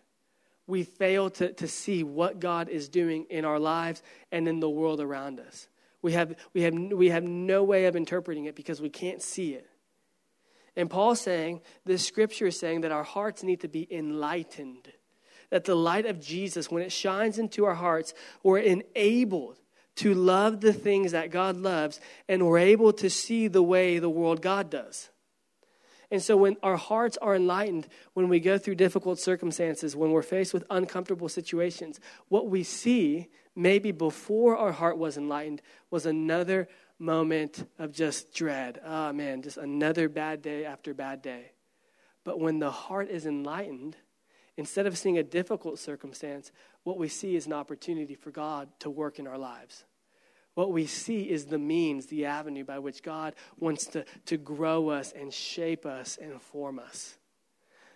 We 0.67 0.83
fail 0.83 1.29
to, 1.31 1.53
to 1.53 1.67
see 1.67 2.03
what 2.03 2.39
God 2.39 2.69
is 2.69 2.87
doing 2.87 3.25
in 3.29 3.45
our 3.45 3.59
lives 3.59 4.03
and 4.31 4.47
in 4.47 4.59
the 4.59 4.69
world 4.69 5.01
around 5.01 5.39
us. 5.39 5.67
We 6.01 6.13
have, 6.13 6.35
we, 6.53 6.61
have, 6.61 6.73
we 6.73 7.09
have 7.09 7.23
no 7.23 7.63
way 7.63 7.85
of 7.85 7.95
interpreting 7.95 8.45
it 8.45 8.55
because 8.55 8.81
we 8.81 8.89
can't 8.89 9.21
see 9.21 9.53
it. 9.53 9.67
And 10.75 10.89
Paul's 10.89 11.19
saying, 11.19 11.61
this 11.85 12.05
scripture 12.05 12.47
is 12.47 12.59
saying 12.59 12.81
that 12.81 12.91
our 12.91 13.03
hearts 13.03 13.43
need 13.43 13.61
to 13.61 13.67
be 13.67 13.87
enlightened. 13.91 14.91
That 15.49 15.65
the 15.65 15.75
light 15.75 16.05
of 16.05 16.19
Jesus, 16.19 16.71
when 16.71 16.81
it 16.81 16.91
shines 16.91 17.37
into 17.37 17.65
our 17.65 17.75
hearts, 17.75 18.13
we're 18.41 18.59
enabled 18.59 19.59
to 19.97 20.13
love 20.13 20.61
the 20.61 20.73
things 20.73 21.11
that 21.11 21.31
God 21.31 21.57
loves, 21.57 21.99
and 22.27 22.45
we're 22.45 22.59
able 22.59 22.93
to 22.93 23.09
see 23.09 23.47
the 23.47 23.63
way 23.63 23.99
the 23.99 24.09
world 24.09 24.41
God 24.41 24.69
does. 24.69 25.09
And 26.09 26.21
so, 26.21 26.35
when 26.35 26.57
our 26.61 26.75
hearts 26.75 27.17
are 27.17 27.35
enlightened, 27.35 27.87
when 28.13 28.27
we 28.27 28.41
go 28.41 28.57
through 28.57 28.75
difficult 28.75 29.19
circumstances, 29.19 29.95
when 29.95 30.11
we're 30.11 30.21
faced 30.21 30.53
with 30.53 30.65
uncomfortable 30.69 31.29
situations, 31.29 31.99
what 32.27 32.49
we 32.49 32.63
see, 32.63 33.29
maybe 33.55 33.91
before 33.91 34.57
our 34.57 34.73
heart 34.73 34.97
was 34.97 35.17
enlightened, 35.17 35.61
was 35.89 36.05
another 36.05 36.67
moment 36.99 37.67
of 37.79 37.93
just 37.93 38.33
dread. 38.33 38.79
Oh 38.85 39.13
man, 39.13 39.41
just 39.41 39.57
another 39.57 40.09
bad 40.09 40.41
day 40.41 40.65
after 40.65 40.93
bad 40.93 41.21
day. 41.21 41.51
But 42.23 42.39
when 42.39 42.59
the 42.59 42.71
heart 42.71 43.09
is 43.09 43.25
enlightened, 43.25 43.95
instead 44.57 44.85
of 44.85 44.97
seeing 44.97 45.17
a 45.17 45.23
difficult 45.23 45.79
circumstance, 45.79 46.51
what 46.83 46.97
we 46.97 47.07
see 47.07 47.35
is 47.35 47.45
an 47.45 47.53
opportunity 47.53 48.15
for 48.15 48.31
God 48.31 48.69
to 48.79 48.89
work 48.89 49.19
in 49.19 49.27
our 49.27 49.37
lives. 49.37 49.85
What 50.53 50.71
we 50.71 50.85
see 50.85 51.29
is 51.29 51.45
the 51.45 51.57
means, 51.57 52.07
the 52.07 52.25
avenue 52.25 52.65
by 52.65 52.79
which 52.79 53.03
God 53.03 53.35
wants 53.57 53.85
to, 53.87 54.05
to 54.25 54.37
grow 54.37 54.89
us 54.89 55.13
and 55.13 55.33
shape 55.33 55.85
us 55.85 56.17
and 56.21 56.41
form 56.41 56.77
us. 56.77 57.17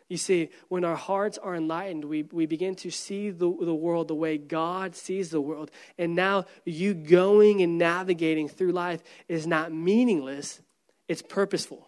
You 0.08 0.18
see, 0.18 0.50
when 0.70 0.86
our 0.86 0.96
hearts 0.96 1.38
are 1.40 1.56
enlightened, 1.56 2.06
we, 2.06 2.24
we 2.32 2.46
begin 2.46 2.76
to 2.76 2.92
see 2.92 3.32
the, 3.32 3.52
the 3.60 3.74
world 3.74 4.08
the 4.08 4.16
way 4.16 4.38
God 4.38 4.96
sees 4.96 5.32
the 5.32 5.42
world. 5.42 5.72
And 5.98 6.16
now 6.16 6.46
you 6.64 6.94
going 6.94 7.62
and 7.64 7.80
navigating 7.80 8.48
through 8.48 8.72
life 8.72 9.02
is 9.28 9.48
not 9.48 9.74
meaningless, 9.74 10.62
it's 11.08 11.24
purposeful. 11.24 11.85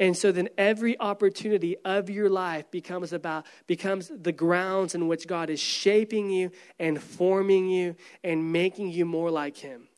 And 0.00 0.16
so 0.16 0.30
then 0.30 0.48
every 0.56 0.98
opportunity 1.00 1.76
of 1.84 2.08
your 2.08 2.30
life 2.30 2.70
becomes 2.70 3.12
about 3.12 3.46
becomes 3.66 4.10
the 4.14 4.32
grounds 4.32 4.94
in 4.94 5.08
which 5.08 5.26
God 5.26 5.50
is 5.50 5.60
shaping 5.60 6.30
you 6.30 6.52
and 6.78 7.02
forming 7.02 7.68
you 7.68 7.96
and 8.22 8.52
making 8.52 8.90
you 8.90 9.04
more 9.04 9.30
like 9.30 9.56
him. 9.56 9.88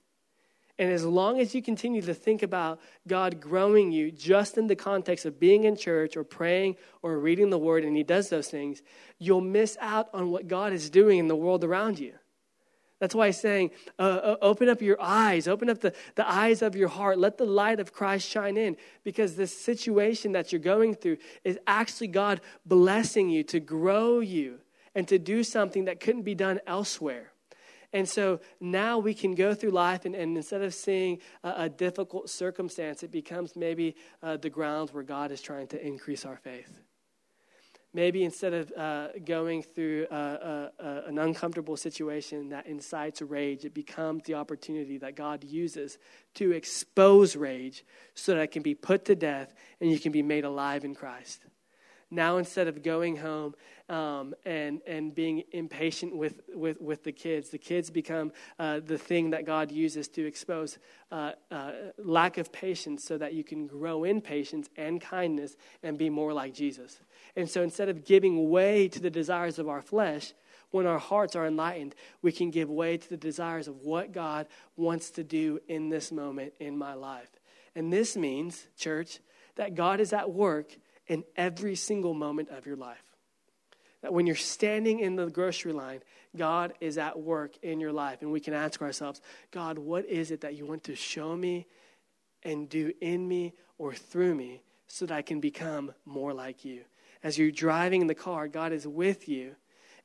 And 0.79 0.91
as 0.91 1.05
long 1.05 1.39
as 1.41 1.55
you 1.55 1.61
continue 1.61 2.01
to 2.01 2.15
think 2.15 2.43
about 2.43 2.81
God 3.07 3.39
growing 3.39 3.93
you 3.93 4.11
just 4.11 4.57
in 4.57 4.67
the 4.67 4.75
context 4.75 5.27
of 5.27 5.39
being 5.39 5.65
in 5.65 5.77
church 5.77 6.17
or 6.17 6.25
praying 6.25 6.77
or 7.03 7.19
reading 7.19 7.51
the 7.51 7.59
word 7.59 7.85
and 7.85 7.95
he 7.95 8.03
does 8.03 8.31
those 8.31 8.49
things, 8.49 8.81
you'll 9.19 9.43
miss 9.43 9.77
out 9.83 10.09
on 10.15 10.31
what 10.31 10.49
God 10.49 10.73
is 10.73 10.89
doing 10.89 11.19
in 11.19 11.29
the 11.29 11.37
world 11.37 11.65
around 11.65 11.99
you. 11.99 12.15
That's 13.01 13.15
why 13.15 13.29
he's 13.29 13.41
saying, 13.41 13.71
uh, 13.99 14.03
uh, 14.03 14.37
open 14.43 14.69
up 14.69 14.83
your 14.83 15.01
eyes, 15.01 15.49
open 15.49 15.71
up 15.71 15.81
the, 15.81 15.95
the 16.17 16.31
eyes 16.31 16.61
of 16.61 16.77
your 16.77 16.89
heart. 16.89 17.19
Let 17.19 17.39
the 17.39 17.47
light 17.47 17.81
of 17.81 17.93
Christ 17.93 18.29
shine 18.29 18.59
in 18.59 18.77
because 19.05 19.37
this 19.37 19.59
situation 19.59 20.33
that 20.33 20.53
you're 20.53 20.61
going 20.61 20.95
through 20.95 21.17
is 21.43 21.59
actually 21.67 22.09
God 22.09 22.43
blessing 22.67 23.31
you 23.31 23.43
to 23.45 23.59
grow 23.59 24.21
you 24.21 24.61
and 24.95 25.09
to 25.09 25.19
do 25.19 25.43
something 25.43 25.87
that 25.87 25.99
couldn't 25.99 26.23
be 26.23 26.35
done 26.35 26.61
elsewhere. 26.67 27.33
And 27.93 28.09
so 28.09 28.41
now 28.61 28.99
we 28.99 29.15
can 29.15 29.35
go 29.35 29.53
through 29.53 29.71
life, 29.71 30.05
and, 30.05 30.15
and 30.15 30.37
instead 30.37 30.63
of 30.63 30.75
seeing 30.75 31.19
a, 31.43 31.65
a, 31.65 31.69
difficult 31.69 32.31
circumstance, 32.31 33.03
it 33.03 33.11
becomes 33.11 33.57
maybe 33.57 33.97
uh, 34.23 34.37
the 34.37 34.51
ground 34.51 34.91
where 34.91 35.03
God 35.03 35.33
is 35.33 35.41
trying 35.41 35.67
to 35.69 35.85
increase 35.85 36.25
our 36.25 36.37
faith. 36.37 36.81
Maybe 37.93 38.23
instead 38.23 38.55
of 38.55 38.73
uh, 38.77 39.09
going 39.25 39.63
through 39.63 40.07
a, 40.11 40.71
a, 40.79 41.03
an 41.07 41.19
uncomfortable 41.19 41.77
situation 41.77 42.51
that 42.51 42.67
incites 42.67 43.21
rage, 43.21 43.65
it 43.65 43.75
becomes 43.75 44.23
the 44.25 44.35
opportunity 44.35 44.97
that 44.99 45.17
God 45.17 45.43
uses 45.43 45.99
to 46.35 46.53
expose 46.53 47.35
rage 47.35 47.85
so 48.15 48.35
that 48.35 48.43
it 48.43 48.51
can 48.53 48.63
be 48.63 48.77
put 48.77 49.05
to 49.07 49.17
death 49.17 49.55
and 49.81 49.91
you 49.91 49.99
can 49.99 50.13
be 50.13 50.23
made 50.23 50.45
alive 50.45 50.85
in 50.85 50.95
Christ. 50.95 51.45
Now, 52.13 52.39
instead 52.39 52.67
of 52.67 52.83
going 52.83 53.17
home 53.17 53.55
um, 53.89 54.35
and, 54.45 54.81
and 54.87 55.15
being 55.15 55.45
impatient 55.53 56.15
with, 56.15 56.41
with, 56.53 56.81
with 56.81 57.05
the 57.05 57.13
kids, 57.13 57.51
the 57.51 57.59
kids 57.59 57.89
become 57.89 58.33
uh, 58.59 58.81
the 58.85 58.99
thing 58.99 59.31
that 59.31 59.47
God 59.47 59.71
uses 59.71 60.09
to 60.09 60.27
expose 60.27 60.79
uh, 61.13 61.33
uh, 61.53 61.73
lack 61.99 62.37
of 62.37 62.53
patience 62.53 63.05
so 63.05 63.17
that 63.19 63.35
you 63.35 63.45
can 63.45 63.69
grow 63.69 64.03
in 64.03 64.21
patience 64.21 64.69
and 64.77 65.01
kindness 65.01 65.57
and 65.85 65.97
be 65.97 66.11
more 66.11 66.33
like 66.33 66.53
Jesus. 66.53 67.01
And 67.37 67.49
so 67.49 67.63
instead 67.63 67.89
of 67.89 68.05
giving 68.05 68.51
way 68.51 68.89
to 68.89 69.01
the 69.01 69.11
desires 69.11 69.59
of 69.59 69.69
our 69.69 69.83
flesh, 69.83 70.33
when 70.71 70.87
our 70.87 70.99
hearts 70.99 71.35
are 71.37 71.47
enlightened, 71.47 71.95
we 72.23 72.33
can 72.33 72.51
give 72.51 72.71
way 72.71 72.97
to 72.97 73.09
the 73.09 73.17
desires 73.17 73.69
of 73.69 73.83
what 73.83 74.13
God 74.13 74.47
wants 74.77 75.11
to 75.13 75.25
do 75.25 75.61
in 75.69 75.89
this 75.89 76.13
moment 76.13 76.53
in 76.61 76.77
my 76.77 76.95
life. 76.95 77.31
And 77.75 77.93
this 77.93 78.17
means, 78.17 78.67
church, 78.77 79.21
that 79.57 79.75
God 79.75 80.01
is 80.01 80.13
at 80.13 80.31
work 80.31 80.77
in 81.07 81.25
every 81.37 81.75
single 81.75 82.15
moment 82.15 82.51
of 82.51 82.67
your 82.67 82.77
life. 82.77 83.03
That 84.03 84.13
when 84.13 84.27
you're 84.27 84.37
standing 84.37 85.01
in 85.01 85.17
the 85.17 85.27
grocery 85.27 85.73
line, 85.73 86.01
God 86.37 86.73
is 86.81 86.97
at 86.97 87.21
work 87.21 87.57
in 87.63 87.81
your 87.81 87.93
life. 87.93 88.23
And 88.23 88.33
we 88.33 88.41
can 88.41 88.55
ask 88.55 88.81
ourselves, 88.81 89.21
God, 89.51 89.79
what 89.79 90.07
is 90.07 90.31
it 90.31 90.41
that 90.41 90.55
you 90.55 90.65
want 90.65 90.85
to 90.85 90.95
show 90.95 91.37
me 91.37 91.67
and 92.43 92.69
do 92.69 92.93
in 93.01 93.29
me 93.29 93.55
or 93.77 93.93
through 93.93 94.35
me 94.35 94.63
so 94.87 95.07
that 95.07 95.15
I 95.15 95.23
can 95.23 95.41
become 95.41 95.93
more 96.07 96.33
like 96.33 96.65
you? 96.65 96.85
As 97.23 97.39
you're 97.39 97.51
driving 97.51 98.01
in 98.01 98.07
the 98.07 98.15
car, 98.15 98.49
God 98.49 98.73
is 98.73 98.87
with 98.87 99.29
you. 99.29 99.57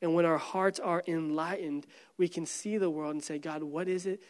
And 0.02 0.14
when 0.14 0.26
our 0.26 0.38
hearts 0.38 0.80
are 0.80 1.04
enlightened, 1.08 1.88
we 2.18 2.28
can 2.28 2.46
see 2.46 2.78
the 2.78 2.90
world 2.90 3.14
and 3.14 3.24
say, 3.24 3.40
God, 3.40 3.64
what 3.64 3.88
is 3.88 4.06
it? 4.06 4.22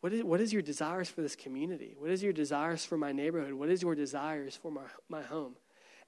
What 0.00 0.14
is, 0.14 0.24
what 0.24 0.40
is 0.40 0.52
your 0.52 0.62
desires 0.62 1.10
for 1.10 1.20
this 1.20 1.36
community? 1.36 1.94
What 1.98 2.10
is 2.10 2.22
your 2.22 2.32
desires 2.32 2.84
for 2.84 2.96
my 2.96 3.12
neighborhood? 3.12 3.52
What 3.52 3.68
is 3.68 3.82
your 3.82 3.94
desires 3.94 4.56
for 4.56 4.70
my, 4.70 4.82
my 5.08 5.22
home? 5.22 5.56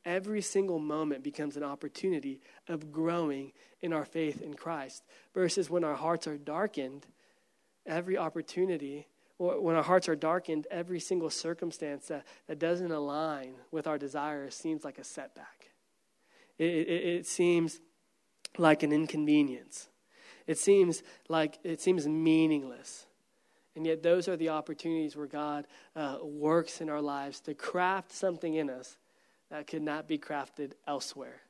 every 0.05 0.41
single 0.41 0.79
moment 0.79 1.23
becomes 1.23 1.57
an 1.57 1.63
opportunity 1.63 2.41
of 2.69 2.93
growing 2.93 3.53
in 3.81 3.93
our 3.93 4.05
faith 4.05 4.43
in 4.43 4.55
Christ. 4.55 5.05
Versus 5.35 5.71
when 5.71 5.85
our 5.85 5.95
hearts 5.95 6.27
are 6.27 6.39
darkened, 6.39 7.07
every 7.87 8.17
opportunity, 8.17 9.07
or 9.39 9.61
when 9.61 9.77
our 9.77 9.83
hearts 9.83 10.09
are 10.09 10.17
darkened, 10.17 10.67
every 10.71 11.01
single 11.01 11.31
circumstance 11.31 12.09
that, 12.09 12.25
that 12.47 12.59
doesn't 12.59 12.93
align 12.93 13.55
with 13.71 13.87
our 13.87 13.99
desires 13.99 14.55
seems 14.55 14.85
like 14.85 14.99
a 14.99 15.05
setback. 15.05 15.72
It, 16.59 16.65
it, 16.65 17.05
it 17.07 17.27
seems 17.27 17.81
like 18.59 18.83
an 18.83 18.93
inconvenience. 18.93 19.89
It 20.47 20.59
seems 20.59 21.03
like 21.29 21.59
it 21.63 21.81
seems 21.81 22.07
meaningless. 22.07 23.07
And 23.75 23.87
yet, 23.87 24.03
those 24.03 24.29
are 24.29 24.37
the 24.37 24.51
opportunities 24.51 25.17
where 25.17 25.27
God 25.27 25.67
uh, 25.97 26.19
works 26.23 26.81
in 26.81 26.91
our 26.91 27.01
lives 27.01 27.41
to 27.41 27.55
craft 27.55 28.13
something 28.13 28.55
in 28.55 28.69
us 28.69 28.99
that 29.51 29.67
could 29.67 29.83
not 29.83 30.07
be 30.07 30.19
crafted 30.19 30.73
elsewhere. 30.87 31.41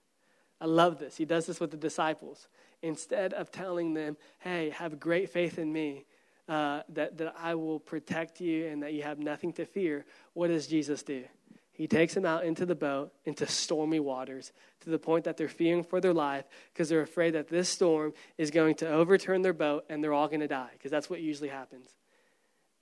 I 0.60 0.66
love 0.66 0.98
this. 0.98 1.16
He 1.16 1.24
does 1.24 1.46
this 1.46 1.58
with 1.58 1.72
the 1.72 1.76
disciples. 1.76 2.46
Instead 2.82 3.32
of 3.32 3.50
telling 3.50 3.94
them, 3.94 4.16
hey, 4.38 4.70
have 4.70 5.00
great 5.00 5.30
faith 5.30 5.58
in 5.58 5.72
me, 5.72 6.04
uh, 6.48 6.82
that, 6.90 7.16
that 7.18 7.34
I 7.38 7.54
will 7.54 7.80
protect 7.80 8.40
you 8.40 8.66
and 8.66 8.82
that 8.82 8.92
you 8.92 9.02
have 9.02 9.18
nothing 9.18 9.52
to 9.54 9.64
fear, 9.64 10.04
what 10.34 10.48
does 10.48 10.66
Jesus 10.66 11.02
do? 11.02 11.24
He 11.72 11.86
takes 11.88 12.14
them 12.14 12.26
out 12.26 12.44
into 12.44 12.66
the 12.66 12.74
boat, 12.74 13.12
into 13.24 13.46
stormy 13.46 13.98
waters, 13.98 14.52
to 14.80 14.90
the 14.90 14.98
point 14.98 15.24
that 15.24 15.36
they're 15.36 15.48
fearing 15.48 15.82
for 15.82 16.00
their 16.00 16.12
life 16.12 16.44
because 16.72 16.88
they're 16.88 17.00
afraid 17.00 17.32
that 17.32 17.48
this 17.48 17.68
storm 17.68 18.12
is 18.36 18.50
going 18.50 18.74
to 18.76 18.88
overturn 18.88 19.42
their 19.42 19.54
boat 19.54 19.84
and 19.88 20.04
they're 20.04 20.12
all 20.12 20.28
going 20.28 20.40
to 20.40 20.48
die, 20.48 20.70
because 20.74 20.90
that's 20.90 21.08
what 21.08 21.20
usually 21.20 21.48
happens. 21.48 21.88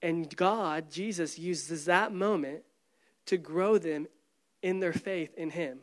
And 0.03 0.35
God, 0.37 0.91
Jesus, 0.91 1.39
uses 1.39 1.85
that 1.85 2.13
moment 2.13 2.63
to 3.27 3.37
grow 3.37 3.79
them 3.79 4.09
in 4.63 4.81
their 4.81 4.93
faith 4.93 5.35
in 5.37 5.51
Him 5.51 5.81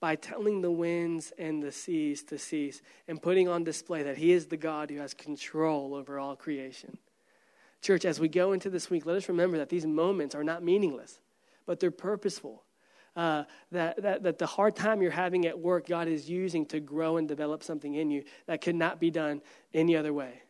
by 0.00 0.14
telling 0.14 0.62
the 0.62 0.70
winds 0.70 1.32
and 1.38 1.62
the 1.62 1.72
seas 1.72 2.22
to 2.22 2.38
cease 2.38 2.80
and 3.08 3.20
putting 3.20 3.48
on 3.48 3.64
display 3.64 4.04
that 4.04 4.16
He 4.16 4.32
is 4.32 4.46
the 4.46 4.56
God 4.56 4.90
who 4.90 4.98
has 4.98 5.12
control 5.12 5.94
over 5.94 6.18
all 6.18 6.36
creation. 6.36 6.98
Church, 7.82 8.04
as 8.04 8.18
we 8.18 8.28
go 8.28 8.52
into 8.52 8.70
this 8.70 8.90
week, 8.90 9.06
let 9.06 9.16
us 9.16 9.28
remember 9.28 9.58
that 9.58 9.68
these 9.68 9.86
moments 9.86 10.34
are 10.34 10.44
not 10.44 10.62
meaningless, 10.62 11.20
but 11.68 11.78
they're 11.78 11.92
purposeful. 11.92 12.64
Uh, 13.14 13.44
that, 13.72 14.00
that, 14.02 14.22
that 14.22 14.38
the 14.38 14.46
hard 14.46 14.74
time 14.74 15.02
you're 15.02 15.10
having 15.10 15.46
at 15.46 15.58
work, 15.58 15.86
God 15.86 16.08
is 16.08 16.28
using 16.28 16.66
to 16.66 16.80
grow 16.80 17.16
and 17.16 17.28
develop 17.28 17.62
something 17.62 17.94
in 17.94 18.10
you 18.10 18.24
that 18.46 18.60
could 18.60 18.76
not 18.76 18.98
be 18.98 19.10
done 19.10 19.42
any 19.74 19.96
other 19.96 20.12
way 20.12 20.42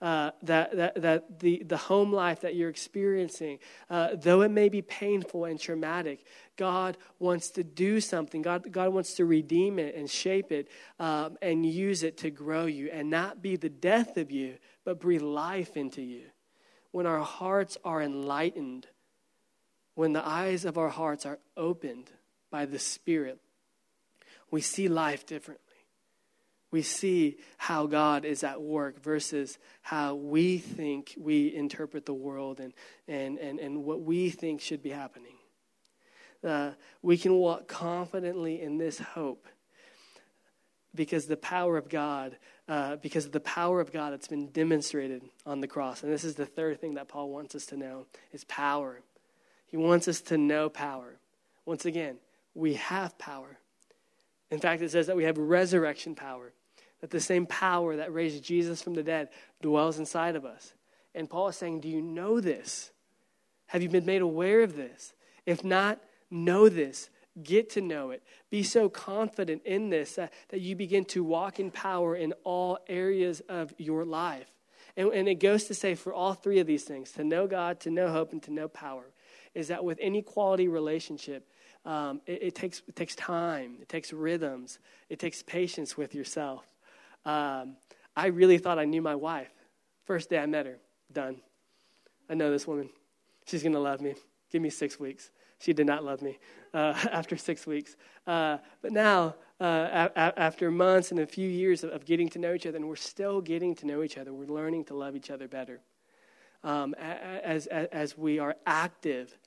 uh, 0.00 0.30
that, 0.42 0.76
that, 0.76 0.94
that 1.00 1.40
the, 1.40 1.62
the 1.64 1.76
home 1.76 2.12
life 2.12 2.40
that 2.42 2.54
you're 2.54 2.68
experiencing, 2.68 3.58
uh, 3.88 4.10
though 4.14 4.42
it 4.42 4.50
may 4.50 4.68
be 4.68 4.82
painful 4.82 5.46
and 5.46 5.58
traumatic, 5.58 6.24
God 6.56 6.98
wants 7.18 7.50
to 7.50 7.64
do 7.64 8.00
something. 8.00 8.42
God, 8.42 8.70
God 8.70 8.92
wants 8.92 9.14
to 9.14 9.24
redeem 9.24 9.78
it 9.78 9.94
and 9.94 10.10
shape 10.10 10.52
it 10.52 10.68
um, 10.98 11.38
and 11.40 11.64
use 11.64 12.02
it 12.02 12.18
to 12.18 12.30
grow 12.30 12.66
you 12.66 12.90
and 12.92 13.08
not 13.08 13.40
be 13.40 13.56
the 13.56 13.70
death 13.70 14.16
of 14.16 14.30
you, 14.30 14.56
but 14.84 15.00
breathe 15.00 15.22
life 15.22 15.76
into 15.76 16.02
you. 16.02 16.24
When 16.90 17.06
our 17.06 17.20
hearts 17.20 17.78
are 17.84 18.02
enlightened, 18.02 18.86
when 19.96 20.12
the 20.12 20.24
eyes 20.24 20.64
of 20.64 20.78
our 20.78 20.88
hearts 20.88 21.26
are 21.26 21.40
opened 21.56 22.08
by 22.52 22.64
the 22.64 22.78
Spirit, 22.78 23.40
we 24.52 24.60
see 24.60 24.86
life 24.86 25.26
differently 25.26 25.66
we 26.70 26.82
see 26.82 27.38
how 27.56 27.86
God 27.86 28.24
is 28.24 28.42
at 28.44 28.60
work 28.60 29.02
versus 29.02 29.58
how 29.82 30.14
we 30.14 30.58
think 30.58 31.14
we 31.16 31.54
interpret 31.54 32.06
the 32.06 32.14
world 32.14 32.60
and, 32.60 32.74
and, 33.06 33.38
and, 33.38 33.58
and 33.58 33.84
what 33.84 34.02
we 34.02 34.30
think 34.30 34.60
should 34.60 34.82
be 34.82 34.90
happening. 34.90 35.36
Uh, 36.44 36.72
we 37.02 37.16
can 37.16 37.32
walk 37.34 37.66
confidently 37.66 38.60
in 38.60 38.78
this 38.78 38.98
hope 38.98 39.46
because 40.94 41.26
the 41.26 41.36
power 41.36 41.76
of 41.76 41.88
God, 41.88 42.36
uh, 42.68 42.96
because 42.96 43.26
of 43.26 43.32
the 43.32 43.40
power 43.40 43.80
of 43.80 43.92
God 43.92 44.12
that's 44.12 44.28
been 44.28 44.48
demonstrated 44.48 45.22
on 45.44 45.60
the 45.60 45.68
cross. 45.68 46.02
And 46.02 46.12
this 46.12 46.24
is 46.24 46.34
the 46.34 46.46
third 46.46 46.80
thing 46.80 46.94
that 46.94 47.08
Paul 47.08 47.30
wants 47.30 47.54
us 47.54 47.66
to 47.66 47.76
know 47.76 48.06
is 48.32 48.44
power. 48.44 49.00
He 49.76 49.82
wants 49.82 50.08
us 50.08 50.22
to 50.22 50.38
know 50.38 50.70
power. 50.70 51.18
Once 51.66 51.84
again, 51.84 52.16
we 52.54 52.74
have 52.74 53.18
power. 53.18 53.58
In 54.50 54.58
fact, 54.58 54.80
it 54.80 54.90
says 54.90 55.06
that 55.06 55.16
we 55.16 55.24
have 55.24 55.36
resurrection 55.36 56.14
power, 56.14 56.54
that 57.02 57.10
the 57.10 57.20
same 57.20 57.44
power 57.44 57.96
that 57.96 58.14
raised 58.14 58.42
Jesus 58.42 58.80
from 58.80 58.94
the 58.94 59.02
dead 59.02 59.28
dwells 59.60 59.98
inside 59.98 60.34
of 60.34 60.46
us. 60.46 60.72
And 61.14 61.28
Paul 61.28 61.48
is 61.48 61.56
saying, 61.56 61.80
Do 61.80 61.90
you 61.90 62.00
know 62.00 62.40
this? 62.40 62.90
Have 63.66 63.82
you 63.82 63.90
been 63.90 64.06
made 64.06 64.22
aware 64.22 64.62
of 64.62 64.76
this? 64.76 65.12
If 65.44 65.62
not, 65.62 66.00
know 66.30 66.70
this. 66.70 67.10
Get 67.42 67.68
to 67.72 67.82
know 67.82 68.12
it. 68.12 68.22
Be 68.48 68.62
so 68.62 68.88
confident 68.88 69.60
in 69.66 69.90
this 69.90 70.14
that, 70.14 70.32
that 70.48 70.62
you 70.62 70.74
begin 70.74 71.04
to 71.06 71.22
walk 71.22 71.60
in 71.60 71.70
power 71.70 72.16
in 72.16 72.32
all 72.44 72.78
areas 72.88 73.40
of 73.46 73.74
your 73.76 74.06
life. 74.06 74.50
And, 74.96 75.12
and 75.12 75.28
it 75.28 75.34
goes 75.34 75.64
to 75.64 75.74
say 75.74 75.94
for 75.94 76.14
all 76.14 76.32
three 76.32 76.60
of 76.60 76.66
these 76.66 76.84
things 76.84 77.12
to 77.12 77.24
know 77.24 77.46
God, 77.46 77.78
to 77.80 77.90
know 77.90 78.10
hope, 78.10 78.32
and 78.32 78.42
to 78.44 78.50
know 78.50 78.68
power 78.68 79.10
is 79.56 79.68
that 79.68 79.82
with 79.82 79.98
any 80.02 80.20
quality 80.20 80.68
relationship, 80.68 81.48
um, 81.86 82.20
it, 82.26 82.42
it, 82.42 82.54
takes, 82.54 82.82
it 82.86 82.94
takes 82.94 83.14
time, 83.16 83.78
it 83.80 83.88
takes 83.88 84.12
rhythms, 84.12 84.80
it 85.08 85.18
takes 85.18 85.42
patience 85.42 85.96
with 85.96 86.14
yourself. 86.14 86.66
Um, 87.24 87.76
I 88.14 88.26
really 88.26 88.58
thought 88.58 88.78
I 88.78 88.84
knew 88.84 89.00
my 89.00 89.14
wife. 89.14 89.52
First 90.04 90.28
day 90.28 90.38
I 90.38 90.46
met 90.46 90.66
her, 90.66 90.76
done. 91.10 91.36
I 92.28 92.34
know 92.34 92.50
this 92.50 92.66
woman. 92.66 92.90
She's 93.46 93.62
going 93.62 93.72
to 93.72 93.80
love 93.80 94.02
me. 94.02 94.14
Give 94.50 94.60
me 94.60 94.68
six 94.68 95.00
weeks. 95.00 95.30
She 95.58 95.72
did 95.72 95.86
not 95.86 96.04
love 96.04 96.20
me 96.20 96.38
uh, 96.74 96.94
after 97.10 97.36
six 97.38 97.66
weeks. 97.66 97.96
Uh, 98.26 98.58
but 98.82 98.92
now, 98.92 99.36
uh, 99.58 100.08
a- 100.14 100.38
after 100.38 100.70
months 100.70 101.12
and 101.12 101.20
a 101.20 101.26
few 101.26 101.48
years 101.48 101.82
of, 101.82 101.90
of, 101.90 102.04
getting 102.04 102.28
to 102.28 102.38
know 102.38 102.52
each 102.52 102.66
other, 102.66 102.76
and 102.76 102.86
we're 102.86 102.96
still 102.96 103.40
getting 103.40 103.74
to 103.76 103.86
know 103.86 104.02
each 104.02 104.18
other, 104.18 104.34
we're 104.34 104.54
learning 104.54 104.84
to 104.84 104.94
love 104.94 105.16
each 105.16 105.30
other 105.30 105.48
better. 105.48 105.80
Um, 106.62 106.94
as, 106.94 107.66
as, 107.68 107.86
as 107.92 108.18
we 108.18 108.38
are 108.38 108.56
active 108.66 109.38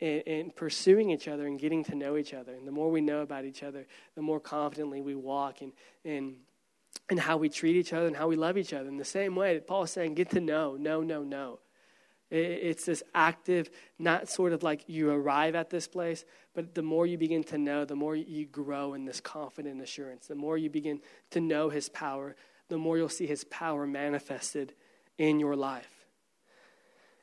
in, 0.00 0.50
pursuing 0.54 1.10
each 1.10 1.28
other 1.28 1.46
and 1.46 1.58
getting 1.58 1.84
to 1.84 1.94
know 1.94 2.16
each 2.16 2.34
other. 2.34 2.52
And 2.54 2.66
the 2.66 2.72
more 2.72 2.90
we 2.90 3.00
know 3.00 3.20
about 3.20 3.44
each 3.44 3.62
other, 3.62 3.86
the 4.14 4.22
more 4.22 4.40
confidently 4.40 5.00
we 5.00 5.14
walk 5.14 5.62
in, 5.62 5.72
in, 6.04 6.36
in 7.10 7.18
how 7.18 7.36
we 7.36 7.48
treat 7.48 7.76
each 7.76 7.92
other 7.92 8.06
and 8.06 8.16
how 8.16 8.28
we 8.28 8.36
love 8.36 8.58
each 8.58 8.72
other. 8.72 8.88
In 8.88 8.98
the 8.98 9.04
same 9.04 9.34
way 9.34 9.54
that 9.54 9.66
Paul 9.66 9.84
is 9.84 9.90
saying, 9.90 10.14
get 10.14 10.30
to 10.30 10.40
know, 10.40 10.76
know, 10.76 11.02
know, 11.02 11.22
know. 11.22 11.60
It's 12.28 12.84
this 12.84 13.04
active, 13.14 13.70
not 14.00 14.28
sort 14.28 14.52
of 14.52 14.64
like 14.64 14.88
you 14.88 15.10
arrive 15.10 15.54
at 15.54 15.70
this 15.70 15.86
place, 15.86 16.24
but 16.54 16.74
the 16.74 16.82
more 16.82 17.06
you 17.06 17.16
begin 17.16 17.44
to 17.44 17.58
know, 17.58 17.84
the 17.84 17.94
more 17.94 18.16
you 18.16 18.46
grow 18.46 18.94
in 18.94 19.04
this 19.04 19.20
confident 19.20 19.80
assurance. 19.80 20.26
The 20.26 20.34
more 20.34 20.58
you 20.58 20.68
begin 20.68 21.00
to 21.30 21.40
know 21.40 21.68
His 21.70 21.88
power, 21.88 22.34
the 22.68 22.78
more 22.78 22.98
you'll 22.98 23.08
see 23.08 23.28
His 23.28 23.44
power 23.44 23.86
manifested 23.86 24.74
in 25.18 25.38
your 25.38 25.54
life. 25.54 25.95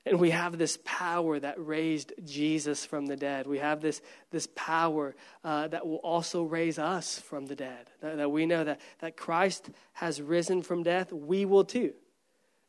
And 0.06 0.20
we 0.20 0.32
have 0.32 0.58
this 0.58 0.78
power 0.84 1.39
that 1.39 1.56
raised 1.58 2.12
Jesus 2.26 2.86
from 2.86 3.06
the 3.06 3.16
dead. 3.16 3.47
We 3.47 3.60
have 3.60 3.80
this, 3.80 4.01
this 4.32 4.49
power 4.54 5.16
uh, 5.45 5.70
that 5.70 5.88
will 5.88 5.97
also 5.97 6.43
raise 6.43 6.78
us 6.78 7.20
from 7.20 7.45
the 7.45 7.56
dead. 7.56 7.89
That, 8.01 8.18
that 8.18 8.30
we 8.30 8.45
know 8.45 8.66
that, 8.66 8.82
that 8.99 9.16
Christ 9.16 9.70
has 9.93 10.22
risen 10.22 10.62
from 10.62 10.84
death, 10.84 11.14
we 11.14 11.45
will 11.45 11.64
too. 11.64 11.93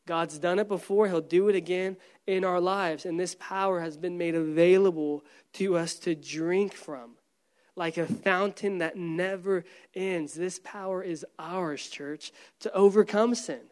God's 0.07 0.39
done 0.39 0.59
it 0.59 0.69
before, 0.69 1.09
He'll 1.09 1.21
do 1.21 1.49
it 1.49 1.57
again 1.57 1.97
in 2.27 2.45
our 2.45 2.61
lives. 2.61 3.05
And 3.05 3.19
this 3.19 3.37
power 3.41 3.81
has 3.81 3.97
been 3.97 4.19
made 4.19 4.35
available 4.37 5.25
to 5.55 5.77
us 5.77 5.95
to 6.01 6.15
drink 6.15 6.75
from, 6.75 7.17
like 7.75 7.97
a 7.97 8.07
fountain 8.07 8.79
that 8.79 8.97
never 8.97 9.65
ends. 9.95 10.35
This 10.35 10.61
power 10.63 11.03
is 11.03 11.27
ours, 11.39 11.89
church, 11.89 12.33
to 12.61 12.73
overcome 12.75 13.35
sin. 13.35 13.63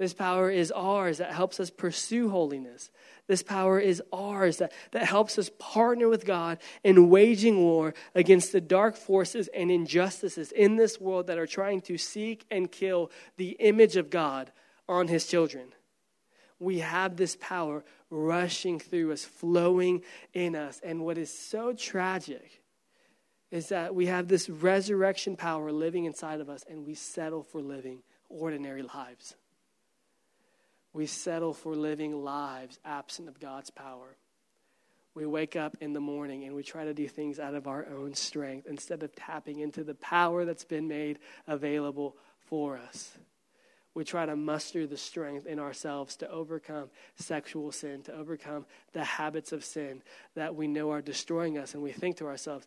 This 0.00 0.14
power 0.14 0.50
is 0.50 0.72
ours 0.72 1.18
that 1.18 1.30
helps 1.30 1.60
us 1.60 1.68
pursue 1.68 2.30
holiness. 2.30 2.90
This 3.26 3.42
power 3.42 3.78
is 3.78 4.02
ours 4.14 4.56
that, 4.56 4.72
that 4.92 5.04
helps 5.04 5.38
us 5.38 5.50
partner 5.58 6.08
with 6.08 6.24
God 6.24 6.56
in 6.82 7.10
waging 7.10 7.58
war 7.58 7.92
against 8.14 8.50
the 8.52 8.62
dark 8.62 8.96
forces 8.96 9.48
and 9.48 9.70
injustices 9.70 10.52
in 10.52 10.76
this 10.76 10.98
world 10.98 11.26
that 11.26 11.36
are 11.36 11.46
trying 11.46 11.82
to 11.82 11.98
seek 11.98 12.46
and 12.50 12.72
kill 12.72 13.10
the 13.36 13.50
image 13.60 13.96
of 13.96 14.08
God 14.08 14.50
on 14.88 15.08
his 15.08 15.26
children. 15.26 15.74
We 16.58 16.78
have 16.78 17.16
this 17.16 17.36
power 17.38 17.84
rushing 18.08 18.78
through 18.78 19.12
us, 19.12 19.26
flowing 19.26 20.00
in 20.32 20.56
us. 20.56 20.80
And 20.82 21.04
what 21.04 21.18
is 21.18 21.30
so 21.30 21.74
tragic 21.74 22.62
is 23.50 23.68
that 23.68 23.94
we 23.94 24.06
have 24.06 24.28
this 24.28 24.48
resurrection 24.48 25.36
power 25.36 25.70
living 25.70 26.06
inside 26.06 26.40
of 26.40 26.48
us, 26.48 26.64
and 26.70 26.86
we 26.86 26.94
settle 26.94 27.42
for 27.42 27.60
living 27.60 28.02
ordinary 28.30 28.80
lives. 28.80 29.34
We 30.92 31.06
settle 31.06 31.52
for 31.52 31.74
living 31.74 32.24
lives 32.24 32.78
absent 32.84 33.28
of 33.28 33.40
God's 33.40 33.70
power. 33.70 34.16
We 35.14 35.26
wake 35.26 35.56
up 35.56 35.76
in 35.80 35.92
the 35.92 36.00
morning 36.00 36.44
and 36.44 36.54
we 36.54 36.62
try 36.62 36.84
to 36.84 36.94
do 36.94 37.08
things 37.08 37.38
out 37.38 37.54
of 37.54 37.66
our 37.66 37.86
own 37.86 38.14
strength 38.14 38.66
instead 38.66 39.02
of 39.02 39.14
tapping 39.14 39.60
into 39.60 39.84
the 39.84 39.94
power 39.94 40.44
that's 40.44 40.64
been 40.64 40.88
made 40.88 41.18
available 41.46 42.16
for 42.46 42.78
us 42.78 43.16
we 43.94 44.04
try 44.04 44.24
to 44.24 44.36
muster 44.36 44.86
the 44.86 44.96
strength 44.96 45.46
in 45.46 45.58
ourselves 45.58 46.16
to 46.16 46.30
overcome 46.30 46.90
sexual 47.16 47.72
sin, 47.72 48.02
to 48.02 48.14
overcome 48.14 48.64
the 48.92 49.04
habits 49.04 49.52
of 49.52 49.64
sin 49.64 50.02
that 50.34 50.54
we 50.54 50.68
know 50.68 50.90
are 50.92 51.02
destroying 51.02 51.58
us. 51.58 51.74
And 51.74 51.82
we 51.82 51.92
think 51.92 52.16
to 52.18 52.26
ourselves, 52.26 52.66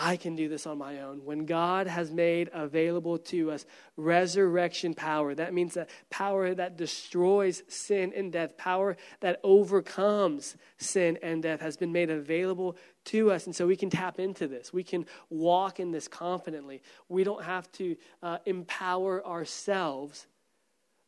I 0.00 0.16
can 0.16 0.36
do 0.36 0.48
this 0.48 0.64
on 0.64 0.78
my 0.78 1.00
own. 1.00 1.24
When 1.24 1.44
God 1.44 1.88
has 1.88 2.12
made 2.12 2.50
available 2.52 3.18
to 3.18 3.50
us 3.50 3.66
resurrection 3.96 4.94
power, 4.94 5.34
that 5.34 5.52
means 5.52 5.74
that 5.74 5.90
power 6.08 6.54
that 6.54 6.76
destroys 6.76 7.64
sin 7.66 8.12
and 8.14 8.32
death, 8.32 8.56
power 8.56 8.96
that 9.20 9.40
overcomes 9.42 10.56
sin 10.76 11.18
and 11.20 11.42
death 11.42 11.60
has 11.60 11.76
been 11.76 11.90
made 11.90 12.10
available 12.10 12.76
to 13.06 13.32
us. 13.32 13.46
And 13.46 13.56
so 13.56 13.66
we 13.66 13.76
can 13.76 13.90
tap 13.90 14.20
into 14.20 14.46
this. 14.46 14.72
We 14.72 14.84
can 14.84 15.04
walk 15.30 15.80
in 15.80 15.90
this 15.90 16.06
confidently. 16.06 16.80
We 17.08 17.24
don't 17.24 17.42
have 17.42 17.70
to 17.72 17.96
uh, 18.22 18.38
empower 18.46 19.26
ourselves 19.26 20.28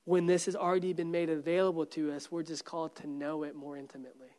when 0.04 0.26
this 0.26 0.46
has 0.46 0.56
already 0.56 0.92
been 0.92 1.12
made 1.12 1.30
available 1.30 1.86
to 1.86 2.10
us, 2.10 2.32
we're 2.32 2.42
just 2.42 2.64
called 2.64 2.96
to 2.96 3.06
know 3.06 3.44
it 3.44 3.54
more 3.54 3.76
intimately. 3.76 4.30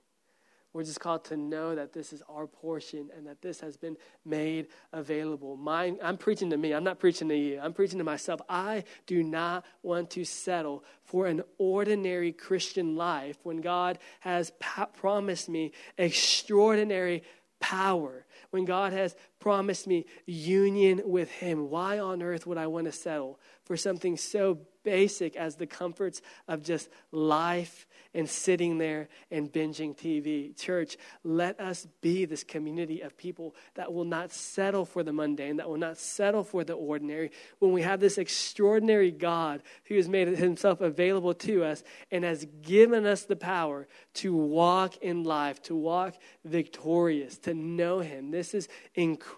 We're 0.74 0.84
just 0.84 1.02
called 1.02 1.26
to 1.26 1.36
know 1.36 1.76
that 1.76 1.92
this 1.92 2.14
is 2.14 2.24
our 2.30 2.48
portion 2.48 3.10
and 3.16 3.28
that 3.28 3.42
this 3.42 3.60
has 3.60 3.76
been 3.76 3.98
made 4.24 4.68
available. 4.94 5.60
I'm 5.68 6.18
preaching 6.18 6.50
to 6.52 6.58
me. 6.58 6.74
I'm 6.74 6.86
not 6.86 6.98
preaching 6.98 7.28
to 7.28 7.36
you. 7.36 7.60
I'm 7.62 7.74
preaching 7.74 7.98
to 7.98 8.06
myself. 8.06 8.40
I 8.48 8.86
do 9.06 9.22
not 9.22 9.66
want 9.84 10.12
to 10.12 10.24
settle 10.24 10.86
for 11.04 11.28
an 11.28 11.42
ordinary 11.58 12.32
Christian 12.32 12.96
life 12.96 13.38
when 13.44 13.60
God 13.60 14.00
has 14.22 14.52
promised 14.94 15.50
me 15.50 15.74
extraordinary 15.98 17.24
power, 17.60 18.26
when 18.52 18.66
God 18.66 18.94
has 18.94 19.16
promised 19.42 19.88
me 19.88 20.06
union 20.26 21.02
with 21.04 21.30
Him. 21.30 21.70
Why 21.70 22.00
on 22.00 22.24
earth 22.24 22.48
would 22.48 22.58
I 22.58 22.68
want 22.68 22.86
to 22.86 22.94
settle 22.94 23.39
for 23.66 23.76
something 23.76 24.16
so 24.16 24.60
basic 24.84 25.36
as 25.36 25.56
the 25.56 25.68
comforts 25.68 26.22
of 26.48 26.64
just 26.64 26.89
life 27.12 27.88
and 28.14 28.30
sitting 28.30 28.78
there 28.78 29.08
and 29.30 29.52
binging 29.52 29.98
TV. 29.98 30.58
Church, 30.58 30.98
let 31.24 31.60
us 31.60 31.88
be 32.02 32.26
this 32.26 32.44
community 32.44 33.02
of 33.02 33.16
people 33.18 33.56
that 33.76 33.94
will 33.94 34.04
not 34.04 34.32
settle 34.32 34.86
for 34.86 35.04
the 35.04 35.14
mundane, 35.14 35.58
that 35.58 35.70
will 35.70 35.78
not 35.78 35.98
settle 35.98 36.44
for 36.44 36.64
the 36.64 36.74
ordinary. 36.74 37.32
When 37.60 37.72
we 37.72 37.84
have 37.84 38.00
this 38.00 38.18
extraordinary 38.18 39.12
God 39.12 39.64
who 39.86 39.96
has 39.96 40.10
made 40.10 40.28
himself 40.28 40.82
available 40.82 41.34
to 41.36 41.64
us 41.64 41.84
and 42.12 42.24
has 42.24 42.46
given 42.62 43.06
us 43.06 43.24
the 43.24 43.36
power 43.36 43.88
to 44.16 44.36
walk 44.36 44.98
in 44.98 45.24
life, 45.24 45.62
to 45.64 45.76
walk 45.76 46.16
victorious, 46.44 47.38
to 47.39 47.54
know 47.54 48.00
him. 48.00 48.32
This 48.32 48.54
is 48.54 48.68
incredible. 48.96 49.31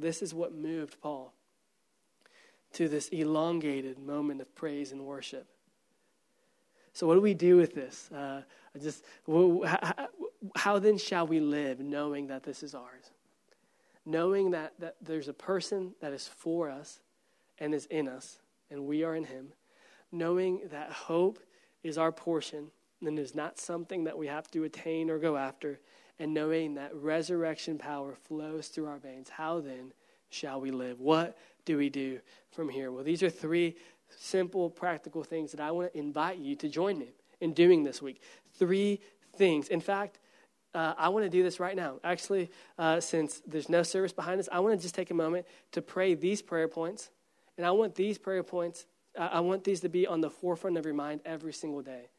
This 0.00 0.22
is 0.22 0.34
what 0.34 0.54
moved 0.54 1.00
Paul 1.00 1.32
to 2.74 2.88
this 2.88 3.08
elongated 3.08 3.98
moment 3.98 4.40
of 4.40 4.54
praise 4.54 4.92
and 4.92 5.04
worship. 5.04 5.46
So, 6.92 7.06
what 7.06 7.14
do 7.14 7.20
we 7.20 7.34
do 7.34 7.56
with 7.56 7.74
this? 7.74 8.10
Uh, 8.10 8.42
just 8.80 9.04
how, 9.26 10.08
how 10.56 10.78
then 10.78 10.98
shall 10.98 11.26
we 11.26 11.40
live 11.40 11.80
knowing 11.80 12.28
that 12.28 12.42
this 12.42 12.62
is 12.62 12.74
ours? 12.74 13.10
Knowing 14.06 14.50
that, 14.52 14.72
that 14.78 14.96
there's 15.00 15.28
a 15.28 15.32
person 15.32 15.94
that 16.00 16.12
is 16.12 16.26
for 16.26 16.70
us 16.70 17.00
and 17.58 17.74
is 17.74 17.86
in 17.86 18.08
us, 18.08 18.38
and 18.70 18.86
we 18.86 19.04
are 19.04 19.14
in 19.14 19.24
him. 19.24 19.52
Knowing 20.10 20.62
that 20.70 20.90
hope 20.90 21.38
is 21.82 21.98
our 21.98 22.10
portion 22.10 22.70
and 23.02 23.18
is 23.18 23.34
not 23.34 23.58
something 23.58 24.04
that 24.04 24.18
we 24.18 24.26
have 24.26 24.50
to 24.50 24.64
attain 24.64 25.10
or 25.10 25.18
go 25.18 25.36
after, 25.36 25.80
and 26.20 26.34
knowing 26.34 26.74
that 26.74 26.94
resurrection 26.94 27.78
power 27.78 28.14
flows 28.14 28.68
through 28.68 28.86
our 28.86 28.98
veins. 28.98 29.30
How 29.30 29.60
then 29.60 29.92
shall 30.28 30.60
we 30.60 30.70
live? 30.70 31.00
What 31.00 31.36
do 31.64 31.78
we 31.78 31.88
do 31.88 32.20
from 32.52 32.68
here? 32.68 32.92
Well, 32.92 33.02
these 33.02 33.22
are 33.22 33.30
three 33.30 33.74
simple, 34.18 34.68
practical 34.68 35.24
things 35.24 35.50
that 35.52 35.60
I 35.60 35.70
want 35.70 35.92
to 35.92 35.98
invite 35.98 36.38
you 36.38 36.54
to 36.56 36.68
join 36.68 36.98
me 36.98 37.14
in 37.40 37.54
doing 37.54 37.82
this 37.84 38.02
week. 38.02 38.20
Three 38.58 39.00
things. 39.36 39.68
In 39.68 39.80
fact, 39.80 40.18
uh, 40.74 40.92
I 40.98 41.08
want 41.08 41.24
to 41.24 41.30
do 41.30 41.42
this 41.42 41.58
right 41.58 41.74
now. 41.74 41.98
Actually, 42.04 42.50
uh, 42.78 43.00
since 43.00 43.40
there's 43.46 43.70
no 43.70 43.82
service 43.82 44.12
behind 44.12 44.40
us, 44.40 44.48
I 44.52 44.60
want 44.60 44.78
to 44.78 44.82
just 44.82 44.94
take 44.94 45.10
a 45.10 45.14
moment 45.14 45.46
to 45.72 45.80
pray 45.80 46.14
these 46.14 46.42
prayer 46.42 46.68
points. 46.68 47.10
And 47.56 47.66
I 47.66 47.70
want 47.70 47.94
these 47.94 48.18
prayer 48.18 48.42
points, 48.42 48.86
uh, 49.18 49.28
I 49.32 49.40
want 49.40 49.64
these 49.64 49.80
to 49.80 49.88
be 49.88 50.06
on 50.06 50.20
the 50.20 50.30
forefront 50.30 50.76
of 50.76 50.84
your 50.84 50.94
mind 50.94 51.22
every 51.24 51.54
single 51.54 51.82
day. 51.82 52.10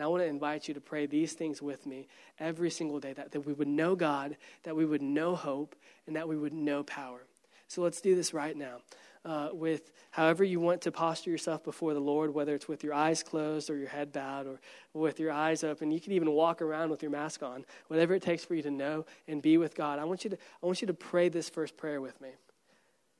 And 0.00 0.06
I 0.06 0.08
want 0.08 0.22
to 0.22 0.28
invite 0.28 0.66
you 0.66 0.72
to 0.72 0.80
pray 0.80 1.04
these 1.04 1.34
things 1.34 1.60
with 1.60 1.84
me 1.84 2.08
every 2.38 2.70
single 2.70 3.00
day 3.00 3.12
that, 3.12 3.32
that 3.32 3.42
we 3.42 3.52
would 3.52 3.68
know 3.68 3.94
God, 3.94 4.38
that 4.62 4.74
we 4.74 4.86
would 4.86 5.02
know 5.02 5.36
hope, 5.36 5.76
and 6.06 6.16
that 6.16 6.26
we 6.26 6.38
would 6.38 6.54
know 6.54 6.82
power. 6.82 7.26
So 7.68 7.82
let's 7.82 8.00
do 8.00 8.14
this 8.14 8.32
right 8.32 8.56
now. 8.56 8.78
Uh, 9.26 9.50
with 9.52 9.92
however 10.10 10.42
you 10.42 10.58
want 10.58 10.80
to 10.80 10.90
posture 10.90 11.30
yourself 11.30 11.62
before 11.62 11.92
the 11.92 12.00
Lord, 12.00 12.32
whether 12.32 12.54
it's 12.54 12.66
with 12.66 12.82
your 12.82 12.94
eyes 12.94 13.22
closed 13.22 13.68
or 13.68 13.76
your 13.76 13.90
head 13.90 14.10
bowed 14.10 14.46
or 14.46 14.58
with 14.94 15.20
your 15.20 15.32
eyes 15.32 15.62
open. 15.64 15.90
You 15.90 16.00
can 16.00 16.14
even 16.14 16.30
walk 16.30 16.62
around 16.62 16.88
with 16.88 17.02
your 17.02 17.10
mask 17.10 17.42
on, 17.42 17.66
whatever 17.88 18.14
it 18.14 18.22
takes 18.22 18.42
for 18.42 18.54
you 18.54 18.62
to 18.62 18.70
know 18.70 19.04
and 19.28 19.42
be 19.42 19.58
with 19.58 19.74
God. 19.74 19.98
I 19.98 20.04
want 20.04 20.24
you 20.24 20.30
to, 20.30 20.38
I 20.62 20.64
want 20.64 20.80
you 20.80 20.86
to 20.86 20.94
pray 20.94 21.28
this 21.28 21.50
first 21.50 21.76
prayer 21.76 22.00
with 22.00 22.18
me 22.22 22.30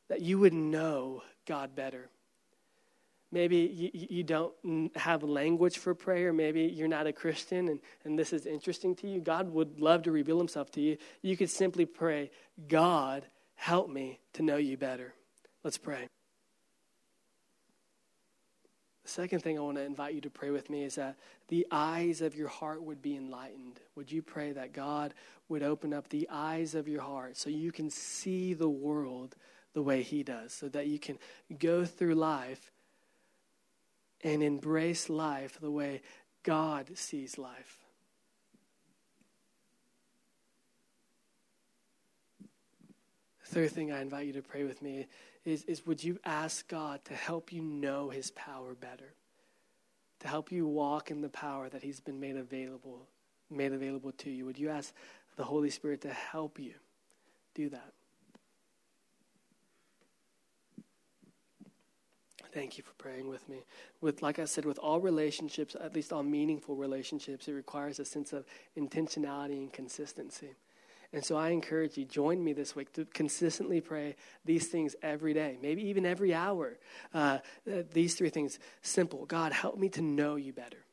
that 0.08 0.22
you 0.22 0.38
would 0.38 0.54
know 0.54 1.24
God 1.44 1.74
better. 1.74 2.08
Maybe 3.32 3.58
you, 3.58 3.90
you 3.92 4.22
don't 4.24 4.52
have 4.96 5.22
language 5.22 5.78
for 5.78 5.94
prayer. 5.94 6.32
Maybe 6.32 6.62
you're 6.62 6.88
not 6.88 7.06
a 7.06 7.12
Christian 7.12 7.68
and, 7.68 7.80
and 8.04 8.18
this 8.18 8.32
is 8.32 8.44
interesting 8.44 8.96
to 8.96 9.08
you. 9.08 9.20
God 9.20 9.52
would 9.52 9.80
love 9.80 10.02
to 10.02 10.12
reveal 10.12 10.38
himself 10.38 10.70
to 10.72 10.80
you. 10.80 10.96
You 11.22 11.36
could 11.36 11.50
simply 11.50 11.86
pray, 11.86 12.30
God, 12.68 13.24
Help 13.60 13.90
me 13.90 14.18
to 14.32 14.42
know 14.42 14.56
you 14.56 14.78
better. 14.78 15.12
Let's 15.62 15.76
pray. 15.76 16.08
The 19.04 19.10
second 19.10 19.40
thing 19.40 19.58
I 19.58 19.60
want 19.60 19.76
to 19.76 19.84
invite 19.84 20.14
you 20.14 20.22
to 20.22 20.30
pray 20.30 20.48
with 20.48 20.70
me 20.70 20.82
is 20.82 20.94
that 20.94 21.18
the 21.48 21.66
eyes 21.70 22.22
of 22.22 22.34
your 22.34 22.48
heart 22.48 22.82
would 22.82 23.02
be 23.02 23.14
enlightened. 23.14 23.78
Would 23.96 24.10
you 24.10 24.22
pray 24.22 24.52
that 24.52 24.72
God 24.72 25.12
would 25.50 25.62
open 25.62 25.92
up 25.92 26.08
the 26.08 26.26
eyes 26.32 26.74
of 26.74 26.88
your 26.88 27.02
heart 27.02 27.36
so 27.36 27.50
you 27.50 27.70
can 27.70 27.90
see 27.90 28.54
the 28.54 28.70
world 28.70 29.36
the 29.74 29.82
way 29.82 30.00
He 30.00 30.22
does, 30.22 30.54
so 30.54 30.70
that 30.70 30.86
you 30.86 30.98
can 30.98 31.18
go 31.58 31.84
through 31.84 32.14
life 32.14 32.69
and 34.22 34.42
embrace 34.42 35.08
life 35.08 35.58
the 35.60 35.70
way 35.70 36.02
God 36.42 36.96
sees 36.96 37.38
life? 37.38 37.78
Third 43.44 43.72
thing 43.72 43.90
I 43.90 44.00
invite 44.00 44.26
you 44.26 44.32
to 44.34 44.42
pray 44.42 44.62
with 44.62 44.80
me 44.80 45.08
is, 45.44 45.64
is 45.64 45.84
would 45.84 46.04
you 46.04 46.20
ask 46.24 46.68
God 46.68 47.04
to 47.06 47.14
help 47.14 47.52
you 47.52 47.62
know 47.62 48.08
his 48.08 48.30
power 48.30 48.74
better? 48.74 49.14
To 50.20 50.28
help 50.28 50.52
you 50.52 50.68
walk 50.68 51.10
in 51.10 51.20
the 51.20 51.28
power 51.28 51.68
that 51.68 51.82
he's 51.82 51.98
been 51.98 52.20
made 52.20 52.36
available 52.36 53.08
made 53.50 53.72
available 53.72 54.12
to 54.12 54.30
you? 54.30 54.46
Would 54.46 54.58
you 54.58 54.68
ask 54.70 54.94
the 55.36 55.44
Holy 55.44 55.70
Spirit 55.70 56.02
to 56.02 56.12
help 56.12 56.58
you 56.58 56.74
do 57.54 57.68
that? 57.70 57.92
Thank 62.52 62.78
you 62.78 62.84
for 62.84 62.92
praying 62.94 63.28
with 63.28 63.48
me. 63.48 63.62
With 64.00 64.22
like 64.22 64.38
I 64.38 64.44
said, 64.44 64.64
with 64.64 64.78
all 64.78 65.00
relationships, 65.00 65.76
at 65.80 65.94
least 65.94 66.12
all 66.12 66.22
meaningful 66.22 66.74
relationships, 66.74 67.46
it 67.48 67.52
requires 67.52 68.00
a 68.00 68.04
sense 68.04 68.32
of 68.32 68.44
intentionality 68.76 69.58
and 69.58 69.72
consistency. 69.72 70.50
And 71.12 71.24
so 71.24 71.36
I 71.36 71.48
encourage 71.48 71.96
you, 71.96 72.04
join 72.04 72.42
me 72.42 72.52
this 72.52 72.76
week 72.76 72.92
to 72.92 73.04
consistently 73.04 73.80
pray 73.80 74.14
these 74.44 74.68
things 74.68 74.94
every 75.02 75.34
day, 75.34 75.58
maybe 75.60 75.88
even 75.88 76.06
every 76.06 76.32
hour. 76.32 76.78
Uh, 77.12 77.38
these 77.92 78.14
three 78.14 78.30
things 78.30 78.58
simple 78.82 79.26
God, 79.26 79.52
help 79.52 79.76
me 79.76 79.88
to 79.90 80.02
know 80.02 80.36
you 80.36 80.52
better. 80.52 80.84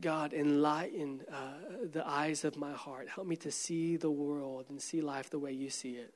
God, 0.00 0.32
enlighten 0.32 1.22
uh, 1.32 1.86
the 1.92 2.06
eyes 2.06 2.44
of 2.44 2.56
my 2.56 2.72
heart. 2.72 3.08
Help 3.08 3.28
me 3.28 3.36
to 3.36 3.52
see 3.52 3.96
the 3.96 4.10
world 4.10 4.66
and 4.68 4.82
see 4.82 5.00
life 5.00 5.30
the 5.30 5.38
way 5.38 5.52
you 5.52 5.70
see 5.70 5.92
it. 5.92 6.12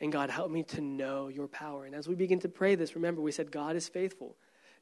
And 0.00 0.12
God, 0.12 0.30
help 0.30 0.50
me 0.50 0.62
to 0.64 0.80
know 0.80 1.28
your 1.28 1.48
power. 1.48 1.86
And 1.86 1.94
as 1.94 2.06
we 2.06 2.14
begin 2.14 2.40
to 2.40 2.48
pray 2.48 2.74
this, 2.74 2.94
remember 2.94 3.20
we 3.20 3.32
said 3.32 3.50
God 3.50 3.76
is 3.76 3.88
faithful. 3.88 4.36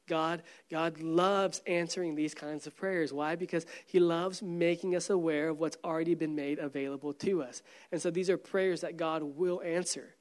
God, 0.07 0.43
God 0.69 0.99
loves 0.99 1.61
answering 1.65 2.15
these 2.15 2.33
kinds 2.33 2.67
of 2.67 2.75
prayers. 2.75 3.11
Why? 3.11 3.35
Because 3.35 3.65
He 3.85 3.99
loves 3.99 4.41
making 4.41 4.95
us 4.95 5.09
aware 5.09 5.49
of 5.49 5.59
what's 5.59 5.77
already 5.83 6.15
been 6.15 6.35
made 6.35 6.59
available 6.59 7.13
to 7.13 7.41
us. 7.41 7.63
And 7.91 8.01
so 8.01 8.11
these 8.11 8.29
are 8.29 8.37
prayers 8.37 8.81
that 8.81 8.97
God 8.97 9.23
will 9.23 9.61
answer. 9.63 10.15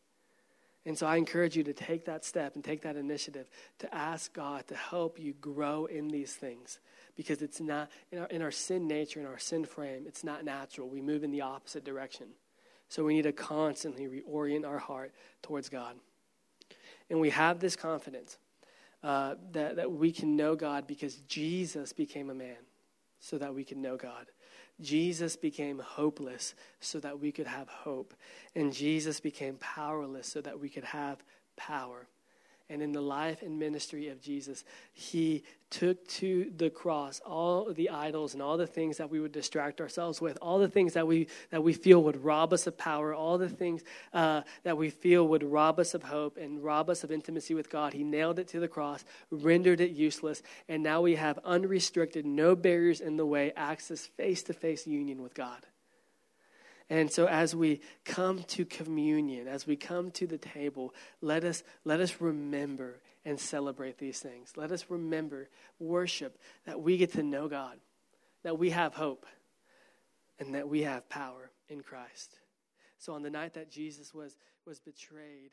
And 0.86 0.98
so 0.98 1.06
I 1.06 1.16
encourage 1.16 1.56
you 1.56 1.64
to 1.64 1.72
take 1.72 2.04
that 2.04 2.24
step 2.24 2.54
and 2.54 2.64
take 2.64 2.82
that 2.82 2.96
initiative 2.96 3.48
to 3.78 3.94
ask 3.94 4.32
God 4.32 4.66
to 4.68 4.76
help 4.76 5.18
you 5.18 5.32
grow 5.34 5.86
in 5.86 6.08
these 6.08 6.34
things. 6.34 6.78
Because 7.16 7.40
it's 7.40 7.60
not, 7.60 7.90
in 8.12 8.18
our, 8.18 8.26
in 8.26 8.42
our 8.42 8.50
sin 8.50 8.86
nature, 8.86 9.20
in 9.20 9.26
our 9.26 9.38
sin 9.38 9.64
frame, 9.64 10.04
it's 10.06 10.24
not 10.24 10.44
natural. 10.44 10.88
We 10.88 11.00
move 11.00 11.24
in 11.24 11.30
the 11.30 11.40
opposite 11.40 11.84
direction. 11.84 12.28
So 12.94 13.02
we 13.02 13.14
need 13.14 13.22
to 13.22 13.32
constantly 13.32 14.06
reorient 14.06 14.64
our 14.64 14.78
heart 14.78 15.12
towards 15.42 15.68
God. 15.68 15.96
And 17.10 17.18
we 17.18 17.30
have 17.30 17.58
this 17.58 17.74
confidence 17.74 18.38
uh, 19.02 19.34
that, 19.50 19.74
that 19.74 19.90
we 19.90 20.12
can 20.12 20.36
know 20.36 20.54
God 20.54 20.86
because 20.86 21.16
Jesus 21.26 21.92
became 21.92 22.30
a 22.30 22.34
man 22.34 22.54
so 23.18 23.36
that 23.38 23.52
we 23.52 23.64
can 23.64 23.82
know 23.82 23.96
God. 23.96 24.26
Jesus 24.80 25.34
became 25.34 25.80
hopeless 25.80 26.54
so 26.78 27.00
that 27.00 27.18
we 27.18 27.32
could 27.32 27.48
have 27.48 27.66
hope. 27.66 28.14
And 28.54 28.72
Jesus 28.72 29.18
became 29.18 29.56
powerless 29.56 30.28
so 30.28 30.40
that 30.42 30.60
we 30.60 30.68
could 30.68 30.84
have 30.84 31.18
power 31.56 32.06
and 32.70 32.82
in 32.82 32.92
the 32.92 33.00
life 33.00 33.42
and 33.42 33.58
ministry 33.58 34.08
of 34.08 34.20
Jesus, 34.20 34.64
he 34.92 35.44
took 35.70 36.06
to 36.06 36.52
the 36.56 36.70
cross 36.70 37.20
all 37.26 37.72
the 37.72 37.90
idols 37.90 38.32
and 38.32 38.42
all 38.42 38.56
the 38.56 38.66
things 38.66 38.96
that 38.96 39.10
we 39.10 39.20
would 39.20 39.32
distract 39.32 39.80
ourselves 39.80 40.20
with, 40.20 40.38
all 40.40 40.58
the 40.58 40.68
things 40.68 40.94
that 40.94 41.06
we 41.06 41.26
that 41.50 41.62
we 41.62 41.72
feel 41.72 42.02
would 42.02 42.22
rob 42.24 42.52
us 42.52 42.66
of 42.66 42.78
power, 42.78 43.12
all 43.12 43.38
the 43.38 43.48
things 43.48 43.82
uh, 44.12 44.42
that 44.62 44.76
we 44.76 44.88
feel 44.88 45.26
would 45.28 45.42
rob 45.42 45.78
us 45.78 45.94
of 45.94 46.04
hope 46.04 46.36
and 46.36 46.62
rob 46.62 46.88
us 46.88 47.04
of 47.04 47.10
intimacy 47.10 47.54
with 47.54 47.68
God. 47.68 47.92
He 47.92 48.04
nailed 48.04 48.38
it 48.38 48.48
to 48.48 48.60
the 48.60 48.68
cross, 48.68 49.04
rendered 49.30 49.80
it 49.80 49.90
useless, 49.90 50.42
and 50.68 50.82
now 50.82 51.02
we 51.02 51.16
have 51.16 51.38
unrestricted, 51.44 52.24
no 52.24 52.54
barriers 52.56 53.00
in 53.00 53.16
the 53.16 53.26
way, 53.26 53.52
access, 53.56 54.06
face 54.06 54.42
to 54.44 54.52
face 54.52 54.86
union 54.86 55.22
with 55.22 55.34
God. 55.34 55.66
And 56.94 57.10
so 57.10 57.26
as 57.26 57.56
we 57.56 57.80
come 58.04 58.44
to 58.44 58.64
communion, 58.64 59.48
as 59.48 59.66
we 59.66 59.74
come 59.74 60.12
to 60.12 60.28
the 60.28 60.38
table, 60.38 60.94
let 61.20 61.42
us, 61.42 61.64
let 61.84 61.98
us 61.98 62.20
remember 62.20 63.00
and 63.24 63.40
celebrate 63.40 63.98
these 63.98 64.20
things. 64.20 64.52
Let 64.56 64.70
us 64.70 64.84
remember, 64.88 65.48
worship, 65.80 66.38
that 66.66 66.80
we 66.80 66.96
get 66.96 67.14
to 67.14 67.24
know 67.24 67.48
God, 67.48 67.78
that 68.44 68.60
we 68.60 68.70
have 68.70 68.94
hope, 68.94 69.26
and 70.38 70.54
that 70.54 70.68
we 70.68 70.84
have 70.84 71.08
power 71.08 71.50
in 71.68 71.80
Christ. 71.80 72.38
So 72.98 73.14
on 73.14 73.24
the 73.24 73.30
night 73.30 73.54
that 73.54 73.72
Jesus 73.72 74.14
was, 74.14 74.36
was 74.64 74.78
betrayed, 74.78 75.50